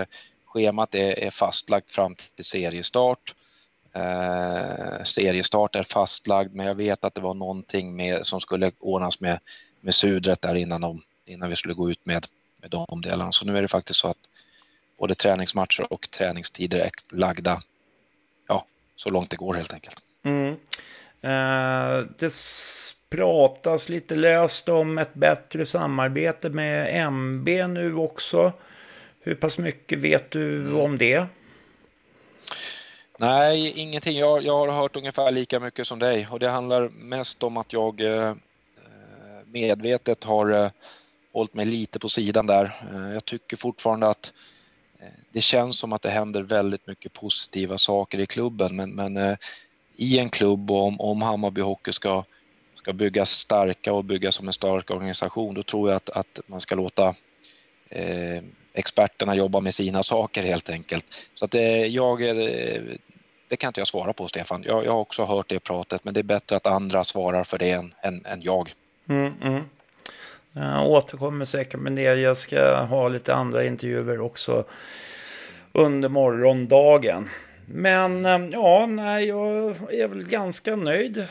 schemat 0.47 0.95
är 0.95 1.31
fastlagt 1.31 1.91
fram 1.91 2.15
till 2.15 2.45
seriestart. 2.45 3.35
Seriestart 5.05 5.77
är 5.77 5.83
fastlagd, 5.83 6.55
men 6.55 6.67
jag 6.67 6.75
vet 6.75 7.05
att 7.05 7.15
det 7.15 7.21
var 7.21 7.35
någonting 7.35 7.97
med, 7.97 8.27
som 8.27 8.41
skulle 8.41 8.71
ordnas 8.79 9.21
med, 9.21 9.39
med 9.81 9.95
sudret 9.95 10.43
där 10.43 10.55
innan, 10.55 10.81
de, 10.81 11.01
innan 11.25 11.49
vi 11.49 11.57
skulle 11.57 11.75
gå 11.75 11.91
ut 11.91 12.07
med, 12.07 12.27
med 12.61 12.71
de 12.71 13.01
delarna. 13.03 13.33
Så 13.33 13.47
nu 13.47 13.59
är 13.59 13.63
det 13.63 13.69
faktiskt 13.69 14.01
så 14.01 14.09
att 14.09 14.29
både 14.99 15.15
träningsmatcher 15.15 15.93
och 15.93 16.11
träningstider 16.11 16.79
är 16.79 16.91
lagda 17.13 17.61
ja, 18.49 18.65
så 18.97 19.11
långt 19.11 19.31
det 19.31 19.37
går 19.37 19.55
helt 19.55 19.73
enkelt. 19.73 20.03
Mm. 20.23 20.57
Uh, 21.25 22.07
det 22.19 22.33
pratas 23.11 23.89
lite 23.89 24.17
löst 24.17 24.69
om 24.69 24.99
ett 24.99 25.15
bättre 25.15 25.67
samarbete 25.67 26.51
med 26.51 27.07
MB 27.13 27.49
nu 27.69 27.95
också. 27.95 28.53
Hur 29.21 29.35
pass 29.35 29.59
mycket 29.59 29.99
vet 29.99 30.31
du 30.31 30.61
mm. 30.61 30.77
om 30.77 30.99
det? 30.99 31.27
Nej, 33.21 33.73
ingenting. 33.77 34.19
Jag, 34.19 34.45
jag, 34.45 34.67
har 34.67 34.73
hört 34.73 34.97
ungefär 34.97 35.31
lika 35.31 35.61
mycket 35.61 35.87
som 35.87 35.99
dig 35.99 36.29
och 36.31 36.39
det 36.39 36.49
handlar 36.49 36.89
mest 36.89 37.43
om 37.43 37.57
att 37.57 37.73
jag 37.73 38.01
eh, 38.01 38.29
eh, 38.29 38.35
medvetet 39.47 40.25
har 40.25 40.51
eh, 40.51 40.71
hållit 41.33 41.55
mig 41.55 41.67
lite 41.67 41.99
på 41.99 42.09
sidan 42.09 42.47
där. 42.47 42.65
Eh, 42.95 43.13
jag 43.13 43.25
tycker 43.25 43.57
fortfarande 43.57 44.07
att 44.07 44.33
eh, 44.99 45.07
det 45.33 45.41
känns 45.41 45.79
som 45.79 45.93
att 45.93 46.03
det 46.03 46.11
händer 46.11 46.43
väldigt 46.43 46.87
mycket 46.87 47.13
positiva 47.13 47.79
saker 47.79 48.19
i 48.19 48.27
klubben 48.27 48.77
men, 48.77 48.91
men 48.91 49.17
eh, 49.17 49.37
i 49.97 50.19
en 50.19 50.31
klubb 50.31 50.71
och 50.71 50.85
om, 50.85 51.01
om 51.01 51.23
Hammarby 51.23 51.61
Hockey 51.61 51.93
ska 51.93 52.25
ska 52.75 52.93
byggas 52.93 53.31
starka 53.31 53.93
och 53.93 54.05
byggas 54.05 54.35
som 54.35 54.47
en 54.47 54.53
stark 54.53 54.91
organisation, 54.91 55.55
då 55.55 55.63
tror 55.63 55.89
jag 55.89 55.97
att, 55.97 56.11
att 56.11 56.41
man 56.47 56.61
ska 56.61 56.75
låta 56.75 57.15
eh, 57.89 58.43
experterna 58.79 59.35
jobbar 59.35 59.61
med 59.61 59.75
sina 59.75 60.03
saker 60.03 60.43
helt 60.43 60.71
enkelt. 60.71 61.29
Så 61.35 61.45
att 61.45 61.55
eh, 61.55 61.87
jag, 61.87 62.19
det 63.49 63.57
kan 63.57 63.69
inte 63.69 63.81
jag 63.81 63.89
svara 63.89 64.13
på 64.13 64.29
Stefan. 64.29 64.65
Jag, 64.67 64.85
jag, 64.85 64.93
har 64.93 64.99
också 64.99 65.25
hört 65.25 65.49
det 65.49 65.61
pratet, 65.61 66.05
men 66.05 66.15
det 66.15 66.21
är 66.21 66.25
bättre 66.25 66.57
att 66.57 66.67
andra 66.67 67.05
svarar 67.05 67.45
för 67.45 67.59
det 67.59 67.71
än, 67.71 67.95
än, 68.01 68.27
än 68.27 68.41
jag. 68.43 68.73
Mm, 69.09 69.33
mm. 69.43 69.63
Jag 70.53 70.87
återkommer 70.87 71.45
säkert 71.45 71.81
med 71.81 71.93
det. 71.93 72.03
Jag 72.03 72.37
ska 72.37 72.75
ha 72.75 73.09
lite 73.09 73.35
andra 73.35 73.65
intervjuer 73.65 74.21
också 74.21 74.65
under 75.73 76.09
morgondagen. 76.09 77.31
Men 77.67 78.27
eh, 78.27 78.49
ja, 78.53 78.87
nej, 78.87 79.25
jag 79.25 79.77
är 79.91 80.09
väl 80.09 80.25
ganska 80.25 80.77
nöjd 80.77 81.27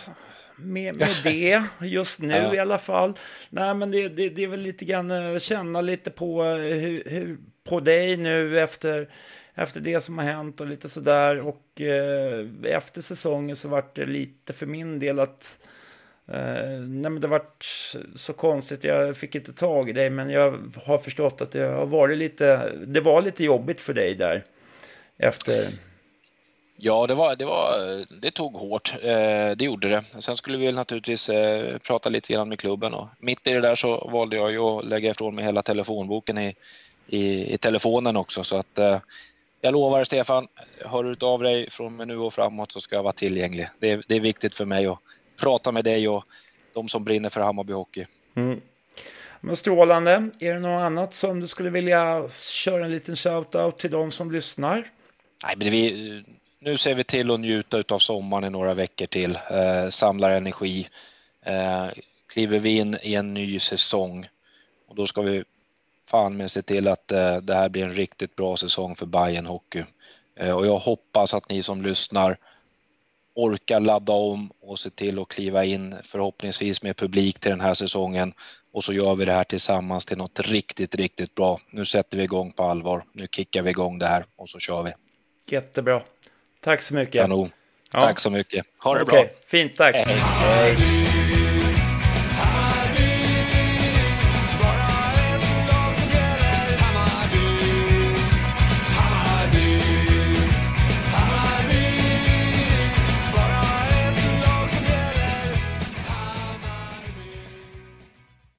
med, 0.57 0.97
med 0.97 1.07
det 1.23 1.63
just 1.81 2.21
nu 2.21 2.35
ja. 2.35 2.55
i 2.55 2.59
alla 2.59 2.77
fall. 2.77 3.13
Nej, 3.49 3.73
men 3.73 3.91
det, 3.91 4.09
det, 4.09 4.29
det, 4.29 4.43
är 4.43 4.47
väl 4.47 4.59
lite 4.59 4.85
grann 4.85 5.11
eh, 5.11 5.39
känna 5.39 5.81
lite 5.81 6.09
på, 6.11 6.43
eh, 6.43 6.77
hur, 6.77 7.03
hur, 7.05 7.37
på 7.63 7.79
dig 7.79 8.17
nu 8.17 8.59
efter, 8.59 9.09
efter 9.55 9.79
det 9.79 10.01
som 10.01 10.17
har 10.17 10.25
hänt 10.25 10.61
och 10.61 10.67
lite 10.67 10.89
sådär. 10.89 11.39
Och 11.39 11.81
eh, 11.81 12.45
efter 12.63 13.01
säsongen 13.01 13.55
så 13.55 13.67
vart 13.67 13.95
det 13.95 14.05
lite 14.05 14.53
för 14.53 14.65
min 14.65 14.99
del 14.99 15.19
att 15.19 15.59
eh, 16.27 16.79
nej, 16.79 17.11
men 17.11 17.21
det 17.21 17.27
vart 17.27 17.65
så 18.15 18.33
konstigt. 18.33 18.83
Jag 18.83 19.17
fick 19.17 19.35
inte 19.35 19.53
tag 19.53 19.89
i 19.89 19.93
dig, 19.93 20.09
men 20.09 20.29
jag 20.29 20.57
har 20.85 20.97
förstått 20.97 21.41
att 21.41 21.51
det 21.51 21.67
har 21.67 21.85
varit 21.85 22.17
lite, 22.17 22.71
det 22.87 23.01
var 23.01 23.21
lite 23.21 23.43
jobbigt 23.43 23.81
för 23.81 23.93
dig 23.93 24.15
där 24.15 24.43
efter 25.17 25.67
Ja, 26.79 27.07
det, 27.07 27.13
var, 27.13 27.35
det, 27.35 27.45
var, 27.45 27.71
det 28.21 28.31
tog 28.31 28.53
hårt. 28.53 28.93
Eh, 29.01 29.51
det 29.55 29.61
gjorde 29.61 29.89
det. 29.89 30.03
Sen 30.19 30.37
skulle 30.37 30.57
vi 30.57 30.71
naturligtvis 30.71 31.29
eh, 31.29 31.77
prata 31.77 32.09
lite 32.09 32.33
grann 32.33 32.49
med 32.49 32.59
klubben 32.59 32.93
och 32.93 33.07
mitt 33.19 33.47
i 33.47 33.53
det 33.53 33.59
där 33.59 33.75
så 33.75 34.09
valde 34.11 34.35
jag 34.35 34.51
ju 34.51 34.59
att 34.59 34.85
lägga 34.85 35.09
ifrån 35.09 35.35
mig 35.35 35.45
hela 35.45 35.61
telefonboken 35.61 36.37
i, 36.37 36.55
i, 37.07 37.53
i 37.53 37.57
telefonen 37.57 38.17
också. 38.17 38.43
Så 38.43 38.57
att 38.57 38.77
eh, 38.77 38.99
jag 39.61 39.71
lovar 39.71 40.03
Stefan, 40.03 40.47
hör 40.85 41.03
du 41.03 41.25
av 41.25 41.43
dig 41.43 41.69
från 41.69 41.97
nu 41.97 42.17
och 42.17 42.33
framåt 42.33 42.71
så 42.71 42.81
ska 42.81 42.95
jag 42.95 43.03
vara 43.03 43.13
tillgänglig. 43.13 43.67
Det 43.79 43.91
är, 43.91 44.03
det 44.07 44.15
är 44.15 44.19
viktigt 44.19 44.55
för 44.55 44.65
mig 44.65 44.87
att 44.87 44.99
prata 45.41 45.71
med 45.71 45.83
dig 45.83 46.07
och 46.07 46.23
de 46.73 46.87
som 46.87 47.03
brinner 47.03 47.29
för 47.29 47.41
Hammarby 47.41 47.73
Hockey. 47.73 48.05
Mm. 48.35 48.61
Men 49.41 49.55
strålande. 49.55 50.29
Är 50.39 50.53
det 50.53 50.59
något 50.59 50.81
annat 50.81 51.13
som 51.13 51.39
du 51.39 51.47
skulle 51.47 51.69
vilja 51.69 52.29
köra 52.29 52.85
en 52.85 52.91
liten 52.91 53.15
shout-out 53.15 53.77
till 53.77 53.91
de 53.91 54.11
som 54.11 54.31
lyssnar? 54.31 54.91
Nej, 55.43 55.55
men 55.57 55.71
vi, 55.71 56.23
nu 56.59 56.77
ser 56.77 56.95
vi 56.95 57.03
till 57.03 57.31
att 57.31 57.39
njuta 57.39 57.83
av 57.89 57.99
sommaren 57.99 58.43
i 58.43 58.49
några 58.49 58.73
veckor 58.73 59.05
till, 59.05 59.39
eh, 59.51 59.89
samlar 59.89 60.31
energi. 60.31 60.87
Eh, 61.45 61.87
kliver 62.33 62.59
vi 62.59 62.77
in 62.77 62.97
i 63.01 63.15
en 63.15 63.33
ny 63.33 63.59
säsong 63.59 64.27
och 64.87 64.95
då 64.95 65.07
ska 65.07 65.21
vi 65.21 65.43
fan 66.09 66.37
med 66.37 66.51
se 66.51 66.61
till 66.61 66.87
att 66.87 67.11
eh, 67.11 67.37
det 67.37 67.55
här 67.55 67.69
blir 67.69 67.83
en 67.83 67.93
riktigt 67.93 68.35
bra 68.35 68.57
säsong 68.57 68.95
för 68.95 69.05
Bayern 69.05 69.45
Hockey. 69.45 69.83
Eh, 70.35 70.57
och 70.57 70.67
jag 70.67 70.77
hoppas 70.77 71.33
att 71.33 71.49
ni 71.49 71.63
som 71.63 71.81
lyssnar 71.81 72.37
orkar 73.33 73.79
ladda 73.79 74.13
om 74.13 74.51
och 74.61 74.79
se 74.79 74.89
till 74.89 75.19
att 75.19 75.27
kliva 75.27 75.65
in 75.65 75.95
förhoppningsvis 76.03 76.83
med 76.83 76.97
publik 76.97 77.39
till 77.39 77.51
den 77.51 77.61
här 77.61 77.73
säsongen 77.73 78.33
och 78.73 78.83
så 78.83 78.93
gör 78.93 79.15
vi 79.15 79.25
det 79.25 79.33
här 79.33 79.43
tillsammans 79.43 80.05
till 80.05 80.17
något 80.17 80.39
riktigt, 80.39 80.95
riktigt 80.95 81.35
bra. 81.35 81.59
Nu 81.71 81.85
sätter 81.85 82.17
vi 82.17 82.23
igång 82.23 82.51
på 82.51 82.63
allvar. 82.63 83.03
Nu 83.13 83.27
kickar 83.31 83.61
vi 83.61 83.69
igång 83.69 83.99
det 83.99 84.05
här 84.05 84.25
och 84.35 84.49
så 84.49 84.59
kör 84.59 84.83
vi. 84.83 84.91
Jättebra. 85.49 86.01
Tack 86.67 86.81
så 86.81 86.93
mycket. 86.93 87.21
Kanon. 87.21 87.49
Ja. 87.91 87.99
Tack 87.99 88.19
så 88.19 88.29
mycket. 88.29 88.65
Ha 88.83 88.95
det 88.95 89.03
okay. 89.03 89.23
bra. 89.23 89.29
Fint, 89.47 89.77
tack. 89.77 89.95
Hej. 89.95 90.17
Hej. 90.17 91.06